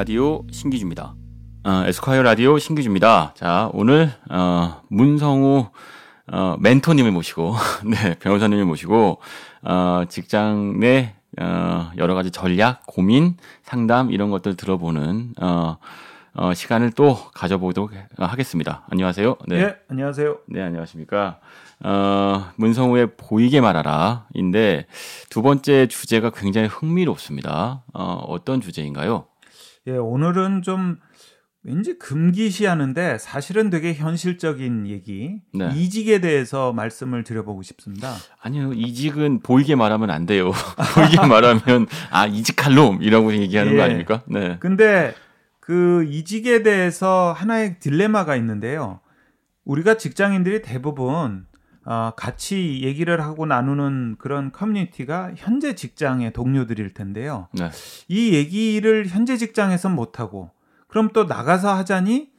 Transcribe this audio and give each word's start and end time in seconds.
라디오 0.00 0.46
신기주입니다. 0.50 1.14
어, 1.64 1.82
에스콰이어 1.84 2.22
라디오 2.22 2.58
신기주입니다. 2.58 3.34
자, 3.36 3.68
오늘 3.74 4.10
어, 4.30 4.80
문성우 4.88 5.66
어, 6.32 6.56
멘토님을 6.58 7.10
모시고 7.10 7.54
네, 7.84 8.14
변호사님을 8.18 8.64
모시고 8.64 9.18
어, 9.60 10.04
직장 10.08 10.80
내 10.80 11.16
어, 11.38 11.90
여러 11.98 12.14
가지 12.14 12.30
전략, 12.30 12.86
고민, 12.86 13.36
상담 13.62 14.10
이런 14.10 14.30
것들 14.30 14.56
들어보는 14.56 15.34
어, 15.38 15.76
어, 16.32 16.54
시간을 16.54 16.92
또 16.92 17.18
가져보도록 17.34 17.92
하겠습니다. 18.16 18.86
안녕하세요. 18.88 19.36
네, 19.48 19.66
네 19.66 19.76
안녕하세요. 19.90 20.38
네, 20.46 20.62
안녕하십니까. 20.62 21.40
어, 21.84 22.50
문성우의 22.56 23.16
보이게 23.18 23.60
말하라인데 23.60 24.86
두 25.28 25.42
번째 25.42 25.88
주제가 25.88 26.30
굉장히 26.30 26.68
흥미롭습니다. 26.68 27.82
어, 27.92 28.24
어떤 28.28 28.62
주제인가요? 28.62 29.26
예, 29.90 29.96
오늘은 29.96 30.62
좀 30.62 30.98
왠지 31.62 31.98
금기시하는데 31.98 33.18
사실은 33.18 33.68
되게 33.70 33.92
현실적인 33.92 34.86
얘기 34.86 35.40
네. 35.52 35.70
이직에 35.74 36.20
대해서 36.20 36.72
말씀을 36.72 37.24
드려보고 37.24 37.62
싶습니다. 37.62 38.14
아니요 38.40 38.72
이직은 38.72 39.40
보이게 39.40 39.74
말하면 39.74 40.10
안 40.10 40.26
돼요. 40.26 40.52
보이게 40.94 41.18
말하면 41.26 41.86
아 42.10 42.26
이직할 42.26 42.74
놈이라고 42.74 43.34
얘기하는 43.34 43.72
예. 43.72 43.76
거 43.76 43.82
아닙니까? 43.82 44.22
네. 44.26 44.56
근데 44.60 45.14
그 45.58 46.04
이직에 46.08 46.62
대해서 46.62 47.34
하나의 47.36 47.78
딜레마가 47.80 48.36
있는데요. 48.36 49.00
우리가 49.64 49.98
직장인들이 49.98 50.62
대부분 50.62 51.46
어, 51.84 52.12
같이 52.16 52.80
얘기를 52.82 53.20
하고 53.22 53.46
나누는 53.46 54.16
그런 54.18 54.52
커뮤니티가 54.52 55.32
현재 55.36 55.74
직장의 55.74 56.32
동료들일 56.32 56.92
텐데요. 56.94 57.48
네. 57.52 57.70
이 58.08 58.34
얘기를 58.34 59.06
현재 59.06 59.36
직장에서 59.36 59.88
못하고 59.88 60.50
그럼 60.88 61.10
또 61.12 61.24
나가서 61.24 61.72
하자니 61.74 62.30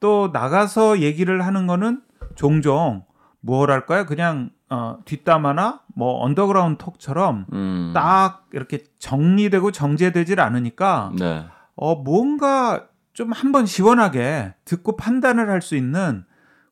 또 0.00 0.30
나가서 0.32 1.00
얘기를 1.00 1.44
하는 1.46 1.66
거는 1.66 2.02
종종 2.34 3.04
뭐랄까요? 3.40 4.04
그냥 4.06 4.50
어, 4.68 4.98
뒷담화나 5.04 5.80
뭐 5.94 6.22
언더그라운드 6.22 6.82
talk처럼 6.84 7.46
음. 7.52 7.92
딱 7.94 8.46
이렇게 8.52 8.84
정리되고 8.98 9.72
정제되질 9.72 10.40
않으니까 10.40 11.12
네. 11.18 11.46
어, 11.74 11.96
뭔가 11.96 12.86
좀 13.12 13.32
한번 13.32 13.66
시원하게 13.66 14.54
듣고 14.64 14.96
판단을 14.96 15.48
할 15.50 15.60
수 15.62 15.74
있는 15.74 16.24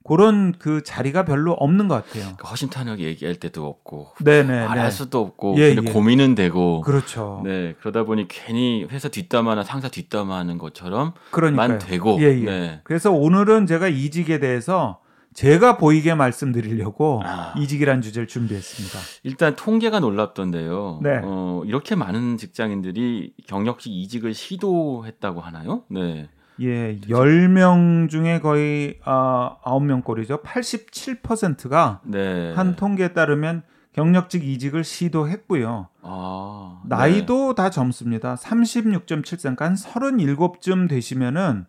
그런 0.09 0.53
그 0.59 0.83
자리가 0.83 1.25
별로 1.25 1.53
없는 1.53 1.89
것 1.89 1.95
같아요. 1.97 2.23
그러니까 2.23 2.49
허심탄회하게 2.49 3.05
얘기할 3.05 3.37
때도 3.37 3.67
없고, 3.67 4.15
네네, 4.25 4.67
말할 4.67 4.87
네. 4.87 4.91
수도 4.91 5.21
없고, 5.21 5.57
예, 5.59 5.75
근데 5.75 5.91
예. 5.91 5.93
고민은 5.93 6.35
되고, 6.35 6.81
그렇죠. 6.81 7.43
네 7.45 7.75
그러다 7.81 8.05
보니 8.05 8.27
괜히 8.29 8.87
회사 8.91 9.09
뒷담화나 9.09 9.63
상사 9.63 9.89
뒷담화하는 9.89 10.59
것처럼만 10.59 11.13
그러니까요. 11.31 11.79
되고, 11.79 12.19
예, 12.21 12.25
예. 12.41 12.45
네. 12.45 12.81
그래서 12.85 13.13
오늘은 13.13 13.67
제가 13.67 13.89
이직에 13.89 14.39
대해서 14.41 15.01
제가 15.35 15.77
보이게 15.77 16.15
말씀드리려고 16.15 17.23
아. 17.25 17.55
이직이란 17.57 18.03
주제를 18.03 18.27
준비했습니다. 18.27 18.99
일단 19.23 19.55
통계가 19.55 20.01
놀랍던데요. 20.01 21.01
네. 21.03 21.21
어, 21.23 21.63
이렇게 21.65 21.95
많은 21.95 22.39
직장인들이 22.39 23.35
경력직 23.47 23.93
이직을 23.93 24.35
시도했다고 24.35 25.41
하나요? 25.41 25.85
네. 25.91 26.29
예, 26.61 26.99
10명 27.01 28.09
중에 28.09 28.41
거의 28.41 28.99
아, 29.05 29.57
9명 29.65 30.05
꼴이죠. 30.05 30.43
87%가 30.43 32.01
네. 32.05 32.53
한 32.55 32.77
통계에 32.77 33.13
따르면 33.13 33.63
경력직 33.93 34.45
이직을 34.45 34.85
시도했고요. 34.85 35.89
아, 36.03 36.83
나이도 36.87 37.55
네. 37.55 37.63
다 37.63 37.71
젊습니다. 37.71 38.35
36.7세, 38.37 39.43
그러니까 39.43 39.65
한 39.65 39.75
37쯤 39.75 40.89
되시면은 40.89 41.67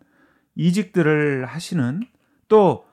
이직들을 0.56 1.46
하시는 1.46 2.02
또 2.48 2.90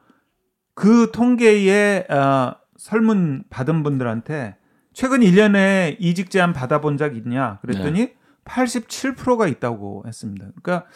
그 0.78 1.10
통계에 1.12 2.06
어, 2.08 2.56
설문 2.78 3.46
받은 3.50 3.82
분들한테 3.82 4.58
최근 4.94 5.22
1년에 5.22 5.96
이직 5.98 6.30
제안 6.30 6.54
받아본 6.54 6.98
적 6.98 7.18
있냐 7.18 7.58
그랬더니 7.64 8.00
네. 8.00 8.16
87%가 8.46 9.48
있다고 9.48 10.04
했습니다. 10.06 10.46
그러니까 10.62 10.88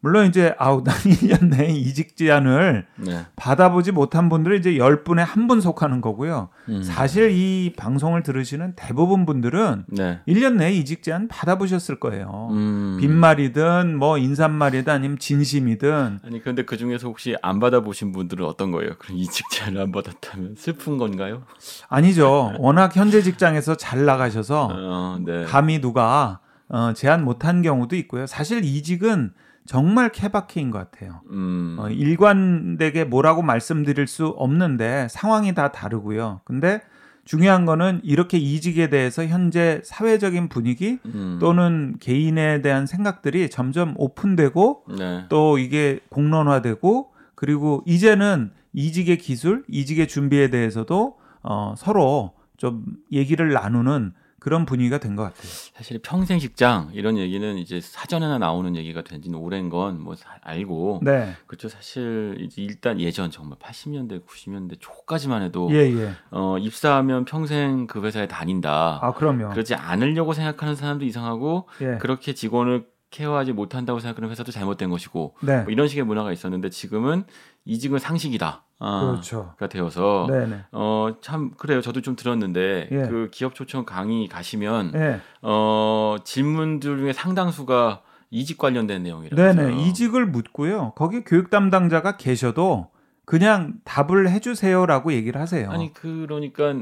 물론 0.00 0.26
이제 0.26 0.54
아우 0.58 0.84
난 0.84 0.94
1년 0.96 1.48
내에 1.48 1.70
이직 1.70 2.16
제안을 2.16 2.86
네. 2.98 3.26
받아보지 3.34 3.90
못한 3.92 4.28
분들은 4.28 4.58
이제 4.60 4.74
10분에 4.74 5.16
한 5.18 5.48
분 5.48 5.60
속하는 5.62 6.00
거고요. 6.02 6.50
음. 6.68 6.82
사실 6.82 7.30
이 7.32 7.72
방송을 7.76 8.22
들으시는 8.22 8.74
대부분 8.76 9.24
분들은 9.26 9.86
네. 9.88 10.20
1년 10.28 10.54
내에 10.56 10.72
이직 10.72 11.02
제안 11.02 11.26
받아보셨을 11.26 11.98
거예요. 11.98 12.48
음. 12.52 12.98
빈말이든 13.00 13.96
뭐 13.96 14.18
인사말이든 14.18 14.92
아니면 14.92 15.18
진심이든. 15.18 16.20
아니 16.24 16.40
그런데 16.42 16.64
그 16.64 16.76
중에서 16.76 17.08
혹시 17.08 17.34
안 17.42 17.58
받아보신 17.60 18.12
분들은 18.12 18.44
어떤 18.44 18.70
거예요? 18.70 18.92
그럼 18.98 19.16
이직 19.18 19.48
제안을 19.50 19.80
안 19.80 19.90
받았다면 19.90 20.54
슬픈 20.58 20.98
건가요? 20.98 21.42
아니죠. 21.88 22.52
워낙 22.58 22.94
현재 22.94 23.22
직장에서 23.22 23.76
잘 23.76 24.04
나가셔서 24.04 24.68
어, 24.70 25.18
네. 25.24 25.44
감히 25.44 25.80
누가 25.80 26.40
어, 26.68 26.92
제안 26.94 27.24
못한 27.24 27.62
경우도 27.62 27.96
있고요. 27.96 28.26
사실 28.26 28.62
이직은 28.64 29.32
정말 29.68 30.08
케바케인 30.08 30.70
것 30.70 30.78
같아요. 30.78 31.20
음. 31.30 31.76
어, 31.78 31.90
일관되게 31.90 33.04
뭐라고 33.04 33.42
말씀드릴 33.42 34.06
수 34.06 34.28
없는데 34.28 35.08
상황이 35.10 35.54
다 35.54 35.70
다르고요. 35.72 36.40
근데 36.44 36.80
중요한 37.26 37.66
거는 37.66 38.00
이렇게 38.02 38.38
이직에 38.38 38.88
대해서 38.88 39.26
현재 39.26 39.82
사회적인 39.84 40.48
분위기 40.48 40.98
음. 41.04 41.36
또는 41.38 41.96
개인에 42.00 42.62
대한 42.62 42.86
생각들이 42.86 43.50
점점 43.50 43.92
오픈되고 43.98 44.84
네. 44.96 45.26
또 45.28 45.58
이게 45.58 46.00
공론화되고 46.08 47.10
그리고 47.34 47.82
이제는 47.84 48.50
이직의 48.72 49.18
기술, 49.18 49.64
이직의 49.68 50.08
준비에 50.08 50.48
대해서도 50.48 51.18
어, 51.42 51.74
서로 51.76 52.32
좀 52.56 52.86
얘기를 53.12 53.52
나누는 53.52 54.14
그런 54.48 54.64
분위기가 54.64 54.96
된 54.98 55.14
것 55.14 55.24
같아요. 55.24 55.50
사실 55.74 55.98
평생 55.98 56.38
직장 56.38 56.90
이런 56.94 57.18
얘기는 57.18 57.58
이제 57.58 57.80
사전에나 57.80 58.38
나오는 58.38 58.74
얘기가 58.76 59.02
된지는 59.02 59.38
오랜 59.38 59.68
건 59.68 59.98
뭐 60.00 60.14
알고 60.42 61.00
네. 61.02 61.34
그렇죠. 61.46 61.68
사실 61.68 62.36
이제 62.40 62.62
일단 62.62 62.98
예전 63.00 63.30
정말 63.30 63.58
80년대 63.58 64.24
90년대 64.26 64.76
초까지만 64.80 65.42
해도 65.42 65.68
예, 65.72 65.76
예. 65.92 66.12
어, 66.30 66.56
입사하면 66.58 67.24
평생 67.26 67.86
그 67.86 68.02
회사에 68.02 68.26
다닌다. 68.28 69.00
아 69.02 69.12
그럼요. 69.12 69.50
그러지 69.50 69.74
않으려고 69.74 70.32
생각하는 70.32 70.74
사람도 70.76 71.04
이상하고 71.04 71.68
예. 71.82 71.98
그렇게 71.98 72.32
직원을 72.32 72.86
케어하지 73.10 73.52
못한다고 73.52 74.00
생각하는 74.00 74.28
회사도 74.30 74.52
잘못된 74.52 74.90
것이고 74.90 75.34
네. 75.40 75.62
뭐 75.62 75.72
이런 75.72 75.88
식의 75.88 76.04
문화가 76.04 76.30
있었는데 76.32 76.68
지금은 76.70 77.24
이직은 77.68 77.98
상식이다. 77.98 78.64
아, 78.80 79.00
그렇죠. 79.10 79.52
가 79.58 79.68
되어서 79.68 80.26
어참 80.70 81.50
그래요. 81.58 81.82
저도 81.82 82.00
좀 82.00 82.16
들었는데 82.16 82.88
예. 82.90 82.96
그 83.08 83.28
기업 83.30 83.54
초청 83.54 83.84
강의 83.84 84.26
가시면 84.26 84.92
예. 84.94 85.20
어 85.42 86.16
질문들 86.24 86.96
중에 86.98 87.12
상당수가 87.12 88.00
이직 88.30 88.56
관련된 88.56 89.02
내용이라고. 89.02 89.36
네네. 89.36 89.82
이직을 89.82 90.26
묻고요. 90.26 90.92
거기 90.96 91.22
교육 91.24 91.50
담당자가 91.50 92.16
계셔도 92.16 92.88
그냥 93.26 93.74
답을 93.84 94.30
해주세요라고 94.30 95.12
얘기를 95.12 95.38
하세요. 95.38 95.70
아니 95.70 95.92
그러니까 95.92 96.74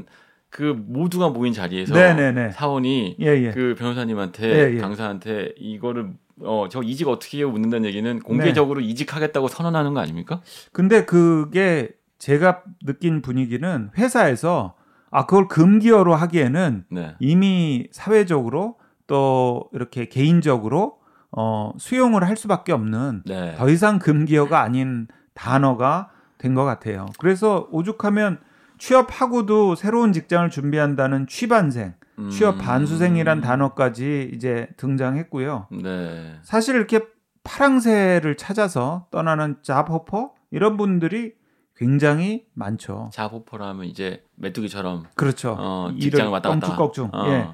그 0.49 0.73
모두가 0.87 1.29
모인 1.29 1.51
자리에서 1.51 1.93
네네네. 1.93 2.51
사원이 2.51 3.17
예, 3.19 3.25
예. 3.25 3.51
그 3.51 3.75
변호사님한테 3.77 4.47
예, 4.47 4.75
예. 4.75 4.79
강사한테 4.79 5.53
이거를 5.57 6.13
어 6.43 6.67
저 6.69 6.81
이직 6.83 7.07
어떻게 7.07 7.39
해요 7.39 7.49
묻는다는 7.49 7.87
얘기는 7.87 8.19
공개적으로 8.19 8.79
네. 8.79 8.85
이직하겠다고 8.87 9.47
선언하는 9.47 9.93
거 9.93 9.99
아닙니까? 9.99 10.41
근데 10.71 11.05
그게 11.05 11.89
제가 12.19 12.63
느낀 12.85 13.21
분위기는 13.21 13.89
회사에서 13.97 14.75
아 15.09 15.25
그걸 15.25 15.47
금기어로 15.47 16.13
하기에는 16.15 16.85
네. 16.89 17.15
이미 17.19 17.87
사회적으로 17.91 18.75
또 19.07 19.69
이렇게 19.73 20.05
개인적으로 20.09 20.97
어 21.31 21.71
수용을 21.77 22.23
할 22.27 22.35
수밖에 22.37 22.71
없는 22.73 23.23
네. 23.25 23.55
더 23.55 23.69
이상 23.69 23.99
금기어가 23.99 24.61
아닌 24.61 25.07
단어가 25.33 26.09
된 26.37 26.53
것 26.55 26.65
같아요. 26.65 27.07
그래서 27.19 27.67
오죽하면 27.71 28.39
취업하고도 28.77 29.75
새로운 29.75 30.13
직장을 30.13 30.49
준비한다는 30.51 31.25
취반생, 31.27 31.93
음. 32.19 32.29
취업 32.29 32.57
반수생이란 32.57 33.41
단어까지 33.41 34.31
이제 34.33 34.67
등장했고요. 34.77 35.67
네. 35.83 36.35
사실 36.43 36.75
이렇게 36.75 37.01
파랑새를 37.43 38.35
찾아서 38.37 39.07
떠나는 39.11 39.57
잡호퍼 39.61 40.33
이런 40.51 40.77
분들이 40.77 41.33
굉장히 41.75 42.45
많죠. 42.53 43.09
잡호퍼라면 43.13 43.85
이제 43.85 44.23
메뚜기처럼 44.35 45.05
그렇죠. 45.15 45.55
어, 45.57 45.91
직장을 45.99 46.31
왔다 46.31 46.49
갔다. 46.49 46.59
껑충껑충. 46.67 47.11
어. 47.13 47.27
예. 47.27 47.47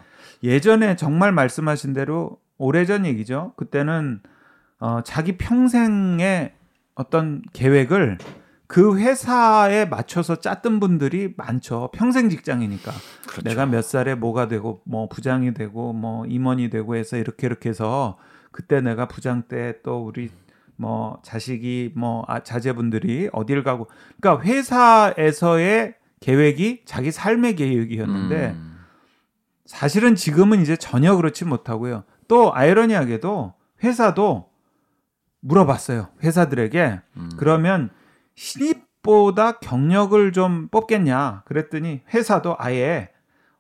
예전에 0.43 0.95
정말 0.95 1.31
말씀하신 1.31 1.93
대로 1.93 2.39
오래전 2.57 3.05
얘기죠. 3.05 3.53
그때는 3.57 4.21
어, 4.79 5.01
자기 5.03 5.37
평생의 5.37 6.53
어떤 6.95 7.41
계획을 7.53 8.17
그 8.67 8.97
회사에 8.97 9.85
맞춰서 9.85 10.37
짰던 10.37 10.79
분들이 10.79 11.33
많죠. 11.37 11.89
평생 11.93 12.29
직장이니까. 12.29 12.91
그렇죠. 13.27 13.41
내가 13.47 13.65
몇 13.65 13.83
살에 13.83 14.15
뭐가 14.15 14.47
되고 14.47 14.81
뭐 14.85 15.07
부장이 15.09 15.53
되고 15.53 15.93
뭐 15.93 16.25
임원이 16.25 16.69
되고 16.69 16.95
해서 16.95 17.17
이렇게 17.17 17.47
이렇게 17.47 17.69
해서 17.69 18.17
그때 18.51 18.81
내가 18.81 19.07
부장 19.07 19.43
때 19.43 19.81
또 19.83 20.05
우리 20.05 20.29
뭐 20.75 21.19
자식이 21.23 21.93
뭐 21.95 22.23
아, 22.27 22.41
자제분들이 22.41 23.29
어딜 23.31 23.63
가고 23.63 23.87
그러니까 24.19 24.43
회사에서의 24.45 25.95
계획이 26.19 26.83
자기 26.85 27.11
삶의 27.11 27.55
계획이었는데 27.55 28.51
음. 28.51 28.79
사실은 29.65 30.15
지금은 30.15 30.61
이제 30.61 30.75
전혀 30.75 31.15
그렇지 31.15 31.45
못하고요. 31.45 32.03
또 32.27 32.55
아이러니하게도 32.55 33.53
회사도 33.83 34.49
물어봤어요. 35.41 36.07
회사들에게 36.23 37.01
음. 37.17 37.29
그러면 37.37 37.89
신입보다 38.35 39.59
경력을 39.59 40.31
좀 40.31 40.67
뽑겠냐 40.69 41.43
그랬더니 41.45 42.01
회사도 42.13 42.55
아예 42.59 43.09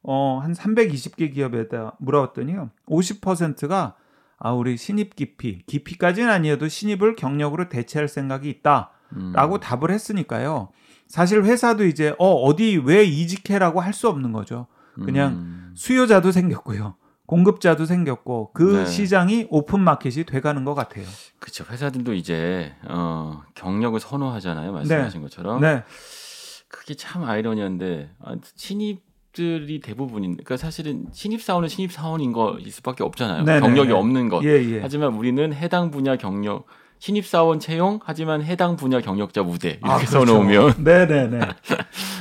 어, 0.01 0.39
한 0.43 0.53
320개 0.53 1.33
기업에다 1.33 1.95
물어봤더니요. 1.99 2.71
50%가 2.87 3.95
아, 4.37 4.51
우리 4.51 4.75
신입 4.75 5.15
기피, 5.15 5.63
기피까지는 5.65 6.29
아니어도 6.29 6.67
신입을 6.67 7.15
경력으로 7.15 7.69
대체할 7.69 8.09
생각이 8.09 8.49
있다. 8.49 8.91
라고 9.33 9.55
음. 9.55 9.59
답을 9.59 9.91
했으니까요. 9.91 10.69
사실 11.07 11.43
회사도 11.43 11.85
이제 11.85 12.15
어, 12.17 12.33
어디 12.33 12.81
왜 12.83 13.03
이직해라고 13.05 13.79
할 13.79 13.93
수 13.93 14.09
없는 14.09 14.33
거죠. 14.33 14.67
그냥 15.05 15.33
음. 15.33 15.71
수요자도 15.75 16.31
생겼고요. 16.31 16.95
공급자도 17.25 17.85
생겼고 17.85 18.51
그 18.53 18.77
네. 18.77 18.85
시장이 18.85 19.47
오픈 19.49 19.79
마켓이 19.79 20.25
돼가는 20.25 20.65
것 20.65 20.73
같아요. 20.75 21.05
그렇죠. 21.39 21.63
회사들도 21.69 22.13
이제 22.13 22.73
어, 22.87 23.41
경력을 23.55 23.97
선호하잖아요. 23.99 24.71
말씀하신 24.73 25.21
네. 25.21 25.23
것처럼. 25.23 25.61
네. 25.61 25.83
그게 26.67 26.95
참 26.95 27.23
아이러니한데 27.23 28.09
아, 28.19 28.35
신입 28.55 29.01
들이 29.31 29.79
대부분인 29.79 30.33
그러니까 30.33 30.57
사실은 30.57 31.07
신입 31.11 31.41
사원은 31.41 31.67
신입 31.67 31.91
사원인 31.91 32.33
거일 32.33 32.71
수밖에 32.71 33.03
없잖아요. 33.03 33.43
네네. 33.43 33.61
경력이 33.61 33.91
없는 33.91 34.29
것. 34.29 34.43
예, 34.43 34.49
예. 34.49 34.79
하지만 34.79 35.13
우리는 35.13 35.53
해당 35.53 35.89
분야 35.89 36.17
경력 36.17 36.67
신입 36.99 37.25
사원 37.25 37.59
채용 37.59 37.99
하지만 38.03 38.41
해당 38.43 38.75
분야 38.75 39.01
경력자 39.01 39.43
무대 39.43 39.79
아, 39.81 39.87
이렇게 39.87 39.91
아, 39.91 39.97
그렇죠. 39.97 40.25
써놓으면 40.25 40.75
네네네 40.83 41.39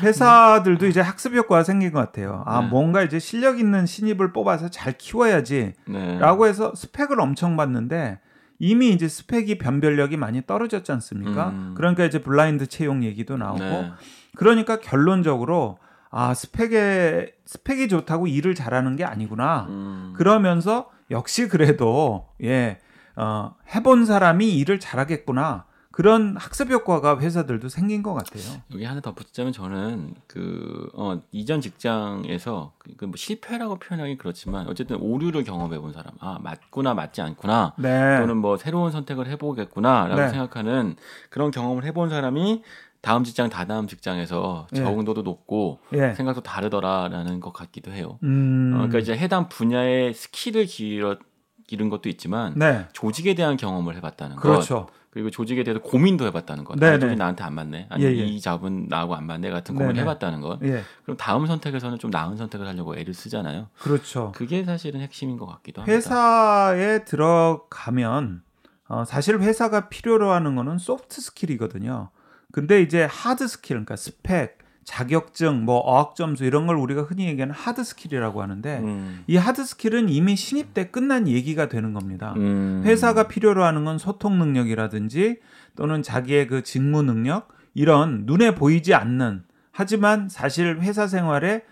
회사들도 0.03 0.87
이제 0.87 1.01
학습 1.01 1.35
효과가 1.35 1.63
생긴 1.63 1.93
것 1.93 2.01
같아요. 2.01 2.43
아 2.47 2.61
네. 2.63 2.69
뭔가 2.69 3.03
이제 3.03 3.19
실력 3.19 3.61
있는 3.61 3.87
신입을 3.87 4.33
뽑아서 4.33 4.71
잘 4.71 4.99
키워야지라고 4.99 6.45
네. 6.45 6.49
해서 6.49 6.75
스펙을 6.75 7.21
엄청 7.21 7.57
받는데 7.57 8.19
이미 8.59 8.91
이제 8.91 9.09
스펙이 9.09 9.59
변별력이 9.59 10.17
많이 10.17 10.45
떨어졌지 10.47 10.93
않습니까? 10.93 11.49
음. 11.51 11.75
그러니까 11.77 12.05
이제 12.05 12.21
블라인드 12.21 12.67
채용 12.69 13.03
얘기도 13.05 13.37
나오고 13.37 13.59
네. 13.59 13.91
그러니까 14.37 14.79
결론적으로 14.81 15.79
아 16.11 16.35
스펙에 16.35 17.33
스펙이 17.47 17.89
좋다고 17.89 18.27
일을 18.27 18.55
잘하는 18.55 18.97
게 18.97 19.05
아니구나. 19.05 19.67
음. 19.69 20.13
그러면서 20.17 20.91
역시 21.11 21.49
그래도 21.49 22.29
예 22.43 22.79
어, 23.17 23.55
해본 23.75 24.07
사람이 24.07 24.57
일을 24.59 24.81
잘하겠구나. 24.81 25.67
그런 25.93 26.37
학습 26.39 26.71
효과가 26.71 27.21
회사들도 27.21 27.69
생긴 27.69 28.03
것 28.03 28.15
같아요. 28.15 28.43
여기 28.73 28.85
하나 28.85 29.01
덧붙이자면 29.01 29.53
저는 29.53 30.15
그 30.27 30.91
어, 30.95 31.21
이전 31.31 31.61
직장에서 31.61 32.73
그, 32.79 32.97
그뭐 32.97 33.13
실패라고 33.15 33.77
표현하기 33.77 34.17
그렇지만 34.17 34.67
어쨌든 34.69 34.97
오류를 34.97 35.45
경험해 35.45 35.79
본 35.79 35.93
사람, 35.93 36.15
아 36.19 36.39
맞구나 36.43 36.95
맞지 36.95 37.21
않구나, 37.21 37.75
네. 37.77 38.19
또는 38.19 38.39
뭐 38.39 38.57
새로운 38.57 38.91
선택을 38.91 39.29
해보겠구나라고 39.29 40.21
네. 40.21 40.29
생각하는 40.31 40.97
그런 41.29 41.51
경험을 41.51 41.85
해본 41.85 42.09
사람이 42.09 42.63
다음 43.03 43.25
직장 43.25 43.51
다다음 43.51 43.89
직장에서 43.89 44.69
예. 44.75 44.77
적응도도 44.77 45.23
높고 45.23 45.81
예. 45.93 46.15
생각도 46.15 46.41
다르더라라는 46.41 47.41
것 47.41 47.53
같기도 47.53 47.93
해요. 47.93 48.19
음. 48.23 48.73
어, 48.75 48.77
그러니까 48.77 49.01
이제 49.01 49.15
해당 49.15 49.49
분야의 49.49 50.15
skill을 50.15 50.67
기르, 50.67 51.19
기른 51.67 51.89
것도 51.89 52.09
있지만 52.09 52.55
네. 52.57 52.87
조직에 52.93 53.35
대한 53.35 53.57
경험을 53.57 53.97
해봤다는 53.97 54.37
그렇죠. 54.37 54.87
것. 54.87 55.03
그리고 55.11 55.31
조직에 55.31 55.63
대해서 55.63 55.81
고민도 55.83 56.25
해봤다는 56.27 56.65
것. 56.65 56.79
네, 56.79 56.99
조직이 56.99 57.17
나한테 57.17 57.45
안 57.45 57.55
맞네. 57.55 57.89
아니 57.91 58.05
예, 58.05 58.09
예. 58.09 58.25
이 58.25 58.41
job은 58.41 58.87
나하고 58.89 59.15
안 59.15 59.27
맞네 59.27 59.51
같은 59.51 59.75
고민을 59.75 60.01
해봤다는 60.03 60.41
것. 60.41 60.59
예. 60.63 60.83
그럼 61.03 61.19
다음 61.19 61.47
선택에서는 61.47 61.99
좀 61.99 62.11
나은 62.11 62.39
선택을 62.39 62.67
하려고 62.67 62.97
애를 62.97 63.13
쓰잖아요. 63.13 63.69
그렇죠. 63.79 64.33
그게 64.35 64.65
사실은 64.65 65.01
핵심인 65.01 65.37
것 65.37 65.45
같기도 65.47 65.83
합니다. 65.83 65.95
회사에 65.95 67.05
들어가면 67.05 68.43
어, 68.89 69.05
사실 69.05 69.39
회사가 69.39 69.91
필요로 69.91 70.31
하는 70.31 70.55
거는 70.57 70.79
soft 70.79 71.21
skill이거든요. 71.21 72.09
근데 72.51 72.81
이제 72.81 73.05
hard 73.11 73.49
skill, 73.49 73.77
그러니까 73.77 73.97
스펙, 73.97 74.59
자격증, 74.85 75.65
뭐 75.65 75.79
어학 75.79 76.17
점수 76.17 76.45
이런 76.45 76.67
걸 76.67 76.77
우리가 76.77 77.03
흔히 77.03 77.27
얘기하는 77.27 77.55
hard 77.55 77.85
skill이라고 77.85 78.43
하는데 78.43 78.79
음. 78.79 79.25
이 79.27 79.37
hard 79.37 79.65
skill은 79.65 80.09
이미 80.09 80.37
신입 80.37 80.75
때 80.75 80.91
끝난 80.91 81.29
얘기가 81.29 81.69
되는 81.69 81.93
겁니다. 81.93 82.35
음. 82.37 82.83
회사가 82.85 83.29
필요로 83.29 83.65
하는 83.65 83.85
건 83.85 83.99
소통 83.99 84.39
능력이라든지 84.39 85.39
또는 85.77 86.03
자기의 86.03 86.49
그 86.49 86.63
직무 86.63 87.03
능력 87.03 87.49
이런 87.75 88.25
눈에 88.27 88.55
보이지 88.55 88.95
않는 88.95 89.45
하지만 89.71 90.29
사실 90.29 90.81
회사 90.81 91.07
생활에 91.07 91.63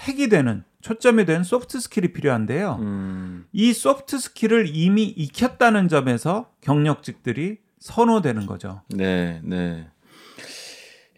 핵이 0.00 0.28
되는 0.28 0.64
초점이 0.80 1.24
된 1.24 1.42
soft 1.42 1.80
skill이 1.80 2.12
필요한데요. 2.12 2.78
음. 2.80 3.46
이 3.52 3.72
soft 3.72 4.18
skill을 4.18 4.66
이미 4.74 5.04
익혔다는 5.04 5.88
점에서 5.88 6.50
경력직들이 6.60 7.58
선호되는 7.80 8.46
거죠. 8.46 8.82
네, 8.88 9.40
네. 9.44 9.88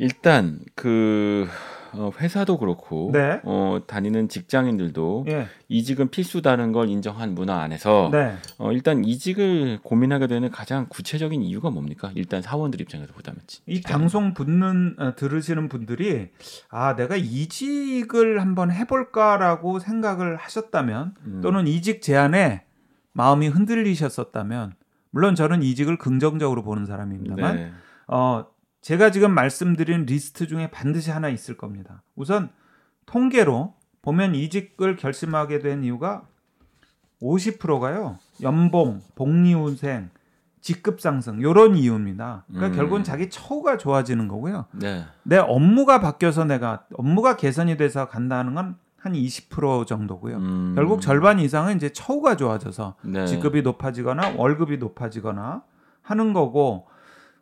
일단 0.00 0.58
그 0.74 1.46
어, 1.92 2.10
회사도 2.18 2.58
그렇고 2.58 3.10
네. 3.12 3.40
어, 3.44 3.80
다니는 3.86 4.28
직장인들도 4.28 5.26
예. 5.28 5.48
이직은 5.68 6.10
필수다는 6.10 6.72
걸 6.72 6.88
인정한 6.88 7.34
문화 7.34 7.60
안에서 7.60 8.08
네. 8.12 8.36
어, 8.58 8.72
일단 8.72 9.04
이직을 9.04 9.80
고민하게 9.82 10.26
되는 10.26 10.50
가장 10.50 10.86
구체적인 10.88 11.42
이유가 11.42 11.70
뭡니까? 11.70 12.12
일단 12.14 12.42
사원들 12.42 12.80
입장에서 12.80 13.12
보자면 13.12 13.40
이 13.66 13.82
방송 13.82 14.34
듣는 14.34 14.96
어, 14.98 15.14
들으시는 15.16 15.68
분들이 15.68 16.30
아 16.70 16.94
내가 16.96 17.16
이직을 17.16 18.40
한번 18.40 18.70
해볼까라고 18.70 19.80
생각을 19.80 20.36
하셨다면 20.36 21.14
음. 21.26 21.40
또는 21.42 21.66
이직 21.66 22.02
제안에 22.02 22.62
마음이 23.12 23.48
흔들리셨었다면 23.48 24.74
물론 25.10 25.34
저는 25.34 25.62
이직을 25.62 25.98
긍정적으로 25.98 26.62
보는 26.62 26.86
사람입니다만 26.86 27.56
네. 27.56 27.72
어, 28.06 28.46
제가 28.80 29.10
지금 29.10 29.32
말씀드린 29.32 30.06
리스트 30.06 30.46
중에 30.46 30.70
반드시 30.70 31.10
하나 31.10 31.28
있을 31.28 31.56
겁니다. 31.56 32.02
우선 32.16 32.50
통계로 33.06 33.74
보면 34.02 34.34
이직을 34.34 34.96
결심하게 34.96 35.58
된 35.58 35.84
이유가 35.84 36.22
50%가요. 37.20 38.18
연봉, 38.42 39.02
복리후생, 39.14 40.10
직급 40.62 41.00
상승 41.00 41.40
이런 41.40 41.76
이유입니다. 41.76 42.44
그러니까 42.48 42.68
음. 42.68 42.76
결국은 42.76 43.04
자기 43.04 43.28
처우가 43.28 43.76
좋아지는 43.76 44.28
거고요. 44.28 44.66
네. 44.72 45.04
내 45.22 45.36
업무가 45.36 46.00
바뀌어서 46.00 46.44
내가 46.44 46.86
업무가 46.94 47.36
개선이 47.36 47.76
돼서 47.76 48.08
간다는 48.08 48.54
건 48.54 48.90
한 49.00 49.14
20% 49.14 49.86
정도고요. 49.86 50.36
음. 50.36 50.72
결국 50.74 51.00
절반 51.00 51.40
이상은 51.40 51.76
이제 51.76 51.90
처우가 51.90 52.36
좋아져서 52.36 52.96
네. 53.02 53.26
직급이 53.26 53.62
높아지거나 53.62 54.34
월급이 54.36 54.76
높아지거나 54.76 55.62
하는 56.02 56.32
거고 56.32 56.86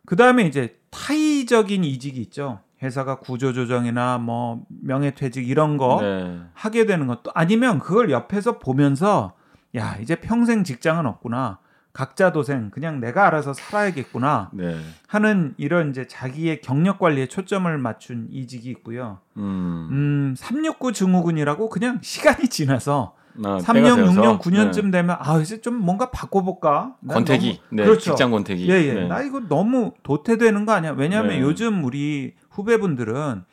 그다음에 0.05 0.43
이제 0.43 0.78
타의적인 0.91 1.83
이직이 1.83 2.21
있죠. 2.21 2.59
회사가 2.81 3.19
구조조정이나 3.19 4.17
뭐 4.19 4.65
명예퇴직 4.69 5.47
이런 5.47 5.77
거 5.77 5.99
네. 6.01 6.39
하게 6.53 6.85
되는 6.85 7.07
것도 7.07 7.31
아니면 7.33 7.79
그걸 7.79 8.09
옆에서 8.09 8.59
보면서 8.59 9.33
야 9.75 9.97
이제 10.01 10.15
평생 10.15 10.63
직장은 10.63 11.05
없구나 11.05 11.59
각자 11.91 12.31
도생 12.31 12.69
그냥 12.69 12.99
내가 12.99 13.27
알아서 13.27 13.53
살아야겠구나 13.53 14.51
네. 14.53 14.79
하는 15.07 15.53
이런 15.57 15.89
이제 15.89 16.07
자기의 16.07 16.61
경력 16.61 16.99
관리에 16.99 17.27
초점을 17.27 17.77
맞춘 17.77 18.27
이직이 18.31 18.69
있고요. 18.69 19.19
음, 19.37 19.87
음 19.91 20.35
369 20.37 20.93
증후군이라고 20.93 21.69
그냥 21.69 21.99
시간이 22.01 22.47
지나서 22.47 23.15
아, 23.43 23.57
3년, 23.59 24.05
6년, 24.05 24.39
9년쯤 24.39 24.85
네. 24.85 24.91
되면 24.91 25.15
아 25.19 25.39
이제 25.39 25.61
좀 25.61 25.75
뭔가 25.75 26.11
바꿔볼까? 26.11 26.95
권태기, 27.07 27.47
너무, 27.47 27.75
네, 27.75 27.83
그렇죠. 27.85 28.01
직장 28.11 28.31
권태기. 28.31 28.69
예, 28.69 28.73
예. 28.85 28.93
네. 28.93 29.07
나 29.07 29.21
이거 29.21 29.39
너무 29.41 29.93
도태되는 30.03 30.65
거 30.65 30.73
아니야? 30.73 30.91
왜냐하면 30.91 31.31
네. 31.31 31.41
요즘 31.41 31.83
우리 31.83 32.33
후배분들은 32.49 33.43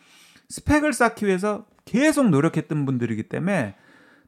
스펙을 0.49 0.93
쌓기 0.93 1.27
위해서 1.27 1.65
계속 1.85 2.29
노력했던 2.31 2.85
분들이기 2.87 3.25
때문에 3.25 3.75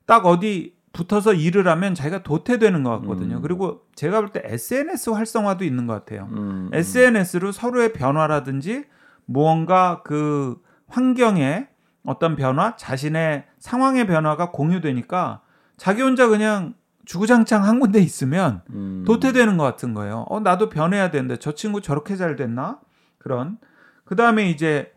딱 0.06 0.26
어디 0.26 0.74
붙어서 0.92 1.34
일을 1.34 1.68
하면 1.68 1.94
자기가 1.94 2.22
도태되는 2.22 2.82
것 2.82 2.90
같거든요. 3.00 3.36
음. 3.36 3.42
그리고 3.42 3.82
제가 3.94 4.20
볼 4.20 4.32
때 4.32 4.42
SNS 4.44 5.10
활성화도 5.10 5.64
있는 5.64 5.86
것 5.86 5.92
같아요. 5.94 6.28
음. 6.32 6.70
SNS로 6.72 7.52
서로의 7.52 7.92
변화라든지 7.92 8.84
무언가 9.26 10.02
그 10.04 10.56
환경의 10.88 11.68
어떤 12.04 12.36
변화, 12.36 12.74
자신의 12.76 13.44
상황의 13.58 14.06
변화가 14.06 14.50
공유되니까 14.50 15.42
자기 15.78 16.02
혼자 16.02 16.28
그냥 16.28 16.74
주구장창 17.06 17.64
한 17.64 17.80
군데 17.80 18.00
있으면 18.00 18.60
음. 18.70 19.04
도태되는 19.06 19.56
것 19.56 19.64
같은 19.64 19.94
거예요. 19.94 20.26
어, 20.28 20.40
나도 20.40 20.68
변해야 20.68 21.10
되는데 21.10 21.38
저 21.38 21.54
친구 21.54 21.80
저렇게 21.80 22.16
잘 22.16 22.36
됐나? 22.36 22.80
그런. 23.16 23.58
그 24.04 24.14
다음에 24.14 24.50
이제 24.50 24.92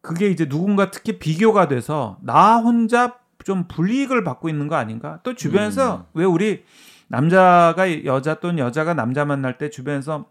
그게 0.00 0.28
이제 0.30 0.48
누군가 0.48 0.90
특히 0.90 1.18
비교가 1.18 1.68
돼서 1.68 2.18
나 2.22 2.56
혼자 2.58 3.18
좀 3.44 3.68
불이익을 3.68 4.24
받고 4.24 4.48
있는 4.48 4.68
거 4.68 4.76
아닌가? 4.76 5.20
또 5.22 5.34
주변에서 5.34 5.96
음. 5.96 6.04
왜 6.14 6.24
우리 6.24 6.64
남자가 7.08 8.04
여자 8.06 8.34
또는 8.40 8.58
여자가 8.58 8.94
남자 8.94 9.24
만날 9.26 9.58
때 9.58 9.68
주변에서 9.68 10.26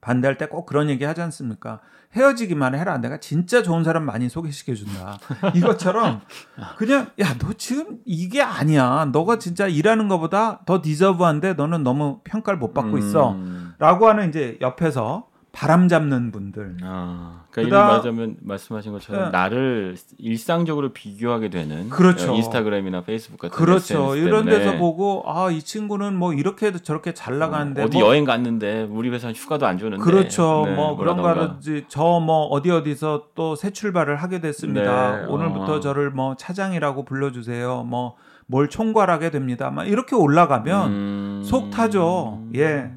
반대할 0.00 0.38
때 0.38 0.46
꼭 0.46 0.66
그런 0.66 0.88
얘기 0.88 1.04
하지 1.04 1.20
않습니까? 1.22 1.80
헤어지기만 2.16 2.74
해라. 2.74 2.98
내가 2.98 3.18
진짜 3.18 3.62
좋은 3.62 3.82
사람 3.84 4.04
많이 4.04 4.28
소개시켜 4.28 4.74
준다. 4.74 5.18
이것처럼 5.54 6.20
그냥 6.78 7.10
야 7.20 7.34
너 7.38 7.52
지금 7.54 7.98
이게 8.04 8.40
아니야. 8.42 9.08
너가 9.12 9.38
진짜 9.38 9.66
일하는 9.66 10.08
것보다 10.08 10.60
더 10.66 10.80
디저브한데 10.80 11.54
너는 11.54 11.82
너무 11.82 12.20
평가를 12.24 12.58
못 12.58 12.72
받고 12.72 12.98
있어. 12.98 13.32
음. 13.32 13.74
라고 13.78 14.08
하는 14.08 14.28
이제 14.28 14.56
옆에서 14.60 15.26
바람 15.54 15.88
잡는 15.88 16.32
분들. 16.32 16.78
아, 16.82 17.44
그러니까 17.50 17.76
이런 17.76 17.88
말하자면 17.88 18.36
말씀하신 18.42 18.92
것처럼 18.92 19.24
네. 19.26 19.30
나를 19.30 19.96
일상적으로 20.18 20.92
비교하게 20.92 21.48
되는 21.50 21.88
그렇죠. 21.88 22.32
어, 22.32 22.36
인스타그램이나 22.36 23.02
페이스북 23.02 23.38
같은 23.38 23.56
그렇죠. 23.56 24.16
이런 24.16 24.44
데서 24.46 24.76
보고 24.76 25.22
아 25.26 25.50
이 25.50 25.60
친구는 25.62 26.16
뭐 26.16 26.32
이렇게 26.32 26.72
저렇게 26.72 27.14
잘 27.14 27.38
나가는데 27.38 27.84
어, 27.84 27.88
디 27.88 27.98
뭐, 27.98 28.08
여행 28.08 28.24
갔는데 28.24 28.88
우리 28.90 29.10
회사는 29.10 29.34
휴가도 29.34 29.66
안 29.66 29.78
주는데 29.78 30.02
그렇죠. 30.02 30.64
네, 30.66 30.74
뭐 30.74 30.96
그런 30.96 31.16
거라든지 31.22 31.84
저 31.88 32.18
뭐 32.20 32.46
어디 32.46 32.70
어디서 32.70 33.28
또 33.34 33.54
새 33.54 33.70
출발을 33.70 34.16
하게 34.16 34.40
됐습니다. 34.40 35.20
네. 35.20 35.26
오늘부터 35.26 35.74
어. 35.74 35.80
저를 35.80 36.10
뭐 36.10 36.34
차장이라고 36.36 37.04
불러주세요. 37.04 37.84
뭐 37.84 38.16
뭘 38.46 38.68
총괄하게 38.68 39.30
됩니다. 39.30 39.70
막 39.70 39.88
이렇게 39.88 40.14
올라가면 40.14 40.90
음... 40.90 41.42
속 41.44 41.70
타죠. 41.70 42.42
예. 42.54 42.90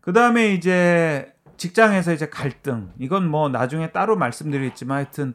그 0.00 0.12
다음에 0.12 0.52
이제 0.52 1.32
직장에서 1.56 2.12
이제 2.12 2.28
갈등 2.28 2.90
이건 2.98 3.28
뭐 3.28 3.48
나중에 3.48 3.92
따로 3.92 4.16
말씀드리겠지만 4.16 4.96
하여튼 4.96 5.34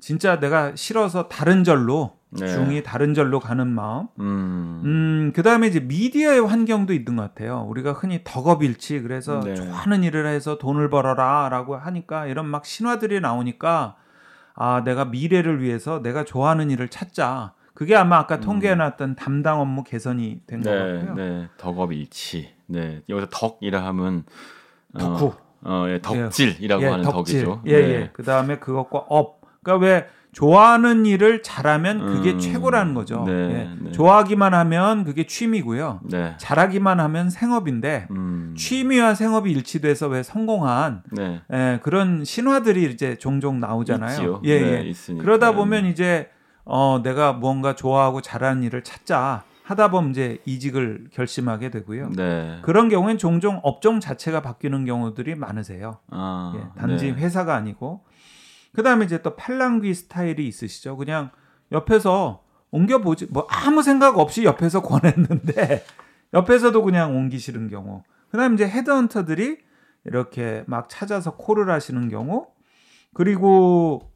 진짜 0.00 0.38
내가 0.38 0.74
싫어서 0.76 1.28
다른 1.28 1.64
절로 1.64 2.18
네. 2.30 2.46
중이 2.46 2.82
다른 2.82 3.14
절로 3.14 3.40
가는 3.40 3.66
마음. 3.66 4.08
음. 4.20 4.82
음 4.84 5.32
그다음에 5.34 5.66
이제 5.66 5.80
미디어의 5.80 6.46
환경도 6.46 6.92
있는 6.92 7.16
것 7.16 7.22
같아요. 7.22 7.64
우리가 7.68 7.92
흔히 7.92 8.20
덕업일치 8.22 9.00
그래서 9.00 9.40
네. 9.40 9.54
좋아하는 9.54 10.04
일을 10.04 10.26
해서 10.26 10.58
돈을 10.58 10.90
벌어라라고 10.90 11.76
하니까 11.76 12.26
이런 12.26 12.46
막 12.46 12.66
신화들이 12.66 13.20
나오니까 13.20 13.96
아 14.54 14.82
내가 14.84 15.06
미래를 15.06 15.62
위해서 15.62 16.02
내가 16.02 16.24
좋아하는 16.24 16.70
일을 16.70 16.88
찾자. 16.88 17.54
그게 17.72 17.94
아마 17.94 18.18
아까 18.18 18.36
음. 18.36 18.40
통계해 18.40 18.74
놨던 18.74 19.14
담당 19.14 19.60
업무 19.60 19.84
개선이 19.84 20.42
된것 20.46 20.72
네, 20.72 20.78
같고요. 20.78 21.14
네, 21.14 21.48
덕업일치. 21.56 22.52
네, 22.66 23.02
여기서 23.08 23.28
덕이라 23.30 23.84
하면 23.86 24.24
덕후. 24.98 25.26
어, 25.26 25.47
어, 25.62 25.86
예, 25.88 26.00
덕질이라고 26.00 26.82
예, 26.82 26.86
하는 26.86 27.04
덕질. 27.04 27.44
덕이죠. 27.44 27.62
예, 27.66 27.80
네. 27.80 27.88
예. 27.94 28.10
그다음에 28.12 28.58
그것과 28.58 28.98
업. 29.08 29.40
그러니까 29.62 29.84
왜 29.86 30.06
좋아하는 30.32 31.04
일을 31.06 31.42
잘하면 31.42 32.06
그게 32.06 32.32
음, 32.32 32.38
최고라는 32.38 32.94
거죠. 32.94 33.24
네, 33.26 33.32
예. 33.32 33.70
네. 33.80 33.92
좋아하기만 33.92 34.54
하면 34.54 35.04
그게 35.04 35.26
취미고요. 35.26 36.00
네. 36.04 36.34
잘하기만 36.38 37.00
하면 37.00 37.30
생업인데 37.30 38.06
음. 38.10 38.54
취미와 38.56 39.14
생업이 39.14 39.50
일치돼서 39.50 40.06
왜 40.08 40.22
성공한 40.22 41.02
네. 41.10 41.40
예, 41.52 41.80
그런 41.82 42.24
신화들이 42.24 42.84
이제 42.92 43.16
종종 43.16 43.58
나오잖아요. 43.58 44.10
있지요. 44.10 44.40
예, 44.44 44.60
네, 44.60 44.92
예. 44.92 45.14
그러다 45.16 45.52
보면 45.52 45.86
이제 45.86 46.28
어 46.64 47.00
내가 47.02 47.32
뭔가 47.32 47.74
좋아하고 47.74 48.20
잘하는 48.20 48.62
일을 48.62 48.84
찾자. 48.84 49.42
하다 49.68 49.90
보면 49.90 50.12
이제 50.12 50.38
이직을 50.46 51.08
결심하게 51.12 51.68
되고요. 51.68 52.12
네. 52.16 52.58
그런 52.62 52.88
경우엔 52.88 53.18
종종 53.18 53.60
업종 53.62 54.00
자체가 54.00 54.40
바뀌는 54.40 54.86
경우들이 54.86 55.34
많으세요. 55.34 55.98
아, 56.10 56.54
예, 56.56 56.80
단지 56.80 57.12
네. 57.12 57.12
회사가 57.12 57.54
아니고. 57.54 58.02
그 58.72 58.82
다음에 58.82 59.04
이제 59.04 59.20
또 59.20 59.36
팔랑귀 59.36 59.92
스타일이 59.92 60.48
있으시죠. 60.48 60.96
그냥 60.96 61.32
옆에서 61.70 62.42
옮겨 62.70 63.02
보지, 63.02 63.26
뭐 63.30 63.46
아무 63.50 63.82
생각 63.82 64.18
없이 64.18 64.44
옆에서 64.44 64.80
권했는데, 64.88 65.84
옆에서도 66.32 66.82
그냥 66.82 67.14
옮기시는 67.14 67.68
경우. 67.68 68.02
그 68.30 68.38
다음에 68.38 68.54
이제 68.54 68.66
헤드헌터들이 68.66 69.58
이렇게 70.06 70.64
막 70.66 70.88
찾아서 70.88 71.36
콜을 71.36 71.68
하시는 71.68 72.08
경우. 72.08 72.46
그리고, 73.12 74.10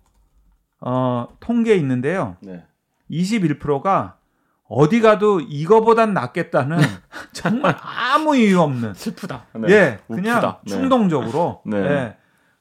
어, 0.81 1.29
통계 1.41 1.75
있는데요. 1.77 2.39
네. 2.41 2.65
21%가 3.11 4.17
어디 4.69 5.01
가도 5.01 5.41
이거보단 5.41 6.15
낫겠다는 6.15 6.79
정말 7.33 7.77
아무 7.81 8.37
이유 8.37 8.61
없는 8.61 8.95
슬프다. 8.95 9.47
네. 9.55 9.73
예, 9.73 9.99
그냥 10.07 10.39
우프다. 10.39 10.61
네. 10.67 10.73
충동적으로 10.73 11.63
네. 11.67 11.77
예, 11.79 12.17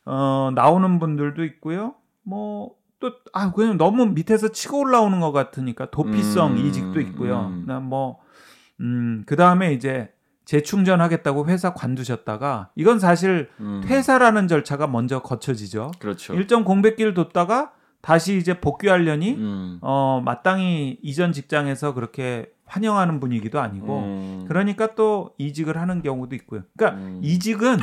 어, 0.05 0.51
나오는 0.53 1.00
분들도 1.00 1.43
있고요. 1.46 1.96
뭐 2.24 2.81
또 3.01 3.12
아 3.34 3.51
그냥 3.51 3.77
너무 3.77 4.05
밑에서 4.05 4.50
치고 4.50 4.79
올라오는 4.79 5.20
것 5.20 5.31
같으니까 5.34 5.89
도피성 5.89 6.53
음, 6.53 6.58
이직도 6.58 7.01
있고요. 7.01 7.48
음. 7.67 7.84
뭐 7.84 8.20
음, 8.79 9.24
그 9.25 9.36
다음에 9.36 9.74
이제 9.74 10.13
재충전하겠다고 10.46 11.48
회사 11.48 11.74
관두셨다가 11.74 12.70
이건 12.75 13.00
사실 13.00 13.50
음. 13.60 13.81
퇴사라는 13.84 14.48
절차가 14.48 14.88
먼저 14.88 15.22
거쳐지죠. 15.22 15.91
그렇죠. 16.00 16.34
일정 16.36 16.63
공백기를 16.63 17.13
뒀다가 17.13 17.74
다시 18.01 18.38
이제 18.38 18.60
복귀하려니 18.60 19.34
음. 19.34 19.77
어 19.81 20.22
마땅히 20.24 20.98
이전 21.01 21.34
직장에서 21.34 21.93
그렇게 21.93 22.51
환영하는 22.65 23.20
분위기도 23.20 23.60
아니고 23.60 24.00
음. 24.00 24.46
그러니까 24.48 24.96
또 24.96 25.34
이직을 25.38 25.77
하는 25.77 26.01
경우도 26.01 26.36
있고요. 26.36 26.63
그러니까 26.75 27.00
음. 27.01 27.20
이직은 27.24 27.77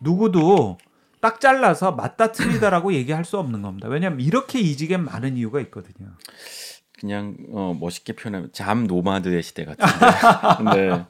누구도 0.00 0.78
딱 1.20 1.40
잘라서 1.40 1.92
맞다 1.92 2.32
틀리다라고 2.32 2.92
얘기할 2.94 3.24
수 3.24 3.38
없는 3.38 3.62
겁니다. 3.62 3.88
왜냐하면 3.88 4.20
이렇게 4.20 4.60
이직에 4.60 4.96
많은 4.96 5.36
이유가 5.36 5.60
있거든요. 5.62 6.10
그냥 6.98 7.36
어, 7.50 7.76
멋있게 7.78 8.14
표현하면 8.14 8.50
잠 8.52 8.86
노마드의 8.86 9.42
시대 9.42 9.64
같은데. 9.64 10.76
네. 10.88 11.04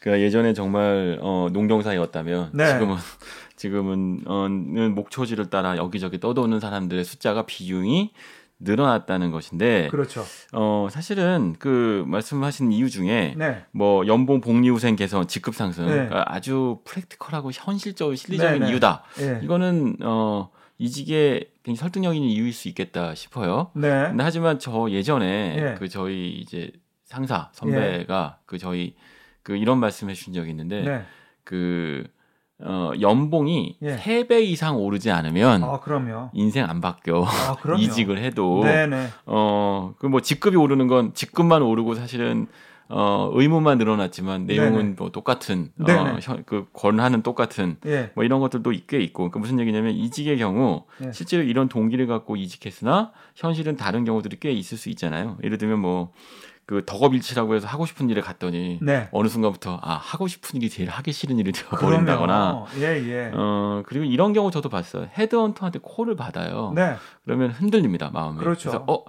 그 0.00 0.18
예전에 0.18 0.54
정말 0.54 1.18
어, 1.20 1.48
농경사였다면 1.52 2.50
네. 2.54 2.72
지금은 2.72 2.96
지금은 3.60 4.20
어, 4.24 4.48
목초지를 4.48 5.50
따라 5.50 5.76
여기저기 5.76 6.18
떠도는 6.18 6.60
사람들의 6.60 7.04
숫자가 7.04 7.44
비중이 7.44 8.10
늘어났다는 8.58 9.30
것인데 9.30 9.88
그렇죠. 9.90 10.24
어 10.52 10.88
사실은 10.90 11.54
그 11.58 12.02
말씀하신 12.06 12.72
이유 12.72 12.88
중에 12.88 13.34
네. 13.36 13.64
뭐 13.70 14.06
연봉 14.06 14.40
복리후생 14.40 14.96
개선 14.96 15.28
직급 15.28 15.54
상승 15.54 15.84
네. 15.84 15.92
그러니까 15.92 16.24
아주 16.26 16.78
프랙티컬하고 16.86 17.50
현실적으로 17.52 18.16
실리적인 18.16 18.60
네, 18.60 18.66
네. 18.66 18.72
이유다. 18.72 19.02
네. 19.18 19.40
이거는 19.42 19.96
어 20.04 20.50
이직에 20.78 21.52
굉장히 21.62 21.76
설득력 21.76 22.16
있는 22.16 22.30
이유일 22.30 22.54
수 22.54 22.68
있겠다 22.68 23.14
싶어요. 23.14 23.70
네. 23.74 23.88
근데 24.08 24.24
하지만 24.24 24.58
저 24.58 24.90
예전에 24.90 25.56
예. 25.58 25.74
그 25.78 25.90
저희 25.90 26.30
이제 26.30 26.70
상사 27.04 27.50
선배가 27.52 28.36
예. 28.38 28.42
그 28.46 28.56
저희 28.56 28.94
그 29.42 29.54
이런 29.54 29.78
말씀해 29.80 30.14
주신 30.14 30.32
적이 30.32 30.50
있는데 30.50 30.82
네. 30.82 31.02
그 31.44 32.06
어, 32.62 32.92
연봉이 33.00 33.76
예. 33.82 33.96
3배 33.96 34.42
이상 34.42 34.76
오르지 34.76 35.10
않으면 35.10 35.64
아, 35.64 35.80
그럼요. 35.80 36.30
인생 36.34 36.64
안 36.68 36.80
바뀌어. 36.80 37.24
아, 37.24 37.56
이직을 37.78 38.18
해도 38.18 38.62
네네. 38.64 39.08
어, 39.26 39.94
그 39.98 40.06
뭐 40.10 40.20
직급이 40.20 40.56
오르는 40.56 40.88
건 40.88 41.14
직급만 41.14 41.62
오르고 41.62 41.94
사실은 41.94 42.48
어, 42.92 43.30
의무만 43.34 43.78
늘어났지만 43.78 44.46
내용은 44.46 44.72
네네. 44.72 44.94
뭐 44.98 45.10
똑같은 45.10 45.70
어, 45.80 46.16
그 46.44 46.66
권한은 46.72 47.22
똑같은 47.22 47.76
예. 47.86 48.10
뭐 48.16 48.24
이런 48.24 48.40
것들도 48.40 48.72
꽤 48.88 48.98
있고 49.00 49.30
그 49.30 49.38
무슨 49.38 49.60
얘기냐면 49.60 49.92
이직의 49.94 50.38
경우 50.38 50.82
예. 51.06 51.12
실제로 51.12 51.44
이런 51.44 51.68
동기를 51.68 52.08
갖고 52.08 52.34
이직했으나 52.34 53.12
현실은 53.36 53.76
다른 53.76 54.04
경우들이 54.04 54.38
꽤 54.40 54.50
있을 54.50 54.76
수 54.76 54.88
있잖아요. 54.90 55.38
예를 55.44 55.56
들면 55.58 55.78
뭐 55.78 56.12
그 56.70 56.84
덕업일치라고 56.86 57.56
해서 57.56 57.66
하고 57.66 57.84
싶은 57.84 58.08
일에 58.10 58.20
갔더니 58.20 58.78
네. 58.80 59.08
어느 59.10 59.26
순간부터 59.26 59.80
아 59.82 59.94
하고 59.94 60.28
싶은 60.28 60.58
일이 60.60 60.70
제일 60.70 60.88
하기 60.88 61.10
싫은 61.10 61.36
일이 61.36 61.50
되어버린다거나 61.50 62.66
예, 62.78 62.82
예. 63.08 63.32
어 63.34 63.82
그리고 63.84 64.04
이런 64.04 64.32
경우 64.32 64.52
저도 64.52 64.68
봤어요 64.68 65.08
헤드헌터한테 65.18 65.80
콜을 65.82 66.14
받아요 66.14 66.72
네. 66.76 66.94
그러면 67.24 67.50
흔들립니다 67.50 68.10
마음이 68.12 68.38
그렇죠. 68.38 68.70
그래서 68.70 68.84
어 68.86 69.04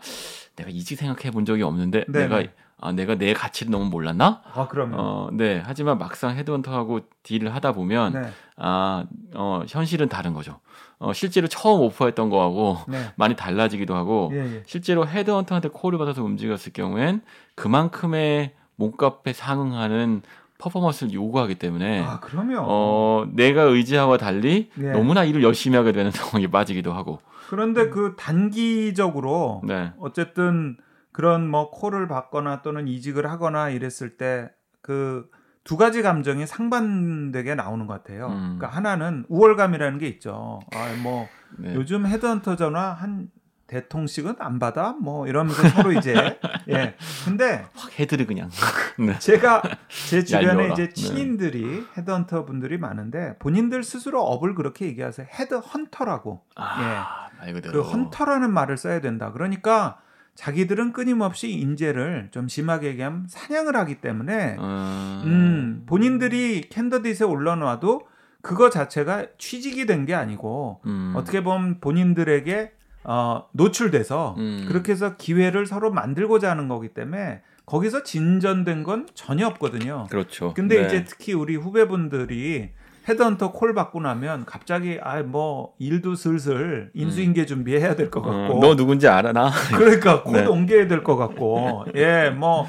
내가 0.55 0.71
이직 0.71 0.97
생각해 0.97 1.29
본 1.29 1.45
적이 1.45 1.61
없는데 1.61 2.05
네 2.09 2.21
내가 2.21 2.39
네. 2.39 2.51
아 2.79 2.91
내가 2.93 3.13
내 3.13 3.31
가치를 3.33 3.71
너무 3.71 3.85
몰랐나 3.91 4.41
아 4.55 4.67
그러면 4.67 4.99
어네 4.99 5.61
하지만 5.63 5.99
막상 5.99 6.35
헤드헌터하고 6.35 7.01
딜을 7.21 7.53
하다 7.53 7.73
보면 7.73 8.13
네. 8.13 8.29
아어 8.55 9.65
현실은 9.67 10.09
다른 10.09 10.33
거죠 10.33 10.59
어, 11.01 11.13
실제로 11.13 11.47
처음 11.47 11.81
오퍼했던 11.81 12.29
거하고 12.29 12.77
네. 12.87 13.11
많이 13.15 13.35
달라지기도 13.35 13.95
하고 13.95 14.29
예, 14.33 14.57
예. 14.57 14.63
실제로 14.67 15.07
헤드헌터한테 15.07 15.69
콜을 15.69 15.97
받아서 15.97 16.23
움직였을 16.23 16.73
경우엔 16.73 17.21
그만큼의 17.55 18.53
몸값에 18.75 19.33
상응하는 19.33 20.21
퍼포먼스를 20.57 21.13
요구하기 21.13 21.55
때문에 21.55 22.03
아, 22.03 22.19
그러면 22.19 22.63
어, 22.67 23.25
내가 23.33 23.63
의지하와 23.63 24.17
달리 24.17 24.69
예. 24.79 24.91
너무나 24.91 25.23
일을 25.23 25.43
열심히 25.43 25.75
하게 25.75 25.91
되는 25.91 26.11
상황에 26.11 26.47
빠지기도 26.47 26.93
하고 26.93 27.19
그런데 27.49 27.89
그 27.89 28.15
단기적으로 28.17 29.61
네. 29.65 29.91
어쨌든 29.99 30.77
그런 31.11 31.49
뭐 31.49 31.71
콜을 31.71 32.07
받거나 32.07 32.61
또는 32.61 32.87
이직을 32.87 33.29
하거나 33.29 33.69
이랬을 33.69 34.17
때 34.17 34.49
그 34.81 35.29
두 35.63 35.77
가지 35.77 36.01
감정이 36.01 36.47
상반되게 36.47 37.55
나오는 37.55 37.85
것 37.85 37.93
같아요. 37.93 38.27
음. 38.27 38.57
그러니까 38.57 38.67
하나는 38.67 39.25
우월감이라는 39.29 39.99
게 39.99 40.07
있죠. 40.07 40.59
아, 40.73 40.93
뭐 41.03 41.27
네. 41.57 41.75
요즘 41.75 42.07
헤드헌터 42.07 42.55
전화 42.55 42.93
한 42.93 43.29
대통씩은 43.71 44.35
안 44.39 44.59
받아? 44.59 44.91
뭐 44.91 45.27
이러면서 45.27 45.69
서로 45.69 45.93
이제 45.93 46.13
예. 46.69 46.93
근데 47.23 47.65
확 47.73 47.97
헤드를 47.97 48.27
그냥 48.27 48.49
네. 48.99 49.17
제가 49.17 49.61
제 50.09 50.25
주변에 50.25 50.73
이제 50.73 50.87
네. 50.87 50.93
지인들이 50.93 51.61
네. 51.65 51.83
헤드헌터 51.97 52.43
분들이 52.43 52.77
많은데 52.77 53.37
본인들 53.39 53.83
스스로 53.83 54.23
업을 54.23 54.55
그렇게 54.55 54.85
얘기하세요. 54.87 55.25
헤드헌터라고. 55.31 56.41
아, 56.57 57.29
예. 57.47 57.61
그 57.71 57.81
헌터라는 57.81 58.51
말을 58.51 58.75
써야 58.75 58.99
된다. 58.99 59.31
그러니까 59.31 59.99
자기들은 60.35 60.91
끊임없이 60.91 61.51
인재를 61.51 62.27
좀 62.31 62.49
심하게 62.49 62.87
얘기하면 62.89 63.25
사냥을 63.29 63.75
하기 63.77 63.95
때문에 64.01 64.57
음, 64.59 65.21
음 65.25 65.83
본인들이 65.85 66.67
candidate에 66.69 67.25
올라놔도 67.25 68.01
그거 68.41 68.69
자체가 68.69 69.27
취직이 69.37 69.85
된 69.85 70.05
게 70.05 70.13
아니고 70.13 70.81
음. 70.85 71.13
어떻게 71.15 71.41
보면 71.41 71.79
본인들에게 71.79 72.73
어, 73.03 73.45
노출돼서 73.53 74.35
음. 74.37 74.65
그렇게 74.67 74.91
해서 74.91 75.15
기회를 75.17 75.65
서로 75.65 75.91
만들고자 75.91 76.49
하는 76.51 76.67
거기 76.67 76.89
때문에 76.89 77.41
거기서 77.65 78.03
진전된 78.03 78.83
건 78.83 79.07
전혀 79.13 79.47
없거든요. 79.47 80.07
그렇죠. 80.09 80.53
근데 80.53 80.81
네. 80.81 80.85
이제 80.87 81.03
특히 81.05 81.33
우리 81.33 81.55
후배분들이 81.55 82.69
헤드헌터 83.09 83.51
콜 83.53 83.73
받고 83.73 83.99
나면 84.01 84.45
갑자기 84.45 84.99
아 85.01 85.23
뭐 85.23 85.73
일도 85.79 86.13
슬슬 86.15 86.91
인수인계 86.93 87.41
음. 87.41 87.45
준비해야 87.47 87.95
될것 87.95 88.23
어, 88.23 88.29
같고 88.29 88.57
어, 88.57 88.59
너 88.61 88.75
누군지 88.75 89.07
알아 89.07 89.31
나 89.31 89.49
그러니까 89.75 90.21
곧 90.23 90.33
네. 90.33 90.45
옮겨야 90.45 90.87
될 90.87 91.03
것 91.03 91.15
같고 91.15 91.85
예 91.95 92.29
뭐 92.29 92.67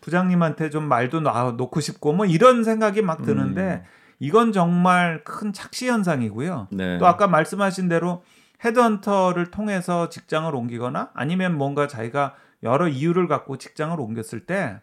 부장님한테 0.00 0.70
좀 0.70 0.84
말도 0.84 1.20
놔 1.20 1.52
놓고 1.56 1.80
싶고 1.80 2.12
뭐 2.12 2.24
이런 2.26 2.62
생각이 2.64 3.02
막 3.02 3.22
드는데 3.22 3.82
음. 3.84 3.88
이건 4.20 4.52
정말 4.52 5.22
큰 5.24 5.52
착시 5.52 5.88
현상이고요. 5.88 6.68
네. 6.70 6.98
또 6.98 7.06
아까 7.06 7.26
말씀하신 7.26 7.88
대로 7.88 8.22
헤드헌터를 8.64 9.50
통해서 9.50 10.08
직장을 10.08 10.52
옮기거나 10.54 11.10
아니면 11.14 11.56
뭔가 11.58 11.86
자기가 11.86 12.34
여러 12.62 12.88
이유를 12.88 13.28
갖고 13.28 13.58
직장을 13.58 13.98
옮겼을 14.00 14.46
때 14.46 14.80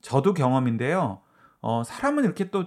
저도 0.00 0.34
경험인데요. 0.34 1.20
어, 1.60 1.82
사람은 1.84 2.24
이렇게 2.24 2.50
또 2.50 2.66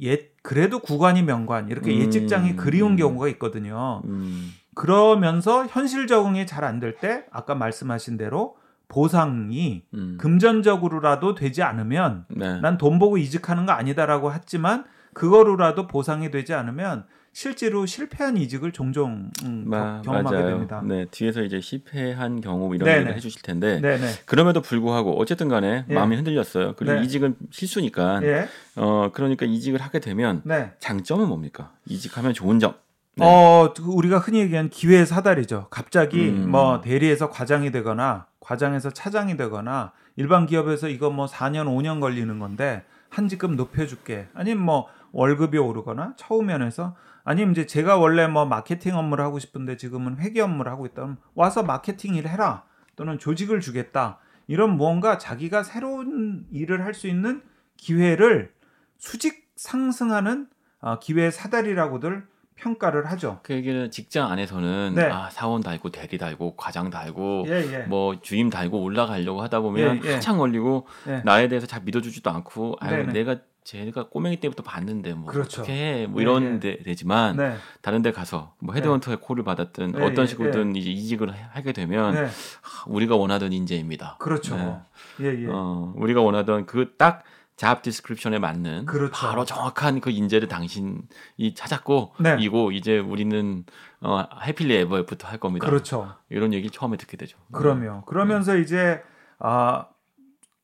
옛, 0.00 0.32
그래도 0.42 0.78
구관이 0.80 1.22
명관, 1.22 1.68
이렇게 1.70 1.90
음, 1.92 2.00
옛 2.00 2.10
직장이 2.10 2.54
그리운 2.56 2.92
음, 2.92 2.96
경우가 2.96 3.28
있거든요. 3.28 4.02
음. 4.04 4.52
그러면서 4.74 5.66
현실 5.66 6.06
적응이 6.06 6.46
잘 6.46 6.62
안 6.62 6.78
될 6.78 6.96
때, 6.98 7.24
아까 7.32 7.54
말씀하신 7.54 8.16
대로 8.16 8.56
보상이 8.86 9.84
음. 9.94 10.16
금전적으로라도 10.20 11.34
되지 11.34 11.62
않으면 11.62 12.26
네. 12.28 12.60
난돈 12.60 12.98
보고 12.98 13.18
이직하는 13.18 13.66
거 13.66 13.72
아니다라고 13.72 14.32
했지만 14.32 14.84
그거로라도 15.14 15.86
보상이 15.86 16.30
되지 16.30 16.54
않으면 16.54 17.06
실제로 17.38 17.86
실패한 17.86 18.36
이직을 18.36 18.72
종종 18.72 19.30
음, 19.44 19.62
마, 19.64 20.02
경험하게 20.02 20.36
맞아요. 20.36 20.50
됩니다. 20.50 20.82
네, 20.84 21.06
뒤에서 21.08 21.44
이제 21.44 21.60
실패한 21.60 22.40
경우 22.40 22.74
이런 22.74 22.88
얘기를 22.92 23.14
해주실 23.14 23.42
텐데 23.42 23.80
네네. 23.80 24.06
그럼에도 24.24 24.60
불구하고 24.60 25.16
어쨌든 25.20 25.48
간에 25.48 25.84
예. 25.88 25.94
마음이 25.94 26.16
흔들렸어요. 26.16 26.74
그리고 26.76 26.94
네. 26.94 27.04
이직은 27.04 27.36
필수니까 27.54 28.22
예. 28.24 28.48
어 28.74 29.10
그러니까 29.12 29.46
이직을 29.46 29.80
하게 29.80 30.00
되면 30.00 30.42
네. 30.44 30.72
장점은 30.80 31.28
뭡니까? 31.28 31.70
이직하면 31.86 32.34
좋은 32.34 32.58
점. 32.58 32.74
네. 33.14 33.24
어 33.24 33.72
우리가 33.86 34.18
흔히 34.18 34.40
얘기하는 34.40 34.68
기회 34.68 35.04
사다리죠. 35.04 35.68
갑자기 35.70 36.30
음. 36.30 36.50
뭐 36.50 36.80
대리에서 36.80 37.30
과장이 37.30 37.70
되거나 37.70 38.26
과장에서 38.40 38.90
차장이 38.90 39.36
되거나 39.36 39.92
일반 40.16 40.44
기업에서 40.44 40.88
이거 40.88 41.08
뭐 41.10 41.26
4년 41.26 41.66
5년 41.66 42.00
걸리는 42.00 42.36
건데 42.40 42.82
한 43.10 43.28
직급 43.28 43.54
높여줄게. 43.54 44.26
아니면 44.34 44.64
뭐 44.64 44.88
월급이 45.12 45.58
오르거나 45.58 46.14
처우 46.16 46.42
면에서 46.42 46.96
아니면 47.24 47.52
이제 47.52 47.66
제가 47.66 47.96
원래 47.98 48.26
뭐 48.26 48.44
마케팅 48.46 48.96
업무를 48.96 49.24
하고 49.24 49.38
싶은데 49.38 49.76
지금은 49.76 50.18
회계 50.18 50.40
업무를 50.40 50.70
하고 50.72 50.86
있다면 50.86 51.18
와서 51.34 51.62
마케팅 51.62 52.14
일을 52.14 52.30
해라 52.30 52.64
또는 52.96 53.18
조직을 53.18 53.60
주겠다 53.60 54.18
이런 54.46 54.76
무언가 54.76 55.18
자기가 55.18 55.62
새로운 55.62 56.46
일을 56.50 56.84
할 56.84 56.94
수 56.94 57.06
있는 57.06 57.42
기회를 57.76 58.52
수직 58.98 59.48
상승하는 59.56 60.48
어, 60.80 60.98
기회 60.98 61.30
사다리라고들 61.30 62.26
평가를 62.56 63.06
하죠. 63.12 63.38
그 63.44 63.52
얘기는 63.54 63.88
직장 63.92 64.30
안에서는 64.32 64.94
네. 64.96 65.04
아, 65.04 65.30
사원 65.30 65.62
달고 65.62 65.90
대리 65.90 66.18
달고 66.18 66.56
과장 66.56 66.90
달고 66.90 67.44
예, 67.48 67.52
예. 67.72 67.78
뭐 67.84 68.20
주임 68.20 68.50
달고 68.50 68.82
올라가려고 68.82 69.42
하다 69.42 69.60
보면 69.60 70.00
예, 70.04 70.08
예. 70.08 70.12
한참 70.14 70.38
걸리고 70.38 70.86
예. 71.06 71.22
나에 71.24 71.46
대해서 71.46 71.68
잘 71.68 71.82
믿어주지도 71.82 72.30
않고 72.30 72.76
아유 72.80 73.06
내가 73.06 73.36
제가 73.68 74.08
꼬맹이 74.08 74.38
때부터 74.40 74.62
봤는데 74.62 75.12
뭐 75.12 75.30
그렇죠. 75.30 75.60
어떻게 75.60 75.74
해? 75.74 76.06
뭐 76.06 76.22
이런 76.22 76.58
데 76.58 76.82
되지만 76.82 77.36
네. 77.36 77.56
다른 77.82 78.00
데 78.00 78.12
가서 78.12 78.54
뭐 78.60 78.74
헤드헌터의 78.74 79.18
네. 79.18 79.22
콜을 79.22 79.44
받았든 79.44 79.92
네, 79.92 80.06
어떤 80.06 80.22
예, 80.22 80.26
식으로든 80.26 80.74
이제 80.74 80.88
이직을 80.90 81.30
하게 81.50 81.72
되면 81.72 82.14
네. 82.14 82.20
하, 82.62 82.84
우리가 82.86 83.16
원하던 83.16 83.52
인재입니다. 83.52 84.16
그렇죠. 84.20 84.56
네. 84.56 84.78
예, 85.20 85.42
예. 85.42 85.48
어, 85.50 85.92
우리가 85.96 86.22
원하던 86.22 86.64
그 86.64 86.90
딱 86.90 87.24
job 87.56 87.82
description에 87.82 88.38
맞는 88.38 88.86
그렇죠. 88.86 89.12
바로 89.12 89.44
정확한 89.44 90.00
그 90.00 90.08
인재를 90.08 90.48
당신이 90.48 91.52
찾았고 91.54 92.14
네. 92.20 92.38
이고 92.40 92.72
이제 92.72 92.98
우리는 92.98 93.66
어, 94.00 94.24
happily 94.44 94.76
ever 94.76 94.99
after 94.99 95.28
할 95.28 95.36
겁니다. 95.36 95.66
그렇죠. 95.66 96.14
이런 96.30 96.54
얘기를 96.54 96.70
처음에 96.70 96.96
듣게 96.96 97.18
되죠. 97.18 97.36
그럼요. 97.52 98.06
그러면서 98.06 98.54
네. 98.54 98.62
이제 98.62 99.02
아 99.38 99.88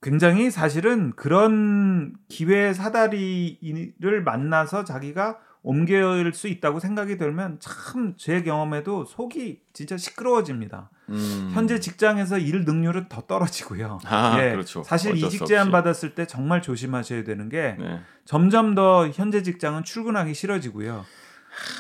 굉장히 0.05 0.51
사실은 0.51 1.13
그런 1.17 2.13
기회 2.29 2.75
사다리를 2.75 4.23
만나서 4.23 4.85
자기가 4.85 5.39
옮길 5.63 6.31
수 6.35 6.47
있다고 6.47 6.79
생각이 6.79 7.17
들면 7.17 7.57
참 7.59 8.15
제 8.19 8.43
경험에도 8.43 9.07
속이 9.07 9.63
진짜 9.73 9.97
시끄러워집니다. 9.97 10.91
음. 11.09 11.51
현재 11.55 11.81
직장에서 11.81 12.37
일 12.37 12.67
능률은 12.67 13.09
더 13.09 13.23
떨어지고요. 13.23 13.99
아, 14.05 14.37
예, 14.43 14.51
그렇죠. 14.53 14.83
사실 14.83 15.17
이직 15.17 15.47
제안 15.47 15.71
받았을 15.71 16.15
때 16.15 16.27
정말 16.27 16.61
조심하셔야 16.61 17.25
되는 17.25 17.49
게 17.49 17.77
네. 17.79 18.01
점점 18.27 18.75
더 18.75 19.09
현재 19.09 19.43
직장은 19.43 19.85
출근하기 19.85 20.35
싫어지고요. 20.35 21.07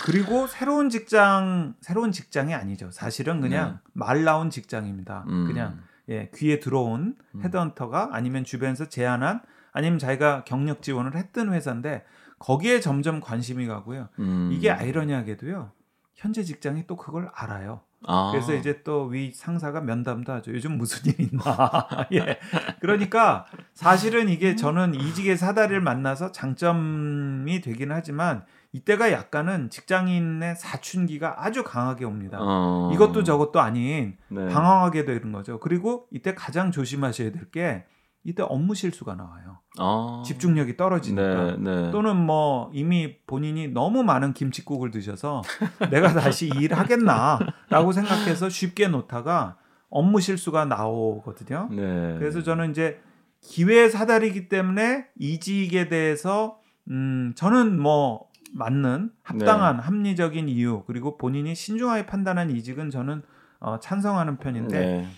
그리고 0.07 0.47
새로운 0.47 0.89
직장, 0.89 1.75
새로운 1.83 2.11
직장이 2.11 2.55
아니죠. 2.55 2.91
사실은 2.91 3.43
그냥 3.43 3.81
네. 3.85 3.91
말 3.93 4.25
나온 4.25 4.49
직장입니다. 4.49 5.27
음. 5.29 5.47
그냥 5.47 5.81
예, 6.09 6.31
귀에 6.35 6.61
들어온 6.61 7.17
음. 7.35 7.43
헤드헌터가 7.43 8.11
아니면 8.13 8.45
주변에서 8.45 8.89
제안한 8.89 9.41
아니면 9.73 9.99
자기가 9.99 10.45
경력 10.45 10.83
지원을 10.83 11.17
했던 11.17 11.53
회사인데 11.53 12.05
거기에 12.39 12.81
점점 12.81 13.21
관심이 13.21 13.67
가고요. 13.67 14.09
음. 14.19 14.51
이게 14.53 14.71
아이러니하게도요. 14.71 15.73
현재 16.15 16.43
직장이 16.43 16.87
또 16.87 16.97
그걸 16.97 17.31
알아요. 17.35 17.81
아. 18.07 18.31
그래서 18.33 18.55
이제 18.55 18.83
또 18.83 19.09
위 19.09 19.33
상사가 19.33 19.81
면담도 19.81 20.31
하죠. 20.35 20.53
요즘 20.53 20.77
무슨 20.77 21.11
일 21.11 21.21
있나. 21.21 21.43
예. 22.13 22.39
그러니까 22.81 23.47
사실은 23.73 24.29
이게 24.29 24.57
저는 24.57 24.95
이직의 24.95 25.39
사다리를 25.39 25.81
만나서 25.81 26.33
장점이 26.33 27.61
되긴 27.63 27.93
하지만 27.93 28.45
이때가 28.75 29.13
약간은 29.13 29.71
직장인의 29.71 30.57
사춘기가 30.57 31.45
아주 31.45 31.63
강하게 31.63 32.05
옵니다. 32.05 32.39
어. 32.41 32.91
이것도 32.93 33.23
저것도 33.23 33.61
아닌 33.61 34.17
네. 34.29 34.49
방황하게 34.49 35.05
되는 35.05 35.31
거죠. 35.33 35.61
그리고 35.61 36.07
이때 36.11 36.35
가장 36.35 36.71
조심하셔야 36.71 37.31
될 37.31 37.45
게 37.51 37.85
이때 38.25 38.43
업무 38.43 38.75
실수가 38.75 39.15
나와요. 39.15 39.59
아. 39.79 40.23
집중력이 40.25 40.77
떨어지니까 40.79 41.57
네, 41.57 41.57
네. 41.59 41.91
또는 41.91 42.17
뭐 42.17 42.71
이미 42.73 43.19
본인이 43.27 43.69
너무 43.69 44.03
많은 44.03 44.33
김치국을 44.33 44.91
드셔서 44.91 45.43
내가 45.91 46.13
다시 46.15 46.49
일하겠나라고 46.49 47.93
생각해서 47.93 48.49
쉽게 48.49 48.89
놓다가 48.89 49.59
업무 49.91 50.21
실수가 50.21 50.65
나오거든요. 50.65 51.69
네. 51.71 52.17
그래서 52.19 52.43
저는 52.43 52.71
이제 52.71 52.99
기회 53.43 53.91
사다리기 53.91 54.49
때문에 54.49 55.07
이직에 55.19 55.89
대해서 55.89 56.59
음 56.89 57.35
저는 57.37 57.79
뭐 57.79 58.27
맞는 58.55 59.11
합당한 59.23 59.79
네. 59.79 59.83
합리적인 59.83 60.49
이유 60.49 60.85
그리고 60.87 61.19
본인이 61.19 61.55
신중하게 61.55 62.07
판단한 62.07 62.51
이직은 62.51 62.91
저는 62.91 63.23
어, 63.59 63.81
찬성하는 63.81 64.39
편인데 64.39 64.79
네. 64.79 65.09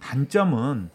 단점은 0.00 0.90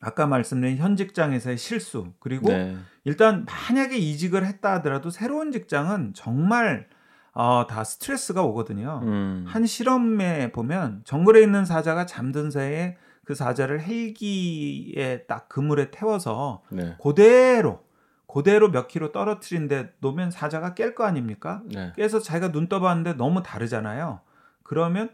아까 0.00 0.26
말씀드린 0.26 0.76
현 0.76 0.96
직장에서의 0.96 1.56
실수 1.56 2.12
그리고 2.18 2.48
네. 2.48 2.76
일단 3.04 3.46
만약에 3.46 3.96
이직을 3.96 4.44
했다 4.44 4.74
하더라도 4.74 5.10
새로운 5.10 5.52
직장은 5.52 6.14
정말 6.14 6.88
어, 7.32 7.66
다 7.68 7.84
스트레스가 7.84 8.42
오거든요. 8.42 9.00
음. 9.04 9.44
한 9.46 9.66
실험에 9.66 10.50
보면 10.50 11.02
정글에 11.04 11.40
있는 11.42 11.64
사자가 11.64 12.06
잠든 12.06 12.50
새에 12.50 12.96
그 13.24 13.34
사자를 13.34 13.82
헬기에 13.82 15.26
딱 15.28 15.48
그물에 15.48 15.90
태워서 15.90 16.62
네. 16.70 16.96
그대로 17.00 17.84
그대로 18.28 18.70
몇 18.70 18.88
킬로 18.88 19.10
떨어뜨린데 19.10 19.94
놓으면 20.00 20.30
사자가 20.30 20.74
깰 20.74 20.94
거 20.94 21.04
아닙니까? 21.04 21.62
네. 21.64 21.92
깨서 21.96 22.20
자기가 22.20 22.52
눈 22.52 22.68
떠봤는데 22.68 23.14
너무 23.14 23.42
다르잖아요. 23.42 24.20
그러면 24.62 25.10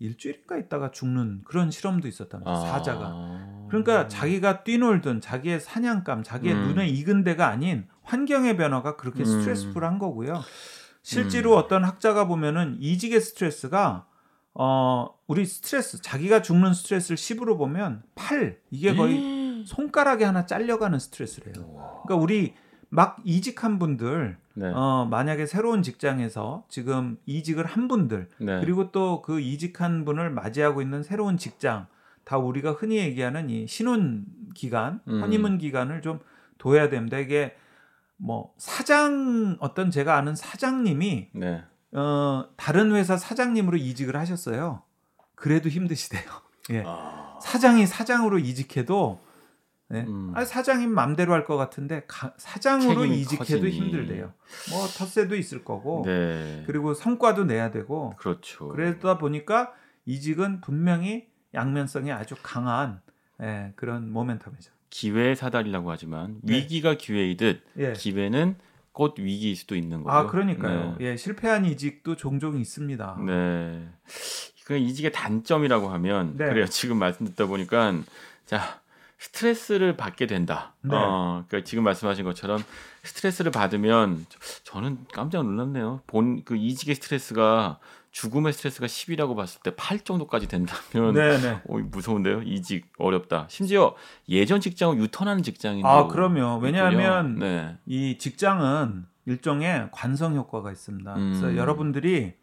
일주일인가 0.00 0.58
있다가 0.58 0.90
죽는 0.90 1.42
그런 1.44 1.70
실험도 1.70 2.08
말이에요. 2.08 2.44
아... 2.44 2.54
사자가. 2.56 3.66
그러니까 3.68 4.08
자기가 4.08 4.64
뛰놀든 4.64 5.20
자기의 5.20 5.60
사냥감, 5.60 6.24
자기의 6.24 6.54
음. 6.54 6.62
눈에 6.68 6.88
익은 6.88 7.22
데가 7.22 7.46
아닌 7.46 7.86
환경의 8.02 8.56
변화가 8.56 8.96
그렇게 8.96 9.20
음. 9.20 9.24
스트레스풀한 9.24 10.00
거고요. 10.00 10.42
실제로 11.02 11.52
음. 11.52 11.58
어떤 11.58 11.84
학자가 11.84 12.26
보면은 12.26 12.76
이직의 12.80 13.20
스트레스가 13.20 14.06
어 14.54 15.14
우리 15.28 15.46
스트레스 15.46 16.02
자기가 16.02 16.42
죽는 16.42 16.74
스트레스를 16.74 17.16
10으로 17.16 17.56
보면 17.56 18.02
8 18.16 18.58
이게 18.70 18.94
거의 18.94 19.64
손가락이 19.64 20.24
하나 20.24 20.44
잘려가는 20.44 20.98
스트레스래요. 20.98 21.54
그러니까 22.04 22.22
우리 22.22 22.54
막 22.88 23.18
이직한 23.24 23.78
분들 23.78 24.36
네. 24.54 24.70
어 24.74 25.06
만약에 25.10 25.46
새로운 25.46 25.82
직장에서 25.82 26.64
지금 26.68 27.16
이직을 27.24 27.64
한 27.64 27.88
분들 27.88 28.28
네. 28.38 28.60
그리고 28.60 28.90
또 28.90 29.22
그 29.22 29.40
이직한 29.40 30.04
분을 30.04 30.30
맞이하고 30.30 30.82
있는 30.82 31.02
새로운 31.02 31.36
직장 31.38 31.86
다 32.24 32.38
우리가 32.38 32.72
흔히 32.72 32.98
얘기하는 32.98 33.50
이 33.50 33.66
신혼 33.66 34.26
기간, 34.54 35.00
음. 35.08 35.20
허니문 35.22 35.58
기간을 35.58 36.02
좀 36.02 36.20
둬야 36.58 36.88
됩니다. 36.88 37.18
이게 37.18 37.56
뭐 38.16 38.52
사장 38.58 39.56
어떤 39.60 39.90
제가 39.90 40.16
아는 40.16 40.36
사장님이 40.36 41.30
네. 41.32 41.64
어 41.92 42.44
다른 42.56 42.92
회사 42.92 43.16
사장님으로 43.16 43.76
이직을 43.76 44.16
하셨어요. 44.16 44.82
그래도 45.34 45.68
힘드시대요. 45.68 46.22
예. 46.70 46.84
아... 46.86 47.38
사장이 47.42 47.86
사장으로 47.86 48.38
이직해도 48.38 49.20
네. 49.92 50.04
음. 50.06 50.32
아, 50.34 50.44
사장님 50.44 50.90
맘대로 50.90 51.32
할 51.34 51.44
것 51.44 51.56
같은데 51.56 52.04
가, 52.08 52.32
사장으로 52.38 53.04
이직해도 53.04 53.44
커지니. 53.62 53.70
힘들대요. 53.70 54.32
뭐 54.70 54.86
텃세도 54.86 55.36
있을 55.36 55.64
거고 55.64 56.02
네. 56.06 56.64
그리고 56.66 56.94
성과도 56.94 57.44
내야 57.44 57.70
되고 57.70 58.14
그렇죠. 58.16 58.68
그러다 58.68 59.18
보니까 59.18 59.72
이직은 60.06 60.60
분명히 60.62 61.26
양면성이 61.54 62.10
아주 62.12 62.34
강한 62.42 63.00
예, 63.42 63.72
그런 63.76 64.12
모멘텀이죠. 64.12 64.70
기회의 64.88 65.36
사달이라고 65.36 65.90
하지만 65.90 66.36
네. 66.42 66.54
위기가 66.54 66.94
기회이듯 66.94 67.62
예. 67.78 67.92
기회는 67.92 68.56
곧 68.92 69.14
위기일 69.18 69.56
수도 69.56 69.74
있는 69.74 70.02
거죠. 70.02 70.14
아 70.16 70.26
그러니까요. 70.26 70.96
네. 70.98 71.06
예, 71.06 71.16
실패한 71.16 71.64
이직도 71.64 72.16
종종 72.16 72.58
있습니다. 72.58 73.18
네. 73.26 73.88
그 74.64 74.76
이직의 74.76 75.12
단점이라고 75.12 75.88
하면 75.88 76.36
네. 76.36 76.46
그래요. 76.46 76.66
지금 76.66 76.98
말씀 76.98 77.26
듣다 77.26 77.46
보니까 77.46 77.94
자 78.46 78.80
스트레스를 79.22 79.96
받게 79.96 80.26
된다. 80.26 80.74
네. 80.80 80.96
어, 80.96 81.44
그러니까 81.46 81.64
지금 81.64 81.84
말씀하신 81.84 82.24
것처럼 82.24 82.58
스트레스를 83.04 83.52
받으면 83.52 84.26
저는 84.64 85.06
깜짝 85.12 85.44
놀랐네요. 85.44 86.00
본 86.08 86.42
그 86.44 86.56
이직의 86.56 86.96
스트레스가 86.96 87.78
죽음의 88.10 88.52
스트레스가 88.52 88.86
10이라고 88.86 89.36
봤을 89.36 89.60
때 89.62 89.70
8 89.76 90.00
정도까지 90.00 90.48
된다면 90.48 91.14
네네. 91.14 91.62
어, 91.68 91.78
무서운데요. 91.78 92.42
이직 92.42 92.86
어렵다. 92.98 93.46
심지어 93.48 93.94
예전 94.28 94.60
직장을 94.60 94.96
유턴하는 94.98 95.42
직장인데 95.44 95.86
아, 95.88 96.08
그럼요. 96.08 96.58
왜냐하면 96.58 97.38
네. 97.38 97.76
이 97.86 98.18
직장은 98.18 99.06
일종의 99.26 99.90
관성 99.92 100.34
효과가 100.34 100.72
있습니다. 100.72 101.14
음. 101.14 101.38
그래서 101.40 101.56
여러분들이 101.56 102.34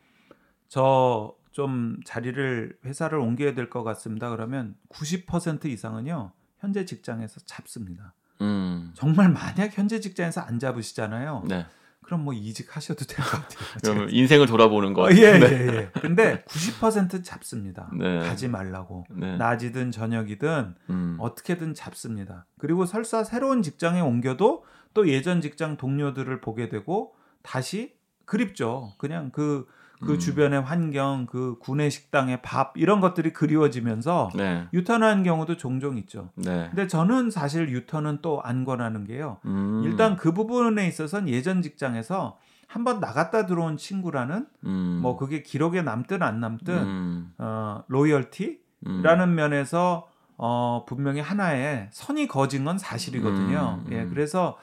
저 0.69 1.37
좀 1.51 1.97
자리를 2.05 2.77
회사를 2.85 3.17
옮겨야 3.19 3.53
될 3.53 3.69
것 3.69 3.83
같습니다. 3.83 4.29
그러면 4.29 4.75
90% 4.93 5.65
이상은요. 5.65 6.31
현재 6.59 6.85
직장에서 6.85 7.39
잡습니다. 7.45 8.13
음. 8.41 8.91
정말 8.95 9.29
만약 9.29 9.77
현재 9.77 9.99
직장에서 9.99 10.41
안 10.41 10.59
잡으시잖아요. 10.59 11.43
네. 11.47 11.65
그럼 12.01 12.23
뭐 12.23 12.33
이직하셔도 12.33 13.05
될 13.05 13.17
것 13.17 13.31
같아요. 13.31 13.59
그럼 13.83 14.07
인생을 14.09 14.47
돌아보는 14.47 14.93
거. 14.93 15.03
어, 15.03 15.09
예, 15.11 15.37
네. 15.37 15.45
예, 15.45 15.67
예. 15.75 15.91
근데 16.01 16.43
90% 16.45 17.23
잡습니다. 17.23 17.89
네. 17.95 18.19
가지 18.19 18.47
말라고. 18.47 19.05
네. 19.11 19.37
낮이든 19.37 19.91
저녁이든 19.91 20.75
음. 20.89 21.17
어떻게든 21.19 21.75
잡습니다. 21.75 22.45
그리고 22.57 22.85
설사 22.85 23.23
새로운 23.23 23.61
직장에 23.61 24.01
옮겨도 24.01 24.63
또 24.95 25.07
예전 25.07 25.39
직장 25.41 25.77
동료들을 25.77 26.41
보게 26.41 26.67
되고 26.69 27.13
다시 27.43 27.93
그립죠. 28.25 28.93
그냥 28.97 29.29
그 29.31 29.67
그 30.01 30.13
음. 30.13 30.19
주변의 30.19 30.61
환경, 30.61 31.25
그 31.25 31.57
구내 31.59 31.89
식당의 31.89 32.41
밥 32.41 32.73
이런 32.77 32.99
것들이 33.01 33.33
그리워지면서 33.33 34.31
네. 34.35 34.67
유턴하는 34.73 35.23
경우도 35.23 35.57
종종 35.57 35.97
있죠. 35.97 36.29
네. 36.35 36.67
근데 36.69 36.87
저는 36.87 37.31
사실 37.31 37.69
유턴은 37.69 38.19
또 38.21 38.39
안 38.43 38.65
권하는 38.65 39.05
게요. 39.05 39.37
음. 39.45 39.83
일단 39.85 40.15
그 40.15 40.33
부분에 40.33 40.87
있어서는 40.87 41.29
예전 41.29 41.61
직장에서 41.61 42.37
한번 42.67 42.99
나갔다 42.99 43.45
들어온 43.45 43.77
친구라는 43.77 44.45
음. 44.65 44.99
뭐 45.01 45.17
그게 45.17 45.41
기록에 45.41 45.81
남든 45.81 46.21
안 46.21 46.39
남든 46.39 46.73
음. 46.77 47.33
어 47.37 47.83
로열티라는 47.87 49.29
음. 49.29 49.35
면에서 49.35 50.07
어 50.37 50.85
분명히 50.87 51.19
하나의 51.19 51.89
선이 51.91 52.27
거진 52.27 52.63
건 52.63 52.77
사실이거든요. 52.77 53.81
음. 53.85 53.91
예, 53.91 54.05
그래서 54.05 54.57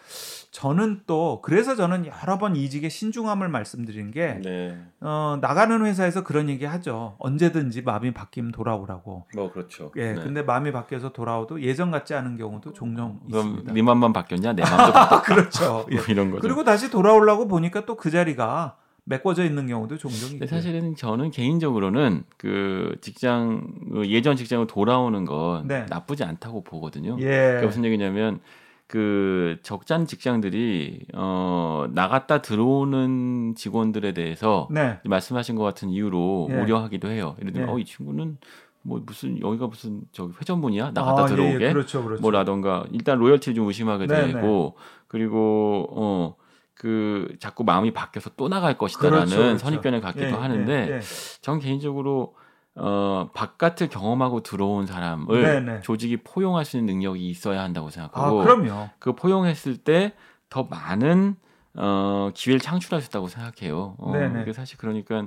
저는 0.57 1.03
또 1.07 1.43
그래서 1.43 1.77
저는 1.77 2.07
여러 2.07 2.39
번 2.39 2.57
이직의 2.57 2.89
신중함을 2.89 3.47
말씀드린 3.51 4.11
게 4.11 4.41
네. 4.43 4.75
어, 5.03 5.37
나가는 5.43 5.85
회사에서 5.85 6.25
그런 6.25 6.49
얘기 6.49 6.65
하죠. 6.65 7.15
언제든지 7.19 7.83
마음이 7.83 8.15
바뀌면 8.15 8.53
돌아오라고. 8.53 9.27
뭐 9.35 9.53
그렇죠. 9.53 9.93
예, 9.97 10.15
네. 10.15 10.23
근데 10.23 10.41
마음이 10.41 10.73
바뀌어서 10.73 11.13
돌아오도 11.13 11.61
예전 11.61 11.91
같지 11.91 12.15
않은 12.15 12.39
경우도 12.39 12.73
종종 12.73 13.21
있습니다. 13.29 13.71
네 13.71 13.83
맘만 13.83 14.15
바뀌었냐? 14.15 14.55
내 14.55 14.63
마음도 14.63 14.93
바뀌었 14.95 15.23
그렇죠. 15.29 15.85
뭐 15.93 16.01
예. 16.09 16.11
이런 16.11 16.31
거죠. 16.31 16.41
그리고 16.41 16.65
다시 16.65 16.91
돌아오려고 16.91 17.47
보니까 17.49 17.85
또 17.85 17.97
그 17.97 18.11
자리가 18.11 18.79
메꿔져 19.05 19.45
있는 19.45 19.67
경우도 19.67 19.99
종종 19.99 20.31
있고. 20.31 20.47
사실은 20.47 20.97
저는 20.97 21.33
개인적으로는 21.33 22.25
그 22.39 22.97
직장 23.03 23.63
그 23.93 24.07
예전 24.09 24.37
직장으로 24.37 24.67
돌아오는 24.67 25.23
건 25.27 25.67
네. 25.67 25.85
나쁘지 25.91 26.25
않다고 26.25 26.65
보거든요. 26.65 27.19
예. 27.21 27.57
그게 27.57 27.67
무슨 27.67 27.85
얘기냐면 27.85 28.41
그 28.89 29.59
적잖 29.63 30.07
직장들이 30.07 31.07
어 31.15 31.87
나갔다 31.91 32.41
들어오는 32.41 33.55
직원들에 33.57 34.13
대해서 34.13 34.69
네. 34.71 35.01
말씀하신 35.05 35.57
것 35.57 35.65
같은 35.65 35.89
이유로 35.89 36.49
예. 36.51 36.55
우려하기도 36.55 37.09
해요. 37.09 37.35
예를 37.41 37.53
들면 37.53 37.69
예. 37.69 37.73
어이 37.73 37.85
친구는 37.85 38.39
뭐 38.83 39.03
무슨 39.05 39.41
여기가 39.41 39.67
무슨 39.67 40.03
저기 40.13 40.35
회전문이야 40.41 40.93
나갔다 40.95 41.25
아, 41.25 41.27
들어오게 41.27 41.61
예, 41.61 41.67
예. 41.67 41.73
그렇죠, 41.73 42.05
그렇죠. 42.05 42.23
뭐라던가 42.23 42.85
일단 42.93 43.19
로열티 43.19 43.55
좀 43.55 43.67
의심하게 43.67 44.07
네, 44.07 44.33
되고 44.33 44.77
네. 44.77 44.85
그리고 45.09 45.89
어. 45.91 46.37
그 46.79 47.35
자꾸 47.41 47.65
마음이 47.65 47.95
바뀌어서 47.95 48.33
또 48.37 48.51
나갈 48.51 48.77
것이다라는 48.77 49.25
그렇죠, 49.25 49.37
그렇죠. 49.37 49.59
선입견을 49.59 50.03
갖기도 50.03 50.27
예, 50.27 50.31
하는데 50.31 50.89
예, 50.91 50.97
예. 50.97 51.01
전 51.41 51.59
개인적으로 51.59 52.35
어, 52.77 53.31
바깥을 53.35 53.89
경험하고 53.91 54.43
들어온 54.43 54.87
사람을 54.87 55.43
네네. 55.43 55.81
조직이 55.81 56.19
포용할 56.19 56.65
수 56.65 56.77
있는 56.77 56.95
능력이 56.95 57.29
있어야 57.29 57.63
한다고 57.63 57.91
생각하고 57.91 58.41
아, 58.41 58.45
그럼요. 58.45 58.91
그 58.99 59.15
포용했을 59.15 59.79
때 59.79 60.13
더 60.49 60.65
많은 60.65 61.37
어, 61.79 62.31
기회를 62.35 62.59
창출할 62.59 63.03
수 63.03 63.09
있다고 63.09 63.29
생각해요. 63.29 63.97
어, 63.99 64.15
이게 64.41 64.55
사실 64.55 64.79
그러니까 64.79 65.27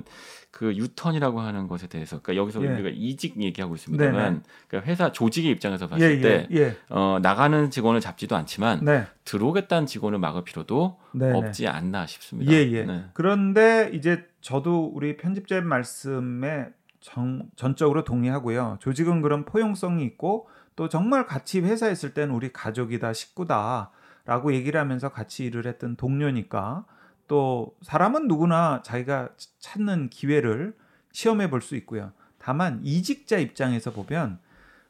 그 0.50 0.74
유턴이라고 0.74 1.38
하는 1.38 1.68
것에 1.68 1.86
대해서 1.86 2.20
그러니까 2.20 2.42
여기서 2.42 2.60
예. 2.64 2.72
우리가 2.72 2.90
이직 2.92 3.40
얘기하고 3.40 3.76
있습니다만 3.76 4.42
그러니까 4.66 4.90
회사 4.90 5.12
조직의 5.12 5.52
입장에서 5.52 5.86
봤을 5.86 6.16
예, 6.16 6.20
때 6.20 6.48
예, 6.50 6.56
예. 6.56 6.76
어, 6.88 7.20
나가는 7.22 7.70
직원을 7.70 8.00
잡지도 8.00 8.34
않지만 8.34 8.84
네. 8.84 9.06
들어오겠다는 9.24 9.86
직원을 9.86 10.18
막을 10.18 10.42
필요도 10.42 10.98
네네. 11.12 11.38
없지 11.38 11.68
않나 11.68 12.06
싶습니다. 12.06 12.50
예, 12.50 12.56
예. 12.72 12.82
네. 12.82 13.04
그런데 13.12 13.90
이제 13.92 14.26
저도 14.40 14.90
우리 14.92 15.16
편집자의 15.16 15.62
말씀에 15.62 16.66
정, 17.00 17.50
전적으로 17.56 18.04
동의하고요. 18.04 18.78
조직은 18.80 19.22
그런 19.22 19.44
포용성이 19.44 20.04
있고 20.04 20.48
또 20.76 20.88
정말 20.88 21.26
같이 21.26 21.60
회사에 21.60 21.92
있을 21.92 22.14
때는 22.14 22.34
우리 22.34 22.52
가족이다, 22.52 23.12
식구다 23.12 23.90
라고 24.24 24.52
얘기를 24.52 24.78
하면서 24.78 25.08
같이 25.10 25.44
일을 25.44 25.66
했던 25.66 25.96
동료니까 25.96 26.84
또 27.26 27.74
사람은 27.82 28.28
누구나 28.28 28.82
자기가 28.82 29.30
찾는 29.58 30.10
기회를 30.10 30.76
시험해 31.12 31.50
볼 31.50 31.60
수 31.60 31.76
있고요. 31.76 32.12
다만 32.38 32.80
이직자 32.84 33.38
입장에서 33.38 33.92
보면 33.92 34.38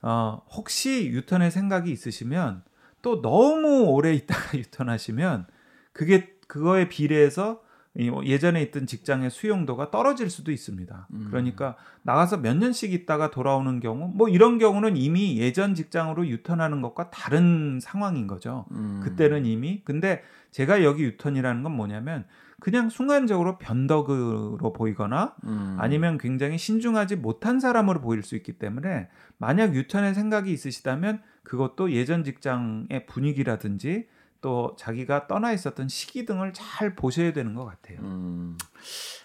어, 0.03 0.43
혹시 0.53 1.09
유턴의 1.09 1.51
생각이 1.51 1.91
있으시면 1.91 2.63
또 3.03 3.23
너무 3.23 3.85
오래 3.85 4.13
있다가 4.15 4.57
유턴하시면 4.59 5.47
그게 5.93 6.37
그거에 6.47 6.89
비례해서 6.89 7.45
뭐 7.55 7.70
예전에 7.99 8.63
있던 8.63 8.87
직장의 8.87 9.31
수용도가 9.31 9.91
떨어질 9.91 10.31
수도 10.31 10.53
있습니다. 10.53 11.09
음. 11.13 11.27
그러니까 11.29 11.77
나가서 12.03 12.37
몇 12.37 12.57
년씩 12.57 12.93
있다가 12.93 13.31
돌아오는 13.31 13.81
경우, 13.81 14.13
뭐 14.15 14.29
이런 14.29 14.59
경우는 14.59 14.97
이미 14.97 15.39
예전 15.39 15.75
직장으로 15.75 16.29
유턴하는 16.29 16.83
것과 16.83 17.11
다른 17.11 17.81
상황인 17.81 18.27
거죠. 18.27 18.67
음. 18.71 19.01
그때는 19.03 19.45
이미. 19.45 19.83
근데 19.85 20.23
제가 20.53 20.85
여기 20.85 21.03
유턴이라는 21.05 21.63
건 21.63 21.73
뭐냐면 21.73 22.25
그냥 22.61 22.91
순간적으로 22.91 23.59
변덕으로 23.59 24.73
보이거나 24.73 25.35
음. 25.45 25.77
아니면 25.81 26.19
굉장히 26.19 26.59
신중하지 26.59 27.17
못한 27.17 27.59
사람으로 27.59 28.01
보일 28.01 28.23
수 28.23 28.37
있기 28.37 28.53
때문에 28.53 29.09
만약 29.39 29.75
유턴의 29.75 30.15
생각이 30.15 30.53
있으시다면 30.53 31.23
그것도 31.43 31.93
예전 31.93 32.23
직장의 32.23 33.07
분위기라든지 33.07 34.07
또 34.41 34.75
자기가 34.79 35.27
떠나 35.27 35.53
있었던 35.53 35.89
시기 35.89 36.25
등을 36.25 36.53
잘 36.53 36.95
보셔야 36.95 37.33
되는 37.33 37.55
것 37.55 37.65
같아요. 37.65 37.99
음, 38.01 38.57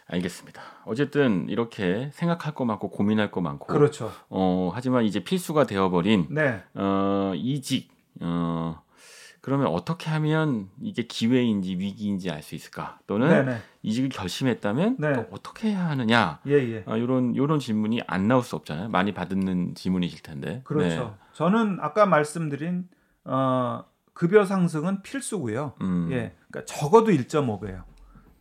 알겠습니다. 0.08 0.62
어쨌든 0.86 1.48
이렇게 1.50 2.10
생각할 2.14 2.54
거 2.54 2.66
많고 2.66 2.90
고민할 2.90 3.32
거 3.32 3.42
많고 3.42 3.68
그렇죠. 3.68 4.12
어, 4.30 4.72
하지만 4.74 5.04
이제 5.06 5.24
필수가 5.24 5.66
되어버린 5.66 6.28
네. 6.30 6.62
어, 6.74 7.32
이직 7.36 7.90
어, 8.22 8.82
그러면 9.42 9.68
어떻게 9.68 10.10
하면 10.10 10.70
이게 10.82 11.04
기회인지 11.04 11.76
위기인지 11.78 12.32
알 12.32 12.42
수 12.42 12.56
있을까? 12.56 12.98
또는 13.06 13.30
네네. 13.30 13.58
이직을 13.84 14.10
결심했다면 14.10 14.98
네. 15.00 15.14
또 15.14 15.28
어떻게 15.32 15.70
해야 15.70 15.88
하느냐? 15.90 16.40
예, 16.48 16.54
예. 16.54 16.84
아, 16.88 16.98
이런 16.98 17.36
이런 17.36 17.60
질문이 17.60 18.02
안 18.08 18.28
나올 18.28 18.42
수 18.42 18.56
없잖아요. 18.56 18.90
많이 18.90 19.14
받는 19.14 19.76
질문이실 19.76 20.24
텐데. 20.24 20.62
그렇죠. 20.64 20.88
네. 20.90 21.12
저는 21.34 21.78
아까 21.80 22.06
말씀드린 22.08 22.88
어, 23.24 23.84
급여 24.16 24.46
상승은 24.46 25.04
필수고요. 25.04 25.74
음. 25.82 26.08
예, 26.12 26.34
그러니까 26.50 26.66
적어도 26.66 27.12
1.5배요. 27.12 27.84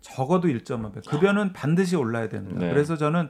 적어도 0.00 0.48
1.5배. 0.48 1.06
급여는 1.08 1.52
반드시 1.52 1.96
올라야 1.96 2.28
됩니다. 2.28 2.60
네. 2.60 2.70
그래서 2.70 2.96
저는 2.96 3.28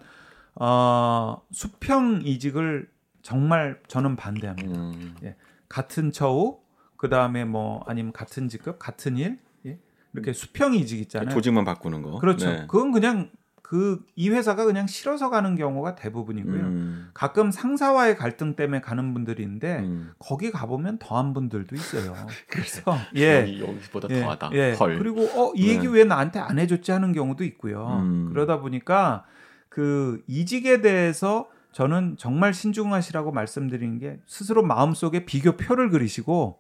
어, 0.55 1.43
수평 1.51 2.21
이직을 2.23 2.89
정말 3.23 3.81
저는 3.89 4.17
반대합니다. 4.17 4.79
음. 4.79 5.17
예, 5.25 5.37
같은 5.71 6.13
처우, 6.13 6.61
그 6.97 7.09
다음에 7.09 7.45
뭐 7.47 7.83
아니면 7.87 8.13
같은 8.13 8.49
직급, 8.49 8.79
같은 8.79 9.17
일, 9.17 9.39
예? 9.65 9.79
이렇게 10.13 10.35
수평 10.35 10.75
이직 10.75 11.01
있잖아요. 11.01 11.31
조직만 11.31 11.65
바꾸는 11.65 12.03
거. 12.03 12.19
그렇죠. 12.19 12.51
네. 12.51 12.67
그건 12.69 12.93
그냥 12.93 13.31
그 13.65 13.99
이 14.15 14.29
회사가 14.29 14.67
그냥 14.67 14.87
싫어서 14.87 15.31
가는 15.31 15.57
경우가 15.57 15.95
대부분이고요. 15.95 16.61
음. 16.61 17.11
가끔 17.15 17.51
상사와의 17.51 18.17
갈등 18.17 18.57
때문에 18.57 18.83
가는 18.83 19.15
분들이 19.15 19.43
있는데 19.43 19.79
음. 19.81 20.13
거기 20.19 20.51
가보면 20.51 20.99
더한 20.99 21.33
분들도 21.33 21.75
있어요. 21.75 22.15
그래서 22.49 22.95
예 23.17 23.59
여기보다 23.59 24.09
예, 24.11 24.21
더하다. 24.21 24.51
예. 24.53 24.75
헐. 24.75 24.99
그리고 24.99 25.23
어이 25.23 25.67
얘기 25.69 25.87
네. 25.87 25.89
왜 25.89 26.05
나한테 26.05 26.39
안 26.39 26.59
해줬지 26.59 26.93
하는 26.93 27.13
경우도 27.13 27.43
있고요. 27.45 28.01
음. 28.03 28.29
그러다 28.31 28.61
보니까 28.61 29.25
그 29.71 30.23
이직에 30.29 30.83
대해서 30.83 31.49
저는 31.73 32.17
정말 32.19 32.53
신중하시라고 32.53 33.33
말씀드리는 33.33 33.99
게 33.99 34.21
스스로 34.27 34.63
마음속에 34.63 35.25
비교표를 35.25 35.89
그리시고 35.89 36.59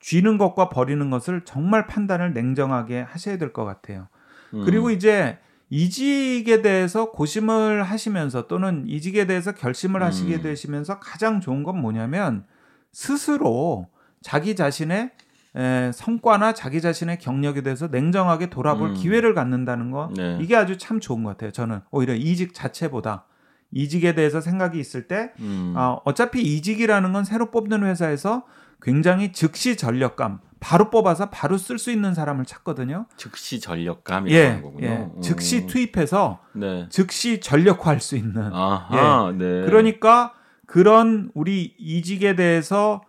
쥐는 0.00 0.36
것과 0.38 0.68
버리는 0.68 1.08
것을 1.08 1.42
정말 1.44 1.86
판단을 1.86 2.34
냉정하게 2.34 3.00
하셔야 3.02 3.38
될 3.38 3.52
것 3.52 3.64
같아요. 3.64 4.08
음. 4.52 4.64
그리고 4.64 4.90
이제 4.90 5.38
이직에 5.72 6.60
대해서 6.60 7.10
고심을 7.10 7.82
하시면서 7.82 8.46
또는 8.46 8.84
이직에 8.86 9.26
대해서 9.26 9.52
결심을 9.52 10.02
하시게 10.02 10.36
음. 10.36 10.42
되시면서 10.42 11.00
가장 11.00 11.40
좋은 11.40 11.62
건 11.62 11.80
뭐냐면 11.80 12.44
스스로 12.92 13.88
자기 14.20 14.54
자신의 14.54 15.12
에, 15.56 15.90
성과나 15.94 16.52
자기 16.52 16.82
자신의 16.82 17.20
경력에 17.20 17.62
대해서 17.62 17.86
냉정하게 17.86 18.50
돌아볼 18.50 18.90
음. 18.90 18.94
기회를 18.94 19.32
갖는다는 19.32 19.90
거 19.90 20.10
네. 20.14 20.38
이게 20.42 20.56
아주 20.56 20.76
참 20.76 21.00
좋은 21.00 21.22
것 21.24 21.30
같아요. 21.30 21.52
저는 21.52 21.80
오히려 21.90 22.14
이직 22.14 22.52
자체보다 22.52 23.24
이직에 23.70 24.14
대해서 24.14 24.42
생각이 24.42 24.78
있을 24.78 25.08
때 25.08 25.32
음. 25.40 25.72
어, 25.74 26.02
어차피 26.04 26.42
이직이라는 26.42 27.14
건 27.14 27.24
새로 27.24 27.50
뽑는 27.50 27.82
회사에서 27.84 28.44
굉장히 28.82 29.32
즉시 29.32 29.78
전력감 29.78 30.40
바로 30.62 30.90
뽑아서 30.90 31.28
바로 31.28 31.58
쓸 31.58 31.76
수 31.76 31.90
있는 31.90 32.14
사람을 32.14 32.44
찾거든요. 32.44 33.06
즉시 33.16 33.58
전력감이라는 33.58 34.58
예, 34.58 34.62
거군요. 34.62 34.86
예. 34.86 35.10
음. 35.12 35.20
즉시 35.20 35.66
투입해서 35.66 36.38
네. 36.52 36.86
즉시 36.88 37.40
전력화할 37.40 38.00
수 38.00 38.16
있는. 38.16 38.52
아하, 38.52 39.32
예. 39.32 39.36
네. 39.36 39.66
그러니까 39.66 40.34
그런 40.66 41.30
우리 41.34 41.74
이직에 41.78 42.36
대해서 42.36 43.02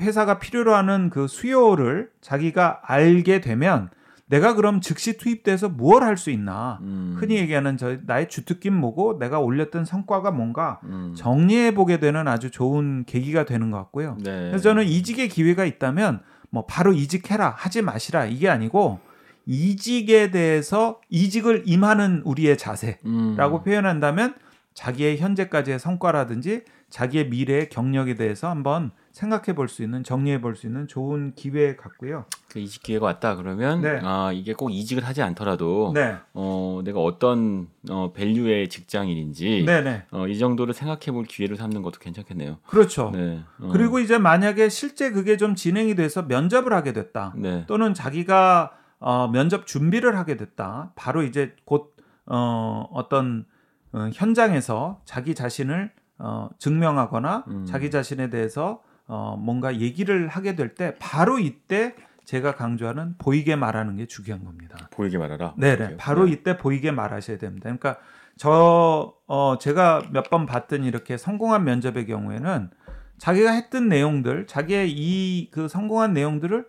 회사가 0.00 0.38
필요로 0.38 0.74
하는 0.74 1.10
그 1.10 1.28
수요를 1.28 2.08
자기가 2.22 2.80
알게 2.82 3.42
되면 3.42 3.90
내가 4.26 4.54
그럼 4.54 4.80
즉시 4.80 5.18
투입돼서 5.18 5.68
무엇 5.68 6.02
할 6.02 6.16
수 6.16 6.30
있나? 6.30 6.78
음. 6.80 7.16
흔히 7.18 7.36
얘기하는 7.36 7.76
저 7.76 7.98
나의 8.06 8.30
주특기는 8.30 8.76
뭐고 8.80 9.18
내가 9.18 9.40
올렸던 9.40 9.84
성과가 9.84 10.30
뭔가 10.30 10.80
음. 10.84 11.12
정리해 11.14 11.74
보게 11.74 12.00
되는 12.00 12.26
아주 12.26 12.50
좋은 12.50 13.04
계기가 13.04 13.44
되는 13.44 13.70
것 13.70 13.76
같고요. 13.76 14.16
네. 14.24 14.48
그래서 14.48 14.62
저는 14.62 14.84
이직의 14.84 15.28
기회가 15.28 15.66
있다면 15.66 16.20
뭐 16.54 16.66
바로 16.66 16.92
이직해라 16.92 17.52
하지 17.58 17.82
마시라 17.82 18.26
이게 18.26 18.48
아니고 18.48 19.00
이직에 19.44 20.30
대해서 20.30 21.00
이직을 21.10 21.64
임하는 21.66 22.22
우리의 22.24 22.56
자세라고 22.56 23.02
음. 23.06 23.64
표현한다면 23.64 24.36
자기의 24.72 25.18
현재까지의 25.18 25.80
성과라든지 25.80 26.62
자기의 26.90 27.28
미래의 27.28 27.70
경력에 27.70 28.14
대해서 28.14 28.48
한번 28.48 28.92
생각해 29.14 29.54
볼 29.54 29.68
수 29.68 29.82
있는 29.84 30.02
정리해 30.02 30.40
볼 30.40 30.56
수 30.56 30.66
있는 30.66 30.88
좋은 30.88 31.34
기회 31.36 31.76
같고요. 31.76 32.24
그 32.50 32.58
이직 32.58 32.82
기회가 32.82 33.06
왔다 33.06 33.36
그러면 33.36 33.80
네. 33.80 34.00
아 34.02 34.32
이게 34.32 34.54
꼭 34.54 34.70
이직을 34.70 35.04
하지 35.06 35.22
않더라도 35.22 35.92
네. 35.94 36.16
어 36.34 36.80
내가 36.84 37.00
어떤 37.00 37.68
어 37.88 38.12
밸류의 38.12 38.68
직장인인지 38.68 39.64
어, 40.10 40.26
이 40.26 40.36
정도를 40.38 40.74
생각해 40.74 41.12
볼 41.12 41.24
기회를 41.24 41.56
삼는 41.56 41.82
것도 41.82 42.00
괜찮겠네요. 42.00 42.58
그렇죠. 42.66 43.10
네. 43.14 43.40
어. 43.60 43.68
그리고 43.72 44.00
이제 44.00 44.18
만약에 44.18 44.68
실제 44.68 45.10
그게 45.12 45.36
좀 45.36 45.54
진행이 45.54 45.94
돼서 45.94 46.22
면접을 46.22 46.72
하게 46.72 46.92
됐다. 46.92 47.34
네. 47.36 47.64
또는 47.68 47.94
자기가 47.94 48.72
어 48.98 49.28
면접 49.28 49.66
준비를 49.66 50.16
하게 50.18 50.36
됐다. 50.36 50.92
바로 50.96 51.22
이제 51.22 51.54
곧어 51.64 52.88
어떤 52.92 53.46
어, 53.92 54.10
현장에서 54.12 55.00
자기 55.04 55.36
자신을 55.36 55.92
어, 56.18 56.48
증명하거나 56.58 57.44
음. 57.48 57.64
자기 57.66 57.90
자신에 57.92 58.28
대해서 58.28 58.82
어, 59.06 59.36
뭔가 59.38 59.76
얘기를 59.78 60.28
하게 60.28 60.54
될 60.56 60.74
때 60.74 60.96
바로 60.98 61.38
이때 61.38 61.94
제가 62.24 62.54
강조하는 62.54 63.16
보이게 63.18 63.54
말하는 63.54 63.96
게 63.96 64.06
중요한 64.06 64.44
겁니다. 64.44 64.88
보이게 64.90 65.18
말하라. 65.18 65.54
네, 65.58 65.76
네. 65.76 65.96
바로 65.98 66.24
네. 66.24 66.32
이때 66.32 66.56
보이게 66.56 66.90
말하셔야 66.90 67.36
됩니다. 67.38 67.64
그러니까 67.64 67.98
저 68.36 69.14
어, 69.26 69.58
제가 69.58 70.02
몇 70.10 70.30
번 70.30 70.46
봤던 70.46 70.84
이렇게 70.84 71.16
성공한 71.16 71.64
면접의 71.64 72.06
경우에는 72.06 72.70
자기가 73.18 73.52
했던 73.52 73.88
내용들, 73.88 74.46
자기의 74.46 74.90
이 74.90 75.50
그 75.52 75.68
성공한 75.68 76.14
내용들을 76.14 76.66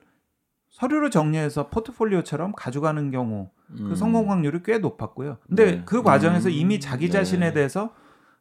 서류로 0.69 1.09
정리해서 1.09 1.69
포트폴리오처럼 1.69 2.51
가져가는 2.51 3.09
경우 3.11 3.49
그 3.67 3.73
음. 3.81 3.89
그 3.89 3.95
성공 3.95 4.29
확률이 4.29 4.59
꽤 4.63 4.77
높았고요. 4.77 5.37
근데 5.47 5.65
네. 5.77 5.81
그 5.85 6.03
과정에서 6.03 6.49
음. 6.49 6.53
이미 6.53 6.79
자기 6.81 7.09
자신에 7.09 7.47
네. 7.47 7.53
대해서 7.53 7.93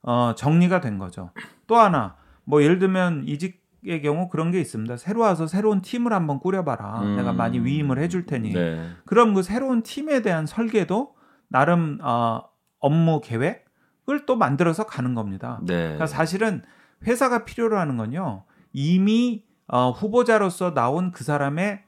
어, 0.02 0.34
정리가 0.36 0.80
된 0.80 0.98
거죠. 0.98 1.30
또 1.68 1.76
하나 1.76 2.16
뭐 2.44 2.62
예를 2.62 2.78
들면 2.80 3.22
이직 3.26 3.63
의 3.86 4.00
경우 4.00 4.28
그런 4.28 4.50
게 4.50 4.60
있습니다. 4.60 4.96
새로 4.96 5.20
와서 5.20 5.46
새로운 5.46 5.82
팀을 5.82 6.12
한번 6.12 6.38
꾸려봐라. 6.40 7.02
음. 7.02 7.16
내가 7.16 7.32
많이 7.32 7.58
위임을 7.58 7.98
해줄 7.98 8.24
테니. 8.24 8.52
네. 8.52 8.88
그럼 9.04 9.34
그 9.34 9.42
새로운 9.42 9.82
팀에 9.82 10.22
대한 10.22 10.46
설계도 10.46 11.14
나름 11.48 11.98
어, 12.02 12.40
업무 12.80 13.20
계획을 13.20 14.24
또 14.26 14.36
만들어서 14.36 14.86
가는 14.86 15.14
겁니다. 15.14 15.60
네. 15.62 15.74
그러니까 15.74 16.06
사실은 16.06 16.62
회사가 17.06 17.44
필요로 17.44 17.78
하는 17.78 17.96
건요. 17.96 18.44
이미 18.72 19.44
어, 19.66 19.90
후보자로서 19.90 20.72
나온 20.72 21.12
그 21.12 21.22
사람의 21.24 21.82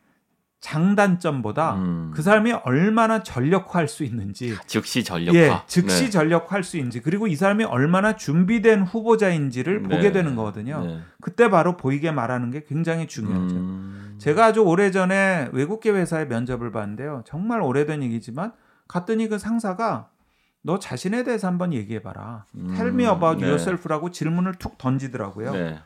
장단점보다 0.60 1.74
음. 1.76 2.10
그 2.14 2.22
사람이 2.22 2.52
얼마나 2.52 3.22
전력화할 3.22 3.88
수 3.88 4.04
있는지 4.04 4.56
즉시 4.66 5.04
전력화 5.04 5.38
예, 5.38 5.52
즉시 5.66 6.04
네. 6.04 6.10
전력화할 6.10 6.64
수 6.64 6.76
있는지 6.76 7.00
그리고 7.00 7.26
이 7.26 7.36
사람이 7.36 7.64
얼마나 7.64 8.16
준비된 8.16 8.82
후보자인지를 8.82 9.82
네. 9.82 9.88
보게 9.88 10.12
되는 10.12 10.34
거거든요. 10.34 10.84
네. 10.84 11.00
그때 11.20 11.50
바로 11.50 11.76
보이게 11.76 12.10
말하는 12.10 12.50
게 12.50 12.64
굉장히 12.64 13.06
중요하죠. 13.06 13.54
음. 13.54 14.14
제가 14.18 14.46
아주 14.46 14.62
오래전에 14.62 15.50
외국계 15.52 15.90
회사에 15.90 16.24
면접을 16.24 16.72
봤는데요. 16.72 17.22
정말 17.26 17.60
오래된 17.60 18.02
얘기지만 18.02 18.52
갔더니 18.88 19.28
그 19.28 19.38
상사가 19.38 20.08
너 20.62 20.78
자신에 20.78 21.22
대해서 21.22 21.46
한번 21.46 21.72
얘기해 21.72 22.02
봐라. 22.02 22.46
음. 22.56 22.72
Tell 22.74 22.88
me 22.88 23.04
about 23.04 23.40
네. 23.40 23.46
yourself라고 23.46 24.10
질문을 24.10 24.54
툭 24.54 24.78
던지더라고요. 24.78 25.52
네. 25.52 25.78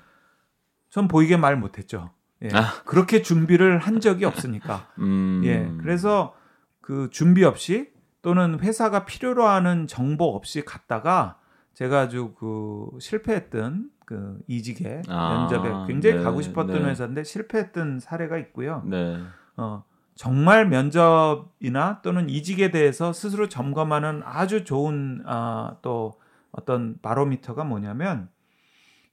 전 0.88 1.06
보이게 1.06 1.37
말 1.37 1.56
못했죠. 1.56 2.11
예. 2.42 2.48
아. 2.53 2.83
그렇게 2.85 3.22
준비를 3.22 3.79
한 3.79 4.00
적이 4.00 4.24
없으니까. 4.24 4.88
음. 4.98 5.42
예. 5.44 5.70
그래서 5.81 6.35
그 6.81 7.09
준비 7.11 7.44
없이 7.44 7.90
또는 8.22 8.59
회사가 8.61 9.05
필요로 9.05 9.46
하는 9.46 9.87
정보 9.87 10.24
없이 10.35 10.64
갔다가 10.64 11.38
제가 11.74 12.00
아주 12.00 12.35
그 12.38 12.88
실패했던 12.98 13.90
그 14.05 14.38
이직에 14.48 15.03
아, 15.09 15.48
면접에 15.48 15.87
굉장히 15.87 16.16
네, 16.16 16.22
가고 16.22 16.42
싶었던 16.42 16.83
네. 16.83 16.88
회사인데 16.90 17.22
실패했던 17.22 18.00
사례가 18.00 18.38
있고요. 18.38 18.83
네. 18.85 19.20
어, 19.57 19.85
정말 20.16 20.68
면접이나 20.68 22.03
또는 22.03 22.29
이직에 22.29 22.70
대해서 22.70 23.12
스스로 23.12 23.48
점검하는 23.48 24.22
아주 24.24 24.64
좋은 24.64 25.22
아, 25.26 25.76
또 25.81 26.14
어떤 26.50 26.98
바로미터가 27.00 27.64
뭐냐면 27.64 28.29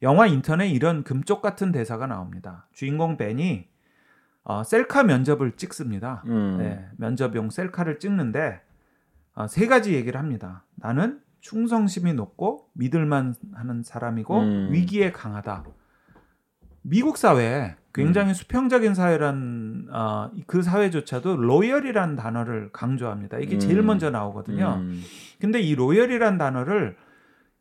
영화 0.02 0.28
인턴에 0.28 0.70
이런 0.70 1.04
금쪽 1.04 1.42
같은 1.42 1.72
대사가 1.72 2.08
나옵니다. 2.08 2.68
주인공 2.74 3.18
벤이 3.18 3.68
어, 4.44 4.64
셀카 4.64 5.04
면접을 5.04 5.58
찍습니다. 5.58 6.24
음. 6.28 6.58
네, 6.60 6.88
면접용 6.98 7.50
셀카를 7.50 8.00
찍는데 8.00 8.62
어, 9.34 9.48
세 9.48 9.68
가지 9.68 9.94
얘기를 9.94 10.20
합니다. 10.20 10.64
나는 10.76 11.20
충성심이 11.42 12.14
높고 12.14 12.70
믿을만 12.74 13.36
하는 13.54 13.84
사람이고 13.84 14.40
음. 14.40 14.70
위기에 14.72 15.12
강하다. 15.12 15.66
미국 16.82 17.18
사회에 17.18 17.76
굉장히 17.94 18.30
음. 18.30 18.34
수평적인 18.34 18.94
사회란 18.94 19.88
어, 19.92 20.32
그 20.46 20.62
사회조차도 20.62 21.36
로열이라는 21.38 22.16
단어를 22.16 22.72
강조합니다. 22.72 23.40
이게 23.40 23.58
제일 23.58 23.80
음. 23.80 23.88
먼저 23.88 24.10
나오거든요. 24.10 24.78
음. 24.80 25.02
근데 25.42 25.60
이 25.60 25.76
로열이라는 25.76 26.38
단어를 26.38 26.96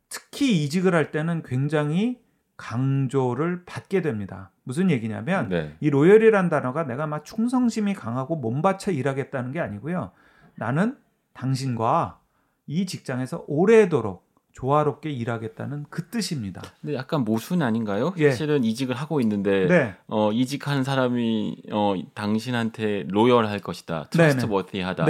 특히 0.09 0.63
이직을 0.63 0.95
할 0.95 1.11
때는 1.11 1.43
굉장히 1.43 2.19
강조를 2.57 3.63
받게 3.65 4.01
됩니다. 4.01 4.51
무슨 4.63 4.89
얘기냐면 4.89 5.49
네. 5.49 5.75
이 5.79 5.89
로열이란 5.89 6.49
단어가 6.49 6.83
내가 6.83 7.07
막 7.07 7.23
충성심이 7.23 7.93
강하고 7.93 8.35
몸바쳐 8.35 8.91
일하겠다는 8.91 9.51
게 9.51 9.59
아니고요. 9.59 10.11
나는 10.55 10.97
당신과 11.33 12.19
이 12.65 12.85
직장에서 12.85 13.45
오래도록 13.47 14.26
조화롭게 14.57 15.11
일하겠다는 15.11 15.85
그 15.91 16.07
뜻입니다. 16.07 16.63
근데 16.81 16.95
약간 16.95 17.23
모순 17.23 17.61
아닌가요? 17.61 18.15
예. 18.17 18.31
사실은 18.31 18.63
이직을 18.63 18.95
하고 18.95 19.21
있는데 19.21 19.67
네. 19.67 19.93
어, 20.07 20.31
이직한 20.31 20.83
사람이 20.83 21.57
어, 21.71 21.93
당신한테 22.15 23.05
loyal할 23.07 23.59
것이다, 23.59 24.07
trustworthy하다, 24.09 25.05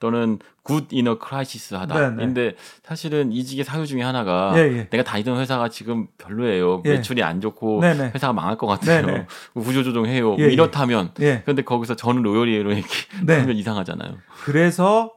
또는 0.00 0.38
good 0.62 0.88
in 0.90 1.18
a 1.18 1.26
crisis하다. 1.26 2.16
근데 2.16 2.54
사실은 2.82 3.32
이직의 3.32 3.64
사유 3.64 3.86
중에 3.86 4.02
하나가 4.02 4.52
예, 4.56 4.60
예. 4.60 4.88
내가 4.90 5.02
다니던 5.02 5.40
회사가 5.40 5.70
지금 5.70 6.06
별로예요. 6.18 6.82
예. 6.84 6.96
매출이 6.96 7.22
안 7.22 7.40
좋고 7.40 7.80
네네. 7.80 8.12
회사가 8.14 8.34
망할 8.34 8.58
것 8.58 8.66
같아요. 8.66 9.24
구조조정해요. 9.54 10.26
뭐 10.26 10.36
예, 10.40 10.44
예. 10.44 10.48
이렇다면 10.52 11.12
그런데 11.14 11.62
거기서 11.62 11.96
저는 11.96 12.20
loyal이에요 12.20 12.60
이렇게 12.60 12.82
네. 13.24 13.38
하면 13.38 13.56
이상하잖아요. 13.56 14.18
그래서 14.44 15.14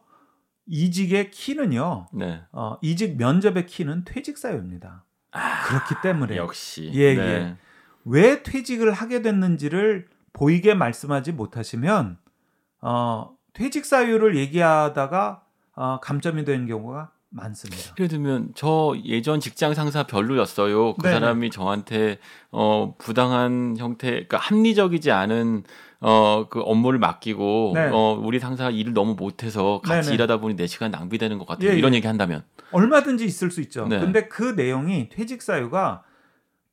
이직의 0.65 1.31
키는요. 1.31 2.07
네. 2.13 2.41
어, 2.51 2.77
이직 2.81 3.17
면접의 3.17 3.65
키는 3.65 4.03
퇴직 4.05 4.37
사유입니다. 4.37 5.03
아, 5.31 5.63
그렇기 5.63 5.95
때문에 6.01 6.37
역시 6.37 6.91
예, 6.93 7.15
네. 7.15 7.21
예. 7.21 7.57
왜 8.05 8.43
퇴직을 8.43 8.91
하게 8.91 9.21
됐는지를 9.21 10.07
보이게 10.31 10.73
말씀하지 10.73 11.31
못하시면 11.31 12.17
어, 12.81 13.35
퇴직 13.53 13.85
사유를 13.85 14.35
얘기하다가 14.37 15.43
어, 15.75 15.99
감점이 16.01 16.43
되는 16.45 16.67
경우가 16.67 17.11
많습니다. 17.33 17.93
예를 17.97 18.07
들면 18.07 18.49
저 18.55 18.95
예전 19.05 19.39
직장 19.39 19.73
상사 19.73 20.03
별로였어요. 20.03 20.95
그 20.95 21.01
네네. 21.01 21.19
사람이 21.19 21.49
저한테 21.49 22.19
어 22.51 22.95
부당한 22.97 23.75
형태, 23.77 24.09
그러니까 24.11 24.37
합리적이지 24.37 25.11
않은 25.11 25.63
어그 25.99 26.61
업무를 26.61 26.99
맡기고 26.99 27.71
네. 27.75 27.89
어 27.91 28.19
우리 28.21 28.39
상사가 28.39 28.69
일을 28.69 28.93
너무 28.93 29.15
못해서 29.15 29.81
같이 29.83 30.09
네네. 30.09 30.15
일하다 30.15 30.37
보니 30.41 30.55
내 30.55 30.67
시간 30.67 30.91
낭비되는 30.91 31.37
것 31.39 31.47
같아요. 31.47 31.71
예, 31.71 31.77
이런 31.77 31.93
예. 31.93 31.97
얘기 31.97 32.07
한다면 32.07 32.43
얼마든지 32.71 33.25
있을 33.25 33.51
수 33.51 33.61
있죠. 33.61 33.87
네. 33.87 33.99
근데 33.99 34.27
그 34.27 34.53
내용이 34.55 35.09
퇴직 35.09 35.41
사유가 35.41 36.03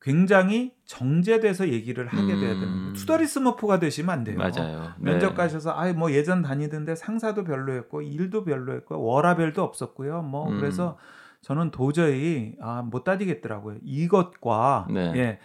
굉장히 0.00 0.72
정제돼서 0.86 1.68
얘기를 1.68 2.06
하게 2.06 2.26
돼야 2.26 2.54
되는 2.54 2.60
거예요. 2.60 2.88
음. 2.88 2.92
투덜이 2.94 3.26
스머프가 3.26 3.78
되시면 3.78 4.10
안 4.10 4.24
돼요. 4.24 4.38
맞아요. 4.38 4.94
네. 4.98 5.10
면접 5.10 5.34
가셔서 5.34 5.72
아이 5.76 5.92
뭐 5.92 6.10
예전 6.12 6.42
다니던데 6.42 6.94
상사도 6.94 7.44
별로였고 7.44 8.00
일도 8.02 8.44
별로였고 8.44 9.02
워라벨도 9.02 9.62
없었고요. 9.62 10.22
뭐 10.22 10.48
음. 10.48 10.58
그래서 10.58 10.96
저는 11.42 11.70
도저히 11.70 12.56
아못 12.60 13.04
다니겠더라고요. 13.04 13.76
이것과 13.82 14.88
네. 14.90 15.12
예. 15.16 15.38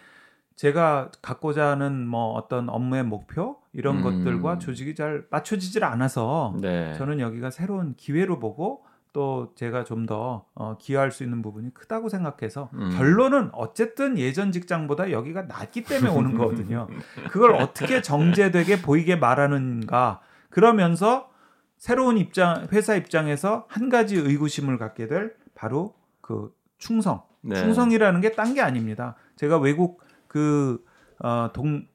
제가 0.56 1.12
갖고자 1.22 1.72
하는 1.72 2.08
뭐 2.08 2.32
어떤 2.32 2.70
업무의 2.70 3.04
목표 3.04 3.58
이런 3.74 3.98
음. 3.98 4.04
것들과 4.04 4.58
조직이 4.58 4.96
잘 4.96 5.26
맞춰지질 5.30 5.84
않아서 5.84 6.56
네. 6.62 6.94
저는 6.94 7.20
여기가 7.20 7.50
새로운 7.50 7.94
기회로 7.96 8.40
보고 8.40 8.85
또 9.16 9.54
제가 9.56 9.86
좀더 9.86 10.46
어, 10.56 10.76
기여할 10.78 11.10
수 11.10 11.24
있는 11.24 11.42
부분이 11.42 11.74
크다고 11.74 12.10
생각해서 12.10 12.70
음. 12.74 12.90
결론은 12.98 13.50
어쨌든 13.54 14.18
예전 14.18 14.52
직장보다 14.52 15.12
여기가 15.12 15.44
낫기 15.44 15.86
때문에 15.86 16.12
오는 16.12 16.38
거거든요. 16.38 16.90
그걸 17.32 17.56
어떻게 17.56 18.02
정제되게 18.02 18.82
보이게 18.82 19.16
말하는가 19.16 20.20
그러면서 20.50 21.30
새로운 21.78 22.18
입장 22.18 22.68
회사 22.74 22.94
입장에서 22.96 23.66
한 23.70 23.88
가지 23.88 24.18
의구심을 24.18 24.78
갖게 24.78 25.08
될 25.08 25.34
바로 25.56 25.94
그 26.20 26.54
충성. 26.78 27.24
네. 27.40 27.56
충성이라는 27.56 28.20
게 28.20 28.36
딴 28.36 28.54
게 28.54 28.60
아닙니다. 28.62 29.16
제가 29.38 29.60
외국 29.60 30.02
그 30.28 30.84
어, 31.24 31.52
동, 31.54 31.88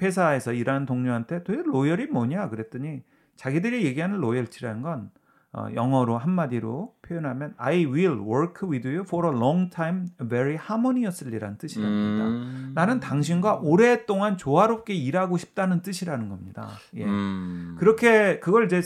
회사에서 0.00 0.52
일하는 0.52 0.86
동료한테 0.86 1.42
도대체 1.42 1.64
로열이 1.66 2.06
뭐냐 2.06 2.48
그랬더니 2.48 3.02
자기들이 3.34 3.84
얘기하는 3.86 4.18
로열티라는 4.20 4.82
건 4.82 5.10
어, 5.52 5.66
영어로 5.74 6.16
한마디로 6.16 6.94
표현하면 7.02 7.54
I 7.56 7.84
will 7.84 8.20
work 8.20 8.68
with 8.68 8.86
you 8.86 9.00
for 9.00 9.26
a 9.26 9.36
long 9.36 9.68
time 9.68 10.06
very 10.28 10.56
harmoniously라는 10.56 11.58
뜻이랍니다. 11.58 12.28
음. 12.28 12.72
나는 12.74 13.00
당신과 13.00 13.60
오랫동안 13.62 14.36
조화롭게 14.36 14.94
일하고 14.94 15.38
싶다는 15.38 15.82
뜻이라는 15.82 16.28
겁니다. 16.28 16.68
예. 16.94 17.04
음. 17.04 17.74
그렇게 17.80 18.38
그걸 18.38 18.66
이제 18.66 18.80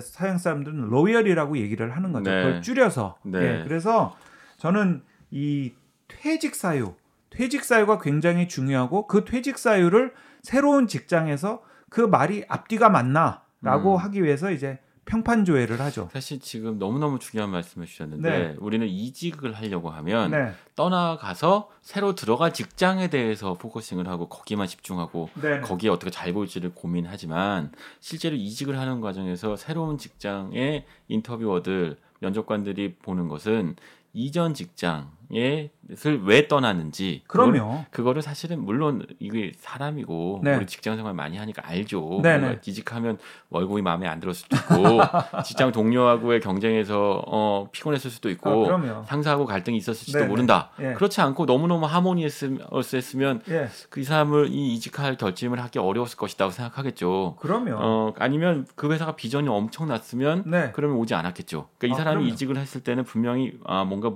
서양 0.00 0.38
사람들은 0.38 0.82
loyal이라고 0.82 1.58
얘기를 1.58 1.96
하는 1.96 2.12
거죠. 2.12 2.30
네. 2.30 2.44
그걸 2.44 2.62
줄여서. 2.62 3.16
네. 3.24 3.38
예. 3.40 3.64
그래서 3.64 4.16
저는 4.58 5.02
이 5.32 5.72
퇴직 6.06 6.54
사유 6.54 6.94
퇴직 7.30 7.64
사유가 7.64 7.98
굉장히 7.98 8.46
중요하고 8.46 9.08
그 9.08 9.24
퇴직 9.24 9.58
사유를 9.58 10.12
새로운 10.42 10.86
직장에서 10.86 11.62
그 11.90 12.00
말이 12.00 12.44
앞뒤가 12.48 12.88
맞나라고 12.88 13.94
음. 13.94 13.96
하기 13.96 14.22
위해서 14.22 14.52
이제 14.52 14.78
평판 15.06 15.44
조회를 15.44 15.80
하죠. 15.80 16.08
사실 16.12 16.40
지금 16.40 16.78
너무너무 16.78 17.18
중요한 17.18 17.50
말씀을 17.50 17.86
주셨는데 17.86 18.30
네. 18.30 18.56
우리는 18.58 18.86
이직을 18.86 19.52
하려고 19.54 19.90
하면 19.90 20.30
네. 20.30 20.52
떠나가서 20.76 21.70
새로 21.82 22.14
들어갈 22.14 22.52
직장에 22.54 23.08
대해서 23.08 23.54
focusing을 23.54 24.08
하고 24.08 24.28
거기만 24.28 24.66
집중하고 24.66 25.28
네. 25.40 25.60
거기에 25.60 25.90
어떻게 25.90 26.10
잘 26.10 26.32
보일지를 26.32 26.74
고민하지만 26.74 27.72
실제로 28.00 28.36
이직을 28.36 28.78
하는 28.78 29.00
과정에서 29.00 29.56
새로운 29.56 29.98
직장의 29.98 30.84
인터뷰어들 31.08 31.96
면접관들이 32.20 32.96
보는 32.96 33.28
것은 33.28 33.76
이전 34.12 34.54
직장 34.54 35.10
에왜 35.32 36.48
떠나는지 36.48 37.22
그럼요. 37.26 37.84
그거를, 37.90 38.22
사실은 38.22 38.64
물론 38.64 39.06
이게 39.18 39.52
사람이고 39.58 40.40
네. 40.42 40.56
우리 40.56 40.66
직장 40.66 40.96
생활 40.96 41.14
많이 41.14 41.36
하니까 41.36 41.62
알죠. 41.66 42.20
네네. 42.22 42.60
이직하면 42.64 43.18
월급이 43.50 43.82
마음에 43.82 44.06
안 44.06 44.20
들었을 44.20 44.46
수도 44.48 44.56
있고 44.56 45.00
직장 45.44 45.72
동료하고의 45.72 46.40
경쟁에서 46.40 47.22
어, 47.26 47.68
피곤했을 47.72 48.10
수도 48.10 48.30
있고 48.30 48.70
아, 48.70 49.02
상사하고 49.06 49.46
갈등이 49.46 49.76
있었을지도 49.76 50.18
네네. 50.18 50.28
모른다. 50.28 50.70
예. 50.80 50.94
그렇지 50.94 51.20
않고 51.20 51.46
너무너무 51.46 51.86
하모니했으면 51.86 53.42
예. 53.48 53.68
그이 53.90 54.04
사람을 54.04 54.48
이 54.50 54.74
이직할 54.74 55.16
결심을 55.16 55.60
하기 55.64 55.78
어려웠을 55.78 56.16
것이라고 56.16 56.50
생각하겠죠. 56.52 57.36
그럼요. 57.38 57.76
어, 57.78 58.14
아니면 58.18 58.66
그 58.74 58.92
회사가 58.92 59.16
비전이 59.16 59.48
엄청났으면 59.48 60.44
네. 60.46 60.70
그러면 60.74 60.96
오지 60.98 61.14
않았겠죠. 61.14 61.68
그러니까 61.78 61.86
이 61.86 61.92
아, 61.92 62.02
사람이 62.04 62.16
그럼요. 62.22 62.32
이직을 62.34 62.56
했을 62.56 62.82
때는 62.82 63.04
분명히 63.04 63.58
아 63.64 63.84
뭔가 63.84 64.12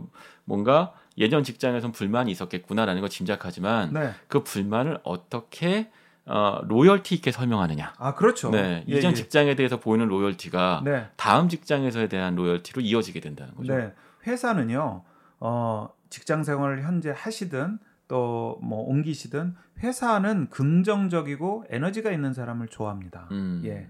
뭔가 0.48 0.92
예전 1.18 1.44
직장에선 1.44 1.92
불만이 1.92 2.30
있었겠구나라는 2.32 3.00
걸 3.00 3.11
짐작하지만 3.11 3.92
네. 3.92 4.12
그 4.28 4.42
불만을 4.42 4.98
어떻게 5.04 5.90
어, 6.24 6.61
로열티 6.64 7.14
있게 7.16 7.30
설명하느냐. 7.32 7.94
아, 7.96 8.14
그렇죠. 8.14 8.50
네. 8.50 8.84
예, 8.88 8.96
이전 8.96 9.12
예. 9.12 9.14
직장에 9.14 9.54
대해서 9.54 9.80
보이는 9.80 10.06
로열티가 10.06 10.82
네. 10.84 11.08
다음 11.16 11.48
직장에서에 11.48 12.08
대한 12.08 12.34
로열티로 12.34 12.82
이어지게 12.82 13.20
된다는 13.20 13.54
거죠. 13.54 13.74
네. 13.74 13.94
회사는요, 14.26 15.04
어, 15.40 15.88
직장 16.11 16.44
생활을 16.44 16.82
현재 16.82 17.12
하시든 17.16 17.78
또 18.08 18.58
뭐 18.62 18.88
옮기시든 18.88 19.54
회사는 19.82 20.48
긍정적이고 20.50 21.64
에너지가 21.68 22.11
있는 22.11 22.32
사람을 22.32 22.68
좋아합니다. 22.68 23.28
음. 23.30 23.62
예. 23.64 23.87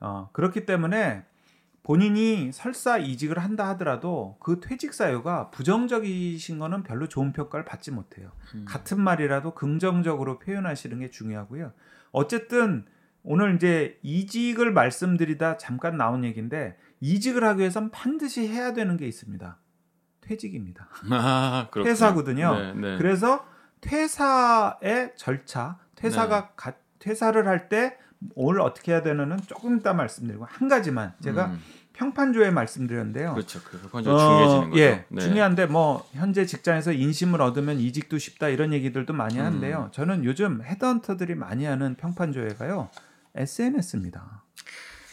어, 0.00 0.28
그렇기 0.32 0.66
때문에 0.66 1.24
본인이 1.82 2.52
설사 2.52 2.96
이직을 2.98 3.38
한다 3.38 3.68
하더라도 3.70 4.36
그 4.40 4.60
퇴직 4.60 4.94
사유가 4.94 5.50
부정적이신 5.50 6.58
거는 6.58 6.84
별로 6.84 7.08
좋은 7.08 7.32
평가를 7.32 7.64
받지 7.64 7.90
못해요. 7.90 8.30
음. 8.54 8.64
같은 8.66 9.00
말이라도 9.00 9.54
긍정적으로 9.54 10.38
표현하시는 10.38 10.98
게 11.00 11.10
중요하고요. 11.10 11.72
어쨌든 12.12 12.86
오늘 13.24 13.56
이제 13.56 13.98
이직을 14.02 14.72
말씀드리다 14.72 15.56
잠깐 15.56 15.96
나온 15.96 16.24
얘기인데 16.24 16.76
이직을 17.00 17.42
하기 17.44 17.60
위해선 17.60 17.90
반드시 17.90 18.46
해야 18.46 18.72
되는 18.72 18.96
게 18.96 19.06
있습니다. 19.08 19.58
퇴직입니다. 20.20 20.88
아, 21.10 21.68
퇴사거든요. 21.72 22.54
네, 22.54 22.74
네. 22.74 22.98
그래서 22.98 23.44
퇴사의 23.80 25.14
절차, 25.16 25.78
퇴사가 25.96 26.40
네. 26.40 26.48
가, 26.54 26.74
퇴사를 27.00 27.46
할 27.48 27.68
때 27.68 27.98
오늘 28.34 28.60
어떻게 28.60 28.92
해야 28.92 29.02
되는는 29.02 29.38
조금 29.46 29.78
이따 29.78 29.92
말씀드리고 29.92 30.46
한 30.48 30.68
가지만 30.68 31.12
제가 31.22 31.46
음. 31.46 31.58
평판조에 31.94 32.50
말씀드렸는데요. 32.50 33.34
그렇죠. 33.34 33.60
그 33.64 33.78
평판조 33.78 34.14
어, 34.14 34.18
중요해지는 34.18 34.70
거죠. 34.70 34.82
예, 34.82 35.04
네. 35.08 35.20
중요한데 35.20 35.66
뭐 35.66 36.06
현재 36.12 36.46
직장에서 36.46 36.92
인심을 36.92 37.40
얻으면 37.42 37.78
이직도 37.78 38.18
쉽다 38.18 38.48
이런 38.48 38.72
얘기들도 38.72 39.12
많이 39.12 39.38
음. 39.38 39.44
하는데요. 39.44 39.84
음. 39.86 39.92
저는 39.92 40.24
요즘 40.24 40.62
헤드헌터들이 40.62 41.34
많이 41.34 41.64
하는 41.64 41.94
평판조회가요. 41.96 42.88
SNS입니다. 43.34 44.42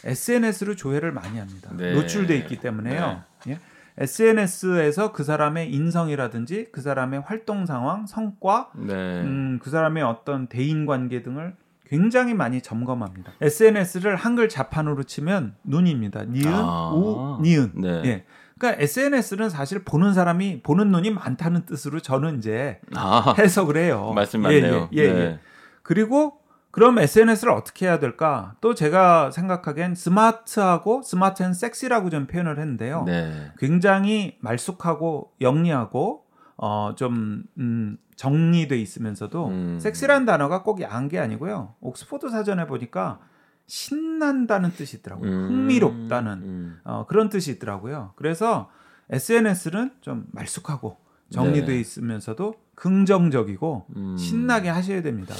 SNS로 0.04 0.76
조회를 0.76 1.12
많이 1.12 1.38
합니다. 1.38 1.70
네. 1.76 1.92
노출돼 1.92 2.36
있기 2.38 2.60
때문에요. 2.60 3.22
네. 3.44 3.52
예? 3.52 3.60
SNS에서 3.98 5.12
그 5.12 5.24
사람의 5.24 5.72
인성이라든지 5.72 6.68
그 6.72 6.80
사람의 6.80 7.20
활동 7.20 7.66
상황, 7.66 8.06
성과, 8.06 8.70
네. 8.74 8.94
음, 8.94 9.58
그 9.62 9.68
사람의 9.68 10.02
어떤 10.02 10.46
대인 10.46 10.86
관계 10.86 11.22
등을 11.22 11.54
굉장히 11.90 12.34
많이 12.34 12.60
점검합니다. 12.60 13.32
SNS를 13.40 14.14
한글 14.14 14.48
자판으로 14.48 15.02
치면 15.02 15.56
눈입니다. 15.64 16.24
니은, 16.24 16.46
아~ 16.46 16.92
우, 16.94 17.42
니은. 17.42 17.72
네. 17.74 18.02
예. 18.04 18.24
그러니까 18.56 18.80
SNS는 18.80 19.50
사실 19.50 19.82
보는 19.82 20.14
사람이 20.14 20.62
보는 20.62 20.92
눈이 20.92 21.10
많다는 21.10 21.66
뜻으로 21.66 21.98
저는 21.98 22.38
이제 22.38 22.80
아~ 22.94 23.34
해석을 23.36 23.76
해요. 23.76 24.12
말씀 24.14 24.40
맞네요. 24.40 24.88
예, 24.94 24.98
예, 24.98 25.04
예, 25.04 25.12
네. 25.12 25.20
예. 25.20 25.38
그리고 25.82 26.38
그럼 26.70 27.00
SNS를 27.00 27.52
어떻게 27.52 27.86
해야 27.86 27.98
될까? 27.98 28.54
또 28.60 28.76
제가 28.76 29.32
생각하기엔 29.32 29.96
스마트하고 29.96 31.02
smart 31.02 31.42
and 31.42 31.52
sexy라고 31.52 32.10
좀 32.10 32.28
표현을 32.28 32.60
했는데요. 32.60 33.02
네. 33.04 33.50
굉장히 33.58 34.36
말쑥하고 34.38 35.32
영리하고 35.40 36.22
어좀 36.60 37.44
음, 37.58 37.96
정리돼 38.16 38.78
있으면서도 38.78 39.48
음. 39.48 39.78
섹시라는 39.80 40.26
단어가 40.26 40.62
꼭 40.62 40.82
야한 40.82 41.08
게 41.08 41.18
아니고요. 41.18 41.74
옥스포드 41.80 42.28
사전에 42.28 42.66
보니까 42.66 43.18
신난다는 43.66 44.72
뜻이 44.72 44.98
있더라고요. 44.98 45.30
음. 45.30 45.48
흥미롭다는 45.48 46.32
음. 46.42 46.80
어, 46.84 47.06
그런 47.06 47.30
뜻이 47.30 47.52
있더라고요. 47.52 48.12
그래서 48.16 48.70
SNS는 49.08 49.92
좀 50.02 50.26
말쑥하고 50.32 50.98
정리돼 51.30 51.66
네. 51.66 51.80
있으면서도 51.80 52.54
긍정적이고 52.74 53.86
음. 53.96 54.16
신나게 54.18 54.68
하셔야 54.68 55.00
됩니다. 55.00 55.34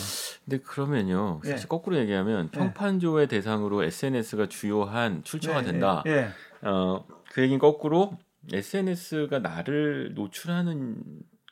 근데 0.44 0.58
그러면요, 0.62 1.40
사실 1.44 1.64
예. 1.64 1.68
거꾸로 1.68 1.96
얘기하면 1.96 2.46
예. 2.46 2.58
평판조회 2.58 3.26
대상으로 3.26 3.82
SNS가 3.84 4.46
주요한 4.48 5.22
출처가 5.22 5.60
예. 5.60 5.64
된다. 5.64 6.02
예. 6.06 6.28
어, 6.62 7.04
그 7.32 7.42
얘기는 7.42 7.58
거꾸로 7.58 8.16
SNS가 8.52 9.38
나를 9.40 10.12
노출하는 10.14 11.02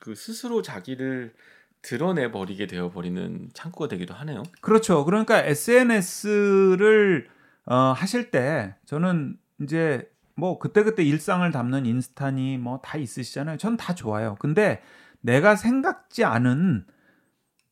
그 0.00 0.14
스스로 0.14 0.62
자기를 0.62 1.34
드러내 1.82 2.30
버리게 2.30 2.66
되어 2.66 2.90
버리는 2.90 3.48
창구가 3.54 3.88
되기도 3.88 4.14
하네요. 4.14 4.42
그렇죠. 4.60 5.04
그러니까 5.04 5.42
SNS를 5.44 7.28
어, 7.66 7.74
하실 7.92 8.30
때 8.30 8.74
저는 8.86 9.36
이제 9.62 10.10
뭐 10.34 10.58
그때그때 10.58 11.02
일상을 11.04 11.48
담는 11.50 11.86
인스타니 11.86 12.58
뭐 12.58 12.80
다 12.82 12.96
있으시잖아요. 12.98 13.56
전 13.58 13.76
다 13.76 13.94
좋아요. 13.94 14.36
근데 14.38 14.82
내가 15.20 15.56
생각지 15.56 16.24
않은 16.24 16.86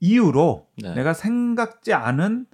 이유로 0.01 0.68
네. 0.83 0.95
내가 0.95 1.14
생각지 1.14 1.93
않은 1.95 2.47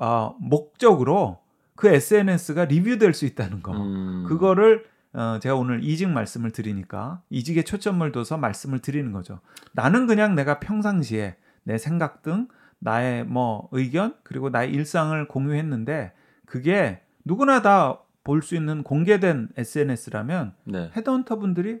어, 0.00 0.36
목적으로 0.40 1.40
그 1.76 1.88
SNS가 1.88 2.64
리뷰될 2.66 3.14
수 3.14 3.26
있다는 3.26 3.62
거. 3.62 3.72
음. 3.72 4.24
그거를 4.28 4.84
어, 5.14 5.38
제가 5.40 5.54
오늘 5.54 5.82
이직 5.82 6.08
말씀을 6.08 6.50
드리니까 6.50 7.22
이직에 7.30 7.62
초점을 7.62 8.10
둬서 8.12 8.36
말씀을 8.36 8.80
드리는 8.80 9.10
거죠. 9.12 9.40
나는 9.72 10.06
그냥 10.06 10.34
내가 10.34 10.60
평상시에 10.60 11.36
내 11.62 11.78
생각 11.78 12.22
등 12.22 12.48
나의 12.80 13.24
뭐 13.24 13.68
의견 13.72 14.14
그리고 14.22 14.50
나의 14.50 14.70
일상을 14.72 15.26
공유했는데 15.28 16.12
그게 16.46 17.00
누구나 17.24 17.62
다 17.62 18.04
볼 18.24 18.40
수 18.42 18.56
있는 18.56 18.82
공개된 18.82 19.50
SNS라면 19.56 20.54
네. 20.64 20.90
헤드헌터 20.96 21.36
분들이 21.36 21.80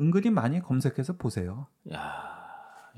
은근히 0.00 0.30
많이 0.30 0.58
검색해서 0.60 1.18
보세요. 1.18 1.66
야, 1.92 2.00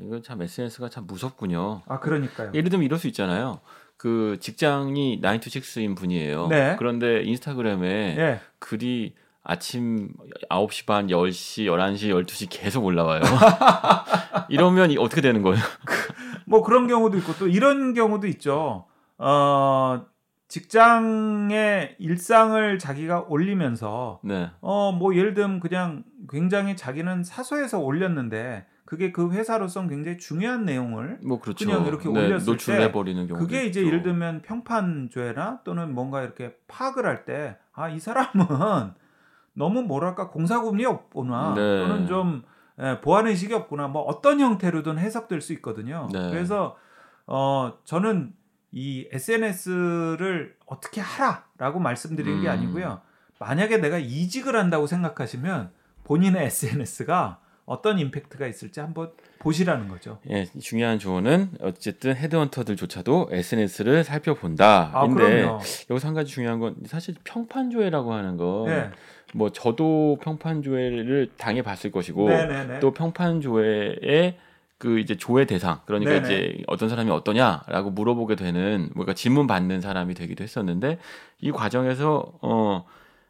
이건 0.01 0.22
참 0.22 0.41
SNS가 0.41 0.89
참 0.89 1.05
무섭군요. 1.07 1.82
아, 1.87 1.99
그러니까요. 1.99 2.53
예를 2.55 2.70
들면 2.70 2.85
이럴 2.85 2.99
수 3.01 3.09
있잖아요. 3.09 3.61
그 3.97 4.39
직장이 4.41 5.20
9 5.20 5.41
to 5.41 5.51
6인 5.61 5.97
분이에요. 5.97 6.47
네. 6.47 6.76
그런데 6.78 7.22
인스타그램에 7.24 8.14
네. 8.14 8.41
글이 8.61 9.16
아침 9.45 10.09
9시 10.51 10.87
반, 10.87 11.07
10시, 11.09 11.65
11시, 11.67 12.25
12시 12.25 12.47
계속 12.51 12.85
올라와요. 12.87 13.21
이러면 14.49 14.97
어떻게 14.99 15.21
되는 15.21 15.43
거예요? 15.43 15.59
뭐 16.47 16.63
그런 16.63 16.87
경우도 16.89 17.19
있고 17.19 17.35
또 17.35 17.47
이런 17.47 17.93
경우도 17.95 18.27
있죠. 18.29 18.87
어, 19.19 20.05
직장의 20.49 21.97
일상을 21.99 22.79
자기가 22.79 23.27
올리면서 23.29 24.21
네. 24.23 24.51
어 24.61 24.93
뭐 24.93 25.15
예를 25.15 25.35
들면 25.35 25.61
그냥 25.61 26.05
굉장히 26.31 26.77
자기는 26.77 27.25
사소해서 27.25 27.81
올렸는데 27.81 28.67
그게 28.85 29.13
그 29.13 29.31
회사로선 29.33 29.89
굉장히 29.89 30.19
중요한 30.19 30.65
내용을 30.65 31.19
뭐 31.27 31.41
그렇죠. 31.41 31.67
그냥 31.67 31.87
이렇게 31.87 32.09
네, 32.09 32.27
올렸을 32.27 32.45
노출해 32.47 32.93
버리는 32.93 33.27
경우 33.27 33.41
그게 33.41 33.65
이제 33.67 33.81
있죠. 33.81 33.89
예를 33.89 34.03
들면 34.03 34.43
평판조회나 34.43 35.61
또는 35.65 35.95
뭔가 35.95 36.23
이렇게 36.23 36.55
파악을 36.69 37.05
할 37.07 37.25
때 37.25 37.57
아 37.77 37.89
이 37.91 37.99
사람은 37.99 38.95
너무 39.55 39.83
뭐랄까 39.83 40.29
공사구분이 40.29 40.85
없구나 40.85 41.55
네. 41.55 41.79
또는 41.79 42.07
좀 42.07 42.43
예, 42.81 43.01
보안 43.01 43.27
의식이 43.27 43.55
없구나 43.55 43.89
뭐 43.89 44.03
어떤 44.03 44.41
형태로든 44.41 44.99
해석될 44.99 45.41
수 45.41 45.53
있거든요. 45.55 46.09
네. 46.13 46.31
그래서 46.31 46.77
어 47.27 47.75
저는 47.85 48.35
이 48.73 49.09
SNS를 49.13 50.57
어떻게 50.67 51.01
하라라고 51.01 51.79
말씀드리는 51.79 52.39
음. 52.39 52.43
게 52.43 52.49
아니고요. 52.49 53.01
만약에 53.39 53.79
내가 53.79 53.99
이직을 53.99 54.57
한다고 54.57 54.87
생각하시면 54.87 55.71
본인의 56.03 56.47
SNS가 56.47 57.39
어떤 57.67 57.99
임팩트가 57.99 58.47
있을지 58.47 58.81
한번 58.81 59.13
보시라는 59.39 59.89
거죠. 59.89 60.19
예, 60.29 60.45
중요한 60.45 60.99
조언은 60.99 61.53
어쨌든 61.61 62.15
헤드헌터들조차도 62.15 63.29
SNS를 63.31 64.05
살펴본다. 64.05 64.91
아, 64.93 65.07
근데 65.07 65.47
여기서 65.89 66.09
한 66.09 66.15
가지 66.15 66.31
중요한 66.31 66.59
건 66.59 66.77
사실 66.87 67.15
평판 67.25 67.71
조회라고 67.71 68.13
하는 68.13 68.37
거. 68.37 68.65
네. 68.67 68.91
뭐 69.35 69.51
저도 69.51 70.18
평판 70.22 70.62
조회를 70.62 71.32
당해 71.37 71.62
봤을 71.62 71.91
것이고 71.91 72.28
네네네. 72.28 72.80
또 72.80 72.93
평판 72.93 73.41
조회에 73.41 74.39
그 74.78 75.01
이제 75.01 75.16
조회 75.16 75.45
대상 75.45 75.80
그러니까 75.87 76.20
네네. 76.20 76.26
이제 76.26 76.62
어떤 76.68 76.89
사람이 76.89 77.11
어떠냐라고 77.11 77.91
물어보게 77.91 78.37
되는 78.37 78.91
뭔가 78.95 79.12
질문 79.12 79.47
받는 79.47 79.80
사람이 79.80 80.14
되기도 80.14 80.45
했었는데 80.45 80.99
이 81.41 81.51
과정에서 81.51 82.32
어, 82.43 82.85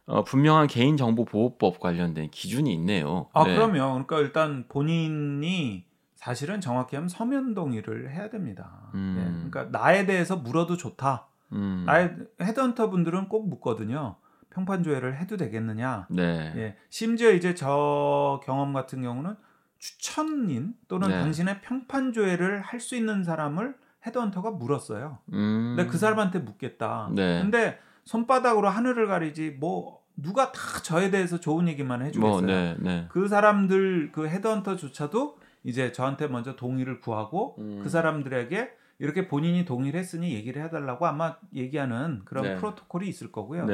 어 0.06 0.24
분명한 0.24 0.66
개인 0.66 0.96
정보 0.98 1.24
보호법 1.24 1.80
관련된 1.80 2.30
기준이 2.30 2.72
있네요. 2.74 3.28
아 3.32 3.44
네. 3.44 3.54
그럼요. 3.54 4.04
그러니까 4.04 4.18
일단 4.18 4.66
본인이 4.68 5.84
사실은 6.16 6.60
정확히 6.60 6.96
하면 6.96 7.08
서면 7.08 7.54
동의를 7.54 8.10
해야 8.10 8.28
됩니다. 8.28 8.90
음. 8.94 9.14
네. 9.16 9.50
그러니까 9.50 9.78
나에 9.78 10.04
대해서 10.04 10.36
물어도 10.36 10.76
좋다. 10.76 11.28
음. 11.52 11.84
나의 11.86 12.14
헤드헌터 12.42 12.90
분들은 12.90 13.28
꼭 13.28 13.48
묻거든요. 13.48 14.16
평판 14.54 14.82
조회를 14.82 15.18
해도 15.18 15.36
되겠느냐. 15.36 16.06
네. 16.10 16.52
예. 16.56 16.76
심지어 16.88 17.32
이제 17.32 17.54
저 17.54 18.40
경험 18.44 18.72
같은 18.72 19.02
경우는 19.02 19.34
추천인 19.78 20.74
또는 20.88 21.08
네. 21.08 21.20
당신의 21.20 21.60
평판 21.60 22.12
조회를 22.12 22.60
할 22.62 22.80
수 22.80 22.96
있는 22.96 23.24
사람을 23.24 23.74
헤드헌터가 24.06 24.52
물었어요. 24.52 25.18
음. 25.32 25.74
근데 25.76 25.90
그 25.90 25.98
사람한테 25.98 26.38
묻겠다. 26.40 27.10
네. 27.14 27.40
근데 27.42 27.78
손바닥으로 28.04 28.68
하늘을 28.68 29.08
가리지 29.08 29.56
뭐 29.58 30.02
누가 30.16 30.52
다 30.52 30.60
저에 30.82 31.10
대해서 31.10 31.40
좋은 31.40 31.66
얘기만 31.68 32.02
해주겠어요. 32.02 32.30
뭐, 32.30 32.40
네, 32.42 32.76
네. 32.78 33.06
그 33.08 33.26
사람들 33.28 34.12
그 34.12 34.28
헤드헌터조차도 34.28 35.38
이제 35.64 35.90
저한테 35.92 36.28
먼저 36.28 36.54
동의를 36.54 37.00
구하고 37.00 37.56
음. 37.58 37.80
그 37.82 37.88
사람들에게 37.88 38.70
이렇게 38.98 39.26
본인이 39.26 39.64
동의를 39.64 39.98
했으니 39.98 40.34
얘기를 40.34 40.62
해달라고 40.62 41.06
아마 41.06 41.36
얘기하는 41.54 42.22
그런 42.24 42.44
네. 42.44 42.56
프로토콜이 42.56 43.08
있을 43.08 43.32
거고요. 43.32 43.66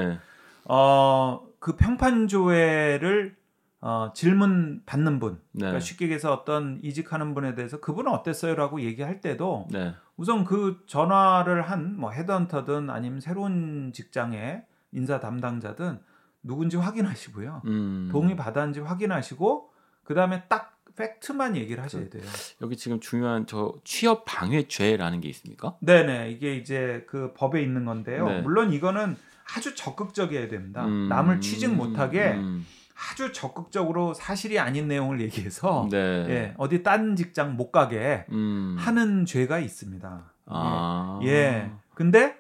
네. 0.62 0.64
어, 0.68 1.42
그 1.58 1.76
평판 1.76 2.28
조회를 2.28 3.36
어, 3.82 4.12
질문 4.14 4.82
받는 4.84 5.20
분, 5.20 5.34
네. 5.52 5.60
그러니까 5.60 5.80
쉽게 5.80 6.04
얘기해서 6.04 6.32
어떤 6.32 6.80
이직하는 6.82 7.32
분에 7.34 7.54
대해서 7.54 7.80
그분은 7.80 8.12
어땠어요라고 8.12 8.82
얘기할 8.82 9.20
때도 9.22 9.68
네. 9.70 9.94
우선 10.18 10.44
그 10.44 10.82
전화를 10.86 11.62
한 11.62 11.96
뭐 11.96 12.10
헤드헌터든 12.10 12.90
아니면 12.90 13.20
새로운 13.20 13.92
직장의 13.94 14.64
인사 14.92 15.18
담당자든 15.18 15.98
누군지 16.42 16.76
확인하시고요. 16.76 17.62
음. 17.66 18.08
동의 18.12 18.36
받았는지 18.36 18.80
확인하시고 18.80 19.70
그 20.04 20.14
다음에 20.14 20.42
딱 20.48 20.78
팩트만 20.96 21.56
얘기를 21.56 21.82
하셔야 21.82 22.10
돼요. 22.10 22.22
여기 22.60 22.76
지금 22.76 23.00
중요한 23.00 23.46
저 23.46 23.74
취업 23.84 24.24
방해죄라는 24.26 25.20
게 25.22 25.28
있습니까? 25.30 25.76
네네 25.80 26.32
이게 26.32 26.54
이제 26.56 27.04
그 27.08 27.32
법에 27.34 27.62
있는 27.62 27.86
건데요. 27.86 28.26
네. 28.26 28.40
물론 28.42 28.72
이거는 28.74 29.16
아주 29.56 29.74
적극적이어야 29.74 30.48
됩니다. 30.48 30.84
음, 30.86 31.08
남을 31.08 31.40
취직 31.40 31.72
못하게 31.74 32.32
음. 32.34 32.64
아주 33.12 33.32
적극적으로 33.32 34.12
사실이 34.14 34.58
아닌 34.58 34.86
내용을 34.88 35.20
얘기해서 35.22 35.88
네. 35.90 35.96
예, 36.28 36.54
어디 36.58 36.82
딴 36.82 37.16
직장 37.16 37.56
못 37.56 37.70
가게 37.72 38.26
음. 38.30 38.76
하는 38.78 39.24
죄가 39.24 39.58
있습니다. 39.58 40.32
아. 40.46 41.20
예. 41.22 41.28
예. 41.28 41.70
근데 41.94 42.36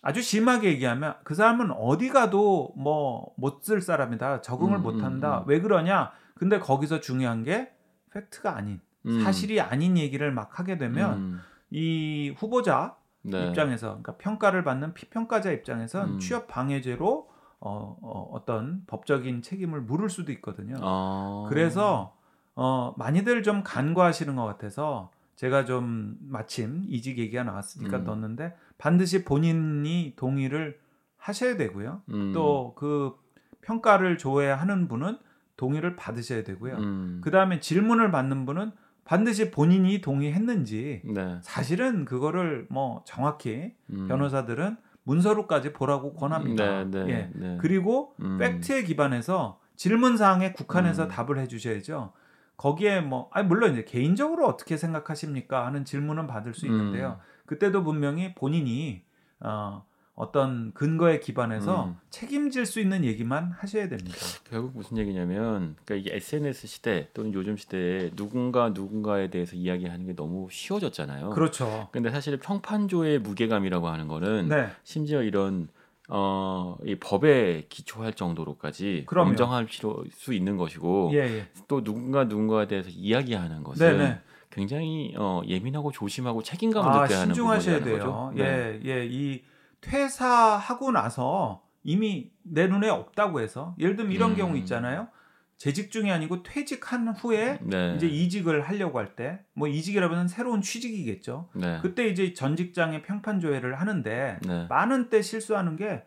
아주 0.00 0.22
심하게 0.22 0.68
얘기하면 0.70 1.16
그 1.24 1.34
사람은 1.34 1.72
어디 1.72 2.08
가도 2.08 2.72
뭐 2.76 3.34
못 3.36 3.62
쓸 3.62 3.80
사람이다. 3.82 4.40
적응을 4.42 4.78
음, 4.78 4.82
못 4.82 5.02
한다. 5.02 5.38
음, 5.38 5.42
음. 5.42 5.48
왜 5.48 5.60
그러냐? 5.60 6.10
근데 6.34 6.58
거기서 6.58 7.00
중요한 7.00 7.42
게 7.44 7.70
팩트가 8.12 8.56
아닌 8.56 8.80
사실이 9.24 9.60
아닌 9.60 9.96
얘기를 9.98 10.30
막 10.32 10.58
하게 10.58 10.76
되면 10.78 11.40
이 11.70 12.32
후보자 12.36 12.94
네. 13.22 13.48
입장에서 13.48 13.88
그러니까 13.88 14.16
평가를 14.16 14.64
받는 14.64 14.94
피평가자 14.94 15.50
입장에서 15.52 16.04
음. 16.04 16.18
취업 16.18 16.46
방해죄로 16.46 17.28
어, 17.60 17.98
어, 18.00 18.44
떤 18.46 18.82
법적인 18.86 19.42
책임을 19.42 19.80
물을 19.80 20.08
수도 20.08 20.30
있거든요. 20.32 20.76
아. 20.80 21.46
그래서 21.48 22.16
어, 22.54 22.94
많이들 22.96 23.42
좀 23.42 23.62
간과하시는 23.62 24.34
것 24.36 24.44
같아서 24.44 25.10
제가 25.36 25.64
좀 25.64 26.16
마침 26.20 26.84
이직 26.88 27.18
얘기가 27.18 27.44
나왔으니까 27.44 27.98
음. 27.98 28.04
넣었는데 28.04 28.56
반드시 28.78 29.24
본인이 29.24 30.14
동의를 30.16 30.78
하셔야 31.16 31.56
되고요. 31.56 32.02
음. 32.10 32.32
또그 32.32 33.16
평가를 33.60 34.18
조회하는 34.18 34.88
분은 34.88 35.18
동의를 35.56 35.96
받으셔야 35.96 36.44
되고요. 36.44 36.76
음. 36.76 37.20
그 37.22 37.30
다음에 37.30 37.60
질문을 37.60 38.10
받는 38.10 38.46
분은 38.46 38.72
반드시 39.08 39.50
본인이 39.50 40.02
동의했는지 40.02 41.00
네. 41.02 41.38
사실은 41.40 42.04
그거를 42.04 42.66
뭐 42.68 43.02
정확히 43.06 43.72
음. 43.88 44.06
변호사들은 44.06 44.76
문서로까지 45.04 45.72
보라고 45.72 46.12
권합니다. 46.12 46.84
네, 46.84 47.04
네, 47.04 47.10
예. 47.10 47.30
네. 47.34 47.58
그리고 47.58 48.14
음. 48.20 48.36
팩트에 48.36 48.82
기반해서 48.82 49.60
질문 49.76 50.18
사항에 50.18 50.52
국한해서 50.52 51.04
음. 51.04 51.08
답을 51.08 51.38
해주셔야죠. 51.38 52.12
거기에 52.58 53.00
뭐 53.00 53.30
아니 53.32 53.48
물론 53.48 53.72
이제 53.72 53.82
개인적으로 53.84 54.46
어떻게 54.46 54.76
생각하십니까 54.76 55.64
하는 55.64 55.86
질문은 55.86 56.26
받을 56.26 56.52
수 56.52 56.66
있는데요. 56.66 57.18
음. 57.18 57.46
그때도 57.46 57.84
분명히 57.84 58.34
본인이 58.34 59.04
어, 59.40 59.86
어떤 60.18 60.72
근거에 60.72 61.20
기반해서 61.20 61.84
음. 61.84 61.96
책임질 62.10 62.66
수 62.66 62.80
있는 62.80 63.04
얘기만 63.04 63.52
하셔야 63.52 63.88
됩니다. 63.88 64.18
결국 64.50 64.72
무슨 64.74 64.98
얘기냐면, 64.98 65.76
그러니까 65.84 65.94
이게 65.94 66.16
SNS 66.16 66.66
시대 66.66 67.08
또는 67.14 67.32
요즘 67.34 67.56
시대에 67.56 68.10
누군가 68.16 68.70
누군가에 68.70 69.30
대해서 69.30 69.54
이야기하는 69.54 70.06
게 70.06 70.16
너무 70.16 70.48
쉬워졌잖아요. 70.50 71.30
그렇죠. 71.30 71.88
근데 71.92 72.10
사실 72.10 72.36
평판조의 72.36 73.20
무게감이라고 73.20 73.86
하는 73.86 74.08
거는 74.08 74.48
네. 74.48 74.66
심지어 74.82 75.22
이런 75.22 75.68
어, 76.08 76.76
이 76.84 76.96
법에 76.96 77.66
기초할 77.68 78.14
정도로까지 78.14 79.04
그럼요. 79.06 79.30
엄정할 79.30 79.66
필요 79.66 80.02
수 80.10 80.32
있는 80.34 80.56
것이고 80.56 81.10
예, 81.12 81.18
예. 81.18 81.46
또 81.68 81.84
누군가 81.84 82.24
누군가에 82.24 82.66
대해서 82.66 82.88
이야기하는 82.90 83.62
것은 83.62 83.86
네네. 83.86 84.08
네. 84.08 84.20
굉장히 84.50 85.14
어, 85.16 85.42
예민하고 85.46 85.92
조심하고 85.92 86.42
책임감을 86.42 86.90
아, 86.90 87.02
느껴야 87.02 87.20
하는 87.20 87.34
부분이라는 87.34 87.84
돼요. 87.84 87.98
거죠. 87.98 88.32
예, 88.38 88.42
네. 88.42 88.80
예, 88.86 89.06
이 89.06 89.42
퇴사하고 89.80 90.90
나서 90.92 91.62
이미 91.82 92.30
내 92.42 92.66
눈에 92.66 92.88
없다고 92.88 93.40
해서 93.40 93.74
예를 93.78 93.96
들면 93.96 94.12
이런 94.12 94.32
음. 94.32 94.36
경우 94.36 94.56
있잖아요. 94.58 95.08
재직 95.56 95.90
중이 95.90 96.12
아니고 96.12 96.44
퇴직한 96.44 97.08
후에 97.08 97.58
네. 97.62 97.94
이제 97.96 98.06
이직을 98.06 98.68
하려고 98.68 98.98
할 99.00 99.16
때 99.16 99.40
뭐 99.54 99.66
이직이라면 99.66 100.28
새로운 100.28 100.60
취직이겠죠. 100.62 101.48
네. 101.54 101.78
그때 101.82 102.06
이제 102.06 102.32
전 102.32 102.54
직장에 102.54 103.02
평판 103.02 103.40
조회를 103.40 103.80
하는데 103.80 104.38
네. 104.46 104.66
많은 104.68 105.08
때 105.10 105.20
실수하는 105.20 105.74
게 105.76 106.04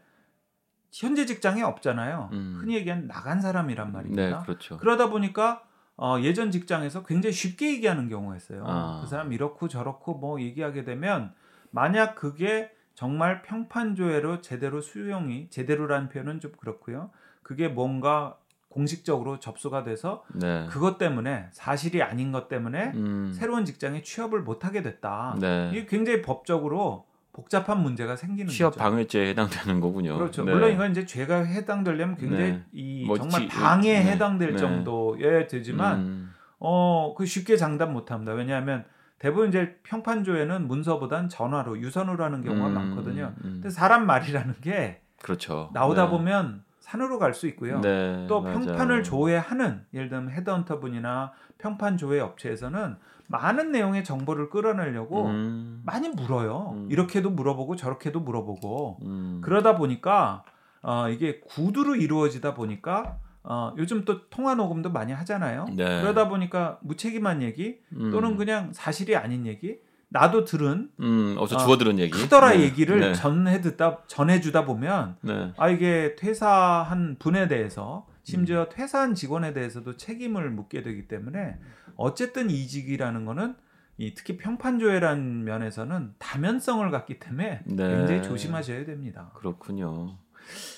현재 0.93 1.25
직장에 1.25 1.61
없잖아요. 1.63 2.29
음. 2.31 2.57
흔히 2.61 2.75
얘기하는 2.75 3.07
나간 3.07 3.41
사람이란 3.41 3.91
말입니다. 3.91 4.39
네, 4.39 4.45
그렇죠. 4.45 4.77
그러다 4.77 5.09
보니까 5.09 5.63
어, 5.97 6.17
예전 6.21 6.49
직장에서 6.51 7.03
굉장히 7.03 7.33
쉽게 7.33 7.71
얘기하는 7.73 8.07
경우가 8.09 8.35
있어요. 8.37 8.63
아. 8.65 8.99
그 9.03 9.07
사람 9.09 9.33
이렇고 9.33 9.67
저렇고 9.67 10.15
뭐 10.15 10.39
얘기하게 10.41 10.83
되면 10.85 11.33
만약 11.71 12.15
그게 12.15 12.71
정말 13.01 13.41
평판조회로 13.41 14.41
제대로 14.41 14.79
수용이 14.79 15.47
제대로라는 15.49 16.09
표현은 16.09 16.39
좀 16.39 16.51
그렇고요. 16.51 17.09
그게 17.41 17.67
뭔가 17.67 18.37
공식적으로 18.69 19.39
접수가 19.39 19.83
돼서 19.83 20.23
네. 20.35 20.67
그것 20.69 20.99
때문에 20.99 21.47
사실이 21.51 22.03
아닌 22.03 22.31
것 22.31 22.47
때문에 22.47 22.91
음. 22.93 23.33
새로운 23.33 23.65
직장에 23.65 24.03
취업을 24.03 24.43
못 24.43 24.65
하게 24.65 24.83
됐다. 24.83 25.35
네. 25.41 25.71
이게 25.71 25.87
굉장히 25.87 26.21
법적으로 26.21 27.07
복잡한 27.33 27.81
문제가 27.81 28.15
생기는 28.15 28.51
취업 28.51 28.73
거죠. 28.73 28.79
방해죄에 28.81 29.29
해당되는 29.29 29.79
거군요. 29.79 30.19
그렇죠. 30.19 30.45
네. 30.45 30.53
물론 30.53 30.71
이건 30.71 30.91
이제 30.91 31.03
죄가 31.03 31.43
해당되려면 31.43 32.17
굉장히 32.17 32.51
네. 32.51 32.63
이 32.71 33.05
뭐, 33.07 33.17
정말 33.17 33.47
방해에 33.47 34.03
네. 34.03 34.11
해당될 34.11 34.51
네. 34.51 34.57
정도에 34.59 35.47
되지만 35.47 35.99
음. 36.01 36.33
어그 36.59 37.25
쉽게 37.25 37.57
장담 37.57 37.93
못 37.93 38.11
합니다. 38.11 38.33
왜냐하면 38.33 38.85
대부분 39.21 39.49
이제 39.49 39.77
평판조에는 39.83 40.67
문서보단 40.67 41.29
전화로 41.29 41.77
유선으로 41.79 42.23
하는 42.23 42.43
경우가 42.43 42.69
음, 42.69 42.73
많거든요. 42.73 43.35
음. 43.43 43.51
근데 43.61 43.69
사람 43.69 44.07
말이라는 44.07 44.55
게 44.61 45.01
그렇죠. 45.21 45.69
나오다 45.73 46.05
네. 46.05 46.09
보면 46.09 46.63
산으로 46.79 47.19
갈 47.19 47.35
수 47.35 47.45
있고요. 47.49 47.81
네, 47.81 48.25
또 48.27 48.41
맞아요. 48.41 48.57
평판을 48.57 49.03
조회하는 49.03 49.85
예를 49.93 50.09
들면 50.09 50.31
헤드헌터 50.31 50.79
분이나 50.79 51.33
평판 51.59 51.97
조회 51.97 52.19
업체에서는 52.19 52.95
많은 53.27 53.71
내용의 53.71 54.03
정보를 54.03 54.49
끌어내려고 54.49 55.27
음. 55.27 55.83
많이 55.85 56.09
물어요. 56.09 56.71
음. 56.73 56.87
이렇게도 56.89 57.29
물어보고 57.29 57.75
저렇게도 57.75 58.21
물어보고 58.21 58.97
음. 59.03 59.41
그러다 59.43 59.75
보니까 59.77 60.43
어, 60.81 61.09
이게 61.09 61.41
구두로 61.41 61.95
이루어지다 61.95 62.55
보니까 62.55 63.17
어, 63.43 63.73
요즘 63.77 64.05
또 64.05 64.29
통화 64.29 64.55
녹음도 64.55 64.91
많이 64.91 65.13
하잖아요. 65.13 65.65
네. 65.75 66.01
그러다 66.01 66.27
보니까 66.27 66.79
무책임한 66.81 67.41
얘기 67.41 67.79
음. 67.93 68.11
또는 68.11 68.37
그냥 68.37 68.71
사실이 68.73 69.15
아닌 69.15 69.45
얘기 69.45 69.79
나도 70.09 70.43
들은 70.43 70.89
음, 70.99 71.35
어서 71.39 71.57
주워 71.57 71.77
들은 71.77 71.97
얘기 71.97 72.11
크더라 72.11 72.51
네. 72.51 72.63
얘기를 72.63 72.99
네. 72.99 73.13
전해 73.13 73.61
듣다 73.61 73.99
전해 74.07 74.41
주다 74.41 74.65
보면 74.65 75.15
네. 75.21 75.53
아 75.57 75.69
이게 75.69 76.15
퇴사한 76.17 77.15
분에 77.17 77.47
대해서 77.47 78.05
심지어 78.23 78.63
음. 78.63 78.65
퇴사한 78.69 79.15
직원에 79.15 79.53
대해서도 79.53 79.95
책임을 79.95 80.51
묻게 80.51 80.83
되기 80.83 81.07
때문에 81.07 81.57
어쨌든 81.95 82.49
이직이라는 82.49 83.25
거는 83.25 83.55
이 83.97 84.13
특히 84.13 84.35
평판조회란 84.37 85.43
면에서는 85.45 86.15
다면성을 86.19 86.89
갖기 86.91 87.19
때문에 87.19 87.61
네. 87.65 87.87
굉장히 87.87 88.21
조심하셔야 88.23 88.85
됩니다. 88.85 89.31
그렇군요. 89.35 90.17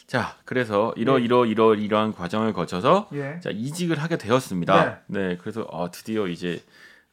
자, 0.07 0.35
그래서 0.45 0.93
이러 0.95 1.19
예. 1.19 1.23
이러 1.23 1.45
이러 1.45 1.75
이러한 1.75 2.13
과정을 2.13 2.53
거쳐서 2.53 3.09
예. 3.13 3.39
자 3.41 3.49
이직을 3.49 4.01
하게 4.01 4.17
되었습니다. 4.17 5.03
네, 5.07 5.29
네 5.29 5.37
그래서 5.37 5.61
어, 5.69 5.89
드디어 5.91 6.27
이제 6.27 6.61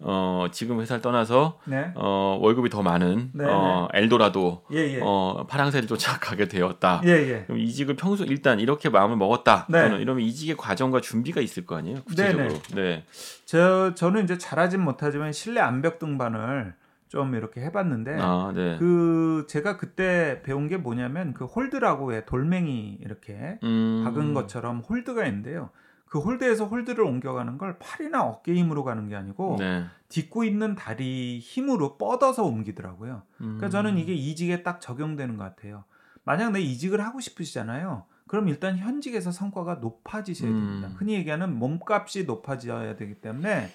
어, 0.03 0.47
지금 0.51 0.81
회사를 0.81 1.03
떠나서 1.03 1.59
네. 1.65 1.93
어, 1.95 2.39
월급이 2.41 2.71
더 2.71 2.83
많은 2.83 3.31
네, 3.35 3.45
어, 3.45 3.89
네. 3.93 4.01
엘도라도 4.01 4.65
예, 4.73 4.97
예. 4.97 5.01
어, 5.03 5.47
파랑새를 5.49 5.87
쫓아가게 5.87 6.49
되었다. 6.49 7.03
예, 7.05 7.11
예. 7.11 7.45
그럼 7.47 7.61
이직을 7.61 7.97
평소 7.97 8.25
일단 8.25 8.61
이렇게 8.61 8.89
마음을 8.89 9.17
먹었다. 9.17 9.67
네. 9.69 9.81
저는 9.83 10.01
이러면 10.01 10.25
이직의 10.25 10.57
과정과 10.57 11.03
준비가 11.03 11.41
있을 11.41 11.67
거 11.67 11.77
아니에요, 11.77 12.03
구체적으로. 12.05 12.49
네, 12.49 12.61
네. 12.75 12.75
네. 12.75 13.05
저 13.45 13.95
저는 13.95 14.25
이제 14.25 14.39
잘하진 14.39 14.81
못하지만 14.81 15.33
실내 15.33 15.61
암벽 15.61 15.99
등반을 15.99 16.75
좀 17.11 17.35
이렇게 17.35 17.61
해봤는데 17.61 18.19
아, 18.21 18.53
네. 18.55 18.77
그 18.79 19.45
제가 19.49 19.77
그때 19.77 20.43
배운 20.45 20.69
게 20.69 20.77
뭐냐면 20.77 21.35
그 21.35 21.45
홀드라고 21.45 22.13
해 22.13 22.25
돌멩이 22.25 22.99
이렇게 23.01 23.59
음... 23.65 24.03
박은 24.05 24.33
것처럼 24.33 24.79
홀드가 24.79 25.27
있는데요. 25.27 25.71
그 26.07 26.21
홀드에서 26.21 26.67
홀드를 26.67 27.03
옮겨가는 27.05 27.59
걸 27.59 27.79
팔이나 27.81 28.23
어깨 28.23 28.55
힘으로 28.55 28.85
가는 28.85 29.09
게 29.09 29.17
아니고 29.17 29.57
네. 29.59 29.87
딛고 30.09 30.45
있는 30.45 30.77
다리 30.77 31.41
힘으로 31.41 31.99
뻗어서 31.99 32.45
옮기더라고요. 32.45 33.23
그러니까 33.37 33.37
음... 33.41 33.57
그러니까 33.59 33.69
저는 33.71 33.99
이게 33.99 34.15
이직에 34.15 34.63
딱 34.63 34.81
적용되는 34.81 35.37
것 35.37 35.43
같아요. 35.43 35.83
만약 36.23 36.53
내 36.53 36.61
이직을 36.61 37.05
하고 37.05 37.19
싶으시잖아요. 37.19 38.05
그럼 38.29 38.47
일단 38.47 38.79
현직에서 38.79 39.33
성과가 39.33 39.77
높아지셔야 39.77 40.49
됩니다. 40.49 40.87
음... 40.87 40.95
흔히 40.97 41.15
얘기하는 41.15 41.59
몸값이 41.59 42.25
높아져야 42.25 42.95
되기 42.95 43.15
때문에 43.15 43.69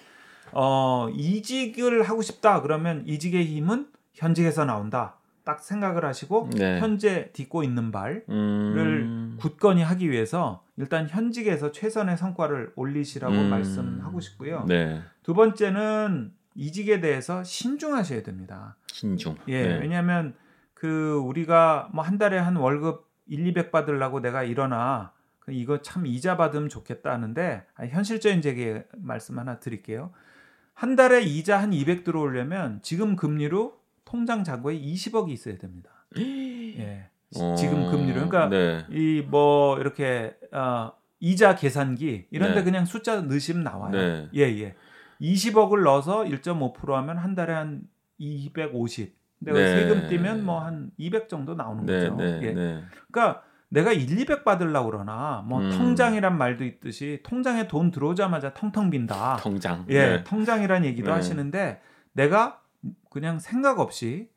어, 0.52 1.08
이직을 1.14 2.02
하고 2.02 2.22
싶다 2.22 2.62
그러면 2.62 3.02
이직의 3.06 3.44
힘은 3.46 3.88
현직에서 4.14 4.64
나온다. 4.64 5.16
딱 5.44 5.60
생각을 5.60 6.04
하시고 6.04 6.50
네. 6.56 6.80
현재 6.80 7.30
딛고 7.32 7.62
있는 7.62 7.92
발을 7.92 8.24
음... 8.28 9.36
굳건히 9.38 9.82
하기 9.82 10.10
위해서 10.10 10.64
일단 10.76 11.08
현직에서 11.08 11.70
최선의 11.70 12.16
성과를 12.16 12.72
올리시라고 12.74 13.32
음... 13.32 13.50
말씀하고 13.50 14.18
싶고요. 14.18 14.64
네. 14.66 15.00
두 15.22 15.34
번째는 15.34 16.32
이직에 16.56 17.00
대해서 17.00 17.44
신중하셔야 17.44 18.24
됩니다. 18.24 18.76
신중. 18.88 19.36
예, 19.46 19.68
네. 19.68 19.78
왜냐하면 19.78 20.34
그 20.74 21.14
우리가 21.24 21.90
뭐 21.92 22.04
한 22.04 22.18
달에 22.18 22.38
한 22.38 22.56
월급 22.56 23.06
1, 23.28 23.46
200 23.46 23.70
받으려고 23.70 24.20
내가 24.20 24.42
일어나 24.42 25.12
그 25.38 25.52
이거 25.52 25.80
참 25.80 26.06
이자 26.06 26.36
받으면 26.36 26.68
좋겠다 26.68 27.12
하는데 27.12 27.64
현실적인 27.76 28.42
제게 28.42 28.84
말씀 28.96 29.38
하나 29.38 29.60
드릴게요. 29.60 30.10
한 30.76 30.94
달에 30.94 31.22
이자 31.22 31.58
한 31.58 31.72
200 31.72 32.04
들어오려면 32.04 32.80
지금 32.82 33.16
금리로 33.16 33.80
통장 34.04 34.44
잔고에 34.44 34.78
20억이 34.78 35.30
있어야 35.30 35.56
됩니다. 35.56 35.90
예. 36.18 37.08
어... 37.34 37.54
지금 37.56 37.90
금리로 37.90 38.28
그러니까 38.28 38.48
네. 38.48 38.84
이뭐 38.90 39.78
이렇게 39.80 40.36
어, 40.52 40.92
이자 41.18 41.56
계산기 41.56 42.26
이런 42.30 42.50
데 42.50 42.56
네. 42.56 42.64
그냥 42.64 42.84
숫자 42.84 43.20
넣으시면 43.22 43.64
나와요. 43.64 43.90
네. 43.90 44.28
예 44.34 44.42
예. 44.42 44.74
20억을 45.22 45.82
넣어서 45.82 46.24
1.5% 46.24 46.92
하면 46.92 47.16
한 47.16 47.34
달에 47.34 47.54
한 47.54 47.80
250. 48.18 49.16
근데 49.38 49.52
네. 49.52 49.80
세금 49.80 50.08
떼면 50.08 50.44
뭐 50.44 50.60
한 50.60 50.90
200 50.98 51.30
정도 51.30 51.54
나오는 51.54 51.86
네, 51.86 52.00
거죠. 52.10 52.16
네, 52.16 52.40
예. 52.42 52.52
그러니까 53.10 53.42
내가 53.68 53.92
1, 53.92 54.18
200 54.18 54.44
받으려고 54.44 54.90
그러나 54.90 55.44
뭐 55.46 55.60
음. 55.60 55.70
통장이란 55.70 56.38
말도 56.38 56.64
있듯이 56.64 57.20
통장에 57.24 57.66
돈 57.66 57.90
들어오자마자 57.90 58.54
텅텅 58.54 58.90
빈다. 58.90 59.38
통장. 59.40 59.84
예, 59.88 60.06
네. 60.06 60.24
통장이란 60.24 60.84
얘기도 60.84 61.08
네. 61.08 61.12
하시는데 61.12 61.80
내가 62.12 62.60
그냥 63.10 63.38
생각 63.38 63.80
없이 63.80 64.28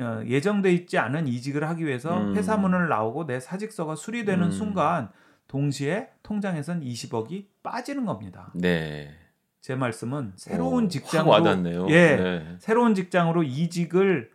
어, 0.00 0.22
예정돼 0.26 0.72
있지 0.72 0.98
않은 0.98 1.28
이직을 1.28 1.68
하기 1.68 1.86
위해서 1.86 2.18
음. 2.18 2.34
회사 2.36 2.56
문을 2.56 2.88
나오고 2.88 3.26
내 3.26 3.40
사직서가 3.40 3.94
수리되는 3.94 4.46
음. 4.46 4.50
순간 4.50 5.10
동시에 5.48 6.10
통장에선 6.22 6.80
20억이 6.82 7.46
빠지는 7.62 8.04
겁니다. 8.04 8.52
네. 8.54 9.14
제 9.60 9.74
말씀은 9.74 10.32
새로운 10.36 10.86
오, 10.86 10.88
직장으로 10.88 11.90
예, 11.90 12.16
네. 12.16 12.56
새로운 12.58 12.94
직장으로 12.94 13.42
이직을 13.42 14.30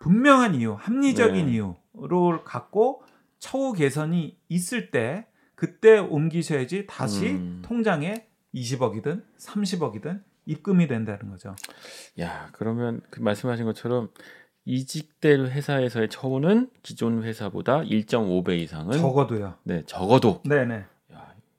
분명한 0.00 0.56
이유, 0.56 0.74
합리적인 0.74 1.46
네. 1.46 1.52
이유로 1.52 2.42
갖고 2.44 3.03
처우 3.44 3.74
개선이 3.74 4.38
있을 4.48 4.90
때 4.90 5.26
그때 5.54 5.98
옮기셔야지 5.98 6.86
다시 6.86 7.32
음. 7.32 7.60
통장에 7.62 8.26
20억이든 8.54 9.22
30억이든 9.38 10.22
입금이 10.46 10.88
된다는 10.88 11.28
거죠. 11.28 11.54
야, 12.20 12.48
그러면 12.52 13.02
그 13.10 13.20
말씀하신 13.20 13.66
것처럼 13.66 14.08
이직될 14.64 15.48
회사에서의 15.48 16.08
처우는 16.08 16.70
기존 16.82 17.22
회사보다 17.22 17.82
1.5배 17.82 18.58
이상은 18.60 18.96
적어도요. 18.96 19.56
네, 19.64 19.82
적어도. 19.84 20.40
네, 20.46 20.64
네. 20.64 20.86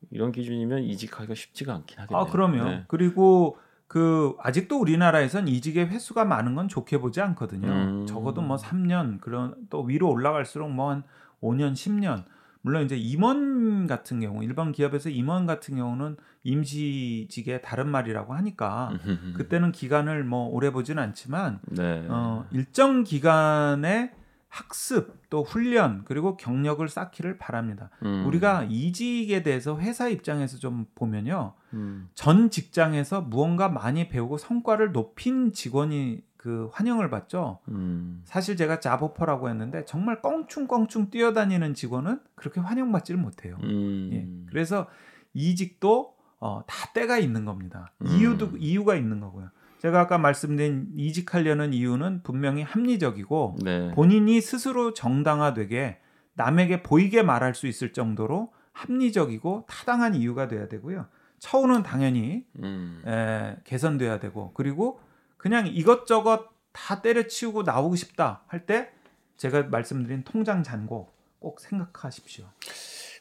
이런 0.09 0.31
기준이면 0.31 0.83
이직하기가 0.83 1.36
쉽지가 1.36 1.75
않긴 1.75 1.99
하겠네요. 1.99 2.19
아, 2.19 2.25
그럼요. 2.31 2.63
네. 2.63 2.83
그리고 2.88 3.59
그 3.86 4.36
아직도 4.39 4.79
우리나라에선 4.79 5.47
이직의 5.47 5.88
횟수가 5.88 6.25
많은 6.25 6.55
건 6.55 6.67
좋게 6.67 6.99
보지 6.99 7.21
않거든요. 7.21 7.67
음. 7.67 8.05
적어도 8.07 8.41
뭐 8.41 8.57
3년 8.57 9.21
그런 9.21 9.55
또 9.69 9.83
위로 9.83 10.09
올라갈수록 10.09 10.71
뭐한 10.71 11.03
5년, 11.46 11.74
10년 11.74 12.24
물론 12.62 12.84
이제 12.84 12.98
임원 12.98 13.86
같은 13.86 14.20
경우 14.20 14.43
일반 14.43 14.72
기업에서 14.72 15.10
임원 15.10 15.46
같은 15.46 15.76
경우는 15.76 16.18
임시직의 16.43 17.62
다른 17.62 17.88
말이라고 17.89 18.34
하니까 18.34 18.91
그때는 19.36 19.72
기간을 19.72 20.24
뭐 20.24 20.48
오래 20.48 20.72
보지는 20.72 21.04
않지만 21.04 21.60
네. 21.68 22.08
어, 22.10 22.48
일정 22.52 23.04
기간의 23.04 24.12
학습 24.56 25.30
또 25.30 25.43
훈련 25.43 26.04
그리고 26.06 26.38
경력을 26.38 26.88
쌓기를 26.88 27.38
바랍니다. 27.38 27.89
음. 28.04 28.26
우리가 28.26 28.64
이직에 28.64 29.43
대해서 29.43 29.78
회사 29.78 30.08
입장에서 30.08 30.58
좀 30.58 30.86
보면요. 30.96 31.54
음. 31.74 32.08
전 32.14 32.50
직장에서 32.50 33.22
무언가 33.22 33.68
많이 33.68 34.08
배우고 34.08 34.38
성과를 34.38 34.93
높인 34.93 35.52
직원이 35.52 36.22
그 36.46 36.70
환영을 36.74 37.10
받죠. 37.10 37.58
음. 37.70 38.22
사실 38.24 38.56
제가 38.56 38.80
자보퍼라고 38.80 39.50
했는데 39.50 39.84
정말 39.86 40.22
껑충껑충 40.22 41.10
뛰어다니는 41.10 41.74
직원은 41.74 42.20
그렇게 42.36 42.60
환영받지를 42.60 43.20
못해요. 43.20 43.58
음. 43.64 44.10
예. 44.14 44.28
그래서 44.52 44.86
이직도 45.34 46.14
어, 46.39 46.62
다 46.68 46.93
때가 46.93 47.18
있는 47.18 47.46
겁니다. 47.46 47.93
음. 48.04 48.08
이유도 48.10 48.58
이유가 48.58 48.96
있는 48.96 49.22
거고요. 49.22 49.50
제가 49.80 50.02
아까 50.02 50.20
말씀드린 50.20 50.89
이직하려는 50.96 51.74
이유는 51.74 52.22
분명히 52.22 52.62
합리적이고 52.62 53.58
네. 53.64 53.91
본인이 53.96 54.39
스스로 54.39 54.93
정당화되게 54.93 55.98
남에게 56.36 56.84
보이게 56.84 57.24
말할 57.24 57.56
수 57.56 57.66
있을 57.66 57.91
정도로 57.91 58.54
합리적이고 58.72 59.66
타당한 59.68 60.14
이유가 60.14 60.48
돼야 60.48 60.68
되고요. 60.68 61.08
처우는 61.39 61.82
당연히 61.82 62.46
음. 62.62 63.02
에, 63.08 63.56
개선돼야 63.64 64.20
되고 64.20 64.52
그리고 64.54 65.00
그냥 65.38 65.67
이것저것 65.67 66.49
다 66.73 67.01
때려치우고 67.01 67.63
나오고 67.63 67.95
싶다 67.95 68.41
할 68.47 68.65
때 68.65 68.89
제가 69.38 69.63
말씀드린 69.63 70.23
통장 70.23 70.63
잔고 70.63 71.09
꼭 71.39 71.59
생각하십시오. 71.59 72.45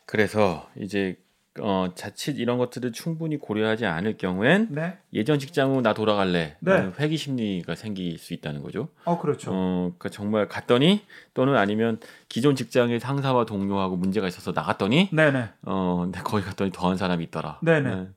그래서 0.07 0.69
이제 0.77 1.17
어, 1.61 1.89
자칫 1.95 2.39
이런 2.39 2.59
것들을 2.59 2.91
충분히 2.93 3.37
고려하지 3.37 3.87
않을 3.87 4.17
경우엔 4.17 4.69
네. 4.73 4.99
예전 5.13 5.39
직장으로 5.39 5.83
나 5.83 5.95
돌아갈래 5.95 6.57
네. 6.61 6.91
회기 6.99 7.17
심리가 7.17 7.75
생길 7.77 8.19
수 8.19 8.35
있다는 8.35 8.63
거죠. 8.63 8.89
어 9.05 9.21
그렇죠. 9.21 9.51
어, 9.53 9.81
그러니까 9.99 10.09
정말 10.09 10.49
갔더니 10.49 11.03
또는 11.33 11.57
아니면 11.57 12.01
기존 12.29 12.57
직장의 12.57 12.99
상사와 12.99 13.45
동료하고 13.47 13.97
문제가 13.97 14.27
있어서 14.27 14.51
나갔더니 14.53 15.11
네네. 15.13 15.51
어, 15.63 16.01
근데 16.03 16.21
거기 16.23 16.45
갔더니 16.45 16.73
더한 16.73 16.97
사람이 16.97 17.23
있더라. 17.25 17.61
네네. 17.63 17.95
네. 17.95 18.09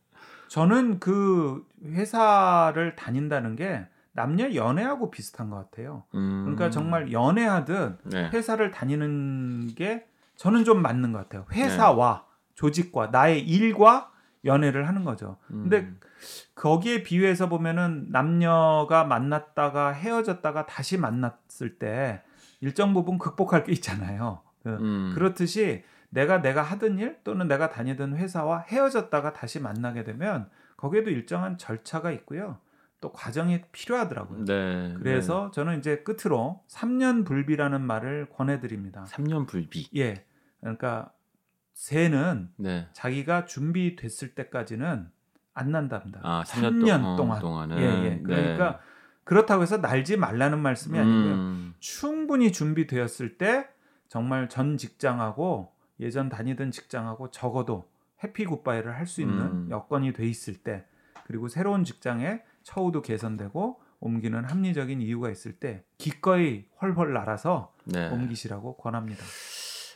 저는 0.47 0.99
그 0.99 1.65
회사를 1.83 2.95
다닌다는 2.95 3.55
게 3.55 3.85
남녀 4.13 4.53
연애하고 4.53 5.11
비슷한 5.11 5.49
것 5.49 5.57
같아요. 5.57 6.03
음. 6.15 6.41
그러니까 6.43 6.69
정말 6.69 7.11
연애하듯 7.11 7.99
네. 8.05 8.29
회사를 8.33 8.71
다니는 8.71 9.75
게 9.75 10.07
저는 10.35 10.63
좀 10.63 10.81
맞는 10.81 11.11
것 11.11 11.19
같아요. 11.19 11.45
회사와 11.51 12.25
네. 12.27 12.37
조직과 12.55 13.07
나의 13.07 13.47
일과 13.47 14.11
연애를 14.43 14.87
하는 14.87 15.03
거죠. 15.03 15.37
근데 15.47 15.81
음. 15.81 15.99
거기에 16.55 17.03
비유해서 17.03 17.49
보면은 17.49 18.07
남녀가 18.09 19.03
만났다가 19.03 19.91
헤어졌다가 19.91 20.65
다시 20.65 20.97
만났을 20.97 21.77
때 21.77 22.23
일정 22.61 22.93
부분 22.93 23.19
극복할 23.19 23.63
게 23.63 23.71
있잖아요. 23.73 24.41
그, 24.63 24.69
음. 24.69 25.11
그렇듯이 25.13 25.83
내가 26.09 26.41
내가 26.41 26.61
하던 26.61 26.99
일 26.99 27.17
또는 27.23 27.47
내가 27.47 27.69
다니던 27.69 28.15
회사와 28.15 28.65
헤어졌다가 28.67 29.33
다시 29.33 29.59
만나게 29.59 30.03
되면 30.03 30.49
거기에도 30.77 31.09
일정한 31.09 31.57
절차가 31.57 32.11
있고요. 32.11 32.59
또 32.99 33.11
과정이 33.11 33.61
필요하더라고요. 33.71 34.45
네, 34.45 34.95
그래서 34.97 35.45
네. 35.45 35.51
저는 35.53 35.79
이제 35.79 35.97
끝으로 35.97 36.63
3년 36.67 37.25
불비라는 37.25 37.81
말을 37.81 38.29
권해드립니다. 38.31 39.05
3년 39.07 39.47
불비. 39.47 39.89
예. 39.95 40.25
그러니까 40.61 41.11
새는 41.73 42.49
네. 42.55 42.87
자기가 42.93 43.45
준비됐을 43.45 44.33
때까지는 44.33 45.09
안 45.53 45.71
난답니다. 45.71 46.21
아, 46.23 46.43
3년, 46.43 46.81
3년 46.81 47.17
동안. 47.17 47.39
동안 47.39 47.71
은. 47.71 47.77
예, 47.77 47.83
예. 47.83 48.09
네. 48.09 48.21
그러니까 48.23 48.71
네. 48.71 48.77
그렇다고 49.23 49.61
해서 49.61 49.77
날지 49.77 50.17
말라는 50.17 50.59
말씀이 50.59 50.97
아니고요. 50.97 51.33
음. 51.33 51.73
충분히 51.79 52.51
준비되었을 52.51 53.37
때 53.37 53.67
정말 54.07 54.49
전 54.49 54.77
직장하고 54.77 55.71
예전 55.99 56.29
다니던 56.29 56.71
직장하고 56.71 57.31
적어도 57.31 57.89
해피 58.23 58.45
굿바이를 58.45 58.95
할 58.95 59.05
수 59.07 59.21
있는 59.21 59.39
음. 59.39 59.67
여건이 59.69 60.13
돼 60.13 60.27
있을 60.27 60.55
때 60.55 60.85
그리고 61.25 61.47
새로운 61.47 61.83
직장에 61.83 62.41
처우도 62.63 63.01
개선되고 63.01 63.81
옮기는 63.99 64.43
합리적인 64.45 65.01
이유가 65.01 65.29
있을 65.31 65.53
때 65.53 65.83
기꺼이 65.97 66.65
헐헐 66.81 67.13
날아서 67.13 67.73
네. 67.85 68.09
옮기시라고 68.09 68.77
권합니다. 68.77 69.23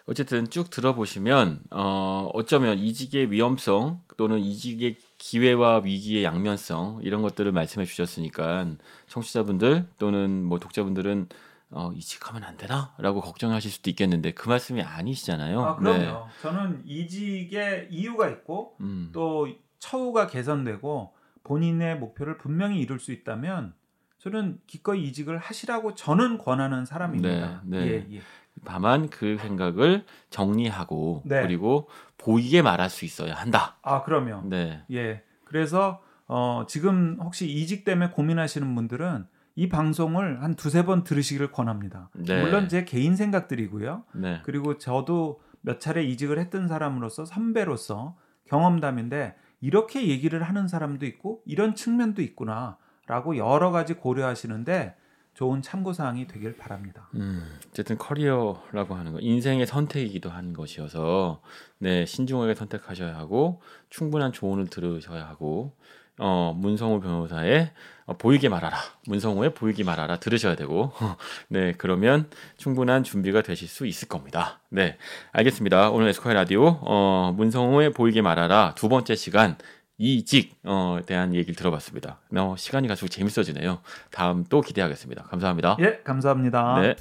어쨌든 0.08 0.50
쭉 0.50 0.70
들어보시면 0.72 1.62
어, 1.70 2.30
어쩌면 2.34 2.80
이직의 2.80 3.32
위험성 3.32 4.02
또는 4.18 4.40
이직의 4.40 4.98
기회와 5.20 5.82
위기의 5.84 6.24
양면성 6.24 7.02
이런 7.04 7.22
것들을 7.22 7.52
말씀해 7.52 7.86
주셨으니까 7.86 8.68
청취자분들 9.08 9.88
또는 10.00 10.44
뭐 10.44 10.58
독자분들은 10.60 11.28
어, 11.72 11.92
이직하면 11.96 12.44
안 12.44 12.58
되나?라고 12.58 13.22
걱정하실 13.22 13.72
수도 13.72 13.90
있겠는데 13.90 14.32
그 14.32 14.50
말씀이 14.50 14.82
아니시잖아요. 14.82 15.62
아, 15.62 15.76
그럼요. 15.78 16.00
네. 16.00 16.14
저는 16.42 16.84
이직의 16.86 17.88
이유가 17.90 18.30
있고 18.30 18.76
음. 18.82 19.10
또 19.14 19.48
처우가 19.80 20.28
개선되고 20.28 21.14
본인의 21.44 21.98
목표를 21.98 22.38
분명히 22.38 22.80
이룰 22.80 23.00
수 23.00 23.12
있다면 23.12 23.74
저는 24.20 24.60
기꺼이 24.68 25.04
이직을 25.06 25.38
하시라고 25.38 25.96
저는 25.96 26.38
권하는 26.38 26.86
사람입니다. 26.86 27.62
네, 27.66 27.80
네. 27.80 27.88
예, 27.88 28.18
예. 28.18 28.22
다만 28.66 29.10
그 29.10 29.38
생각을 29.38 30.06
정리하고 30.30 31.24
네. 31.26 31.42
그리고 31.42 31.90
보이게 32.18 32.62
말할 32.62 32.90
수 32.90 33.06
있어야 33.06 33.34
한다. 33.34 33.78
아, 33.82 34.04
그럼요. 34.04 34.44
네. 34.48 34.84
예. 34.92 35.24
그래서 35.46 36.04
어, 36.28 36.66
지금 36.68 37.18
혹시 37.20 37.50
이직 37.50 37.84
때문에 37.84 38.12
고민하시는 38.12 38.76
분들은 38.76 39.26
이 39.56 39.70
방송을 39.70 40.42
한 40.44 40.56
두세 40.56 40.86
번 40.86 41.04
들으시기를 41.04 41.52
권합니다. 41.52 42.10
네. 42.14 42.42
물론 42.42 42.70
제 42.70 42.86
개인 42.86 43.16
생각들이고요. 43.16 44.04
네. 44.16 44.42
그리고 44.44 44.78
저도 44.78 45.42
몇 45.62 45.80
차례 45.80 46.04
이직을 46.04 46.40
했던 46.40 46.68
사람으로서 46.68 47.26
선배로서 47.26 48.18
경험담인데 48.46 49.36
이렇게 49.62 50.08
얘기를 50.08 50.42
하는 50.42 50.68
사람도 50.68 51.06
있고 51.06 51.42
이런 51.46 51.76
측면도 51.76 52.22
있구나라고 52.22 53.38
여러 53.38 53.72
가지 53.72 53.94
고려하시는데 53.94 54.96
좋은 55.34 55.62
참고 55.62 55.94
사항이 55.94 56.28
되길 56.28 56.58
바랍니다. 56.58 57.10
음, 57.16 57.58
어쨌든 57.70 57.98
커리어라고 57.98 58.96
하는 58.96 59.14
거 59.14 59.20
인생의 59.22 59.66
선택이기도 59.66 60.30
한 60.30 60.52
것이어서 60.54 61.42
네 61.78 62.06
신중하게 62.06 62.56
선택하셔야 62.56 63.16
하고 63.16 63.62
충분한 63.90 64.34
조언을 64.34 64.68
들으셔야 64.68 65.26
하고 65.26 65.78
어, 66.22 66.56
문성호 66.56 67.02
변호사의 67.02 67.72
어, 68.06 68.18
보이게 68.18 68.48
말하라. 68.48 68.78
문성호의 69.08 69.54
보이게 69.54 69.84
말하라 69.84 70.18
들으셔야 70.20 70.56
되고, 70.56 70.92
네, 71.50 71.74
그러면 71.78 72.30
충분한 72.58 73.04
준비가 73.04 73.42
되실 73.42 73.68
수 73.68 73.86
있을 73.86 74.08
겁니다. 74.08 74.60
네, 74.70 74.98
알겠습니다. 75.32 75.90
오늘 75.90 76.08
에스콰이 76.10 76.34
라디오, 76.36 76.80
어, 76.82 77.34
문성호의 77.36 77.94
보이게 77.94 78.22
말하라 78.22 78.74
두 78.76 78.88
번째 78.88 79.16
시간, 79.16 79.58
이직, 79.98 80.56
어, 80.64 81.00
대한 81.06 81.34
얘기를 81.34 81.56
들어봤습니다. 81.56 82.20
어, 82.36 82.56
시간이 82.58 82.88
갈수록 82.88 83.10
재밌어지네요. 83.10 83.80
다음 84.12 84.44
또 84.50 84.62
기대하겠습니다. 84.62 85.24
감사합니다. 85.24 85.78
예, 85.80 86.02
감사합니다. 86.04 86.82
네. 86.82 86.96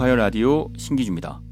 에스콰이어 0.00 0.16
라디오 0.16 0.68
신기주입니다. 0.78 1.42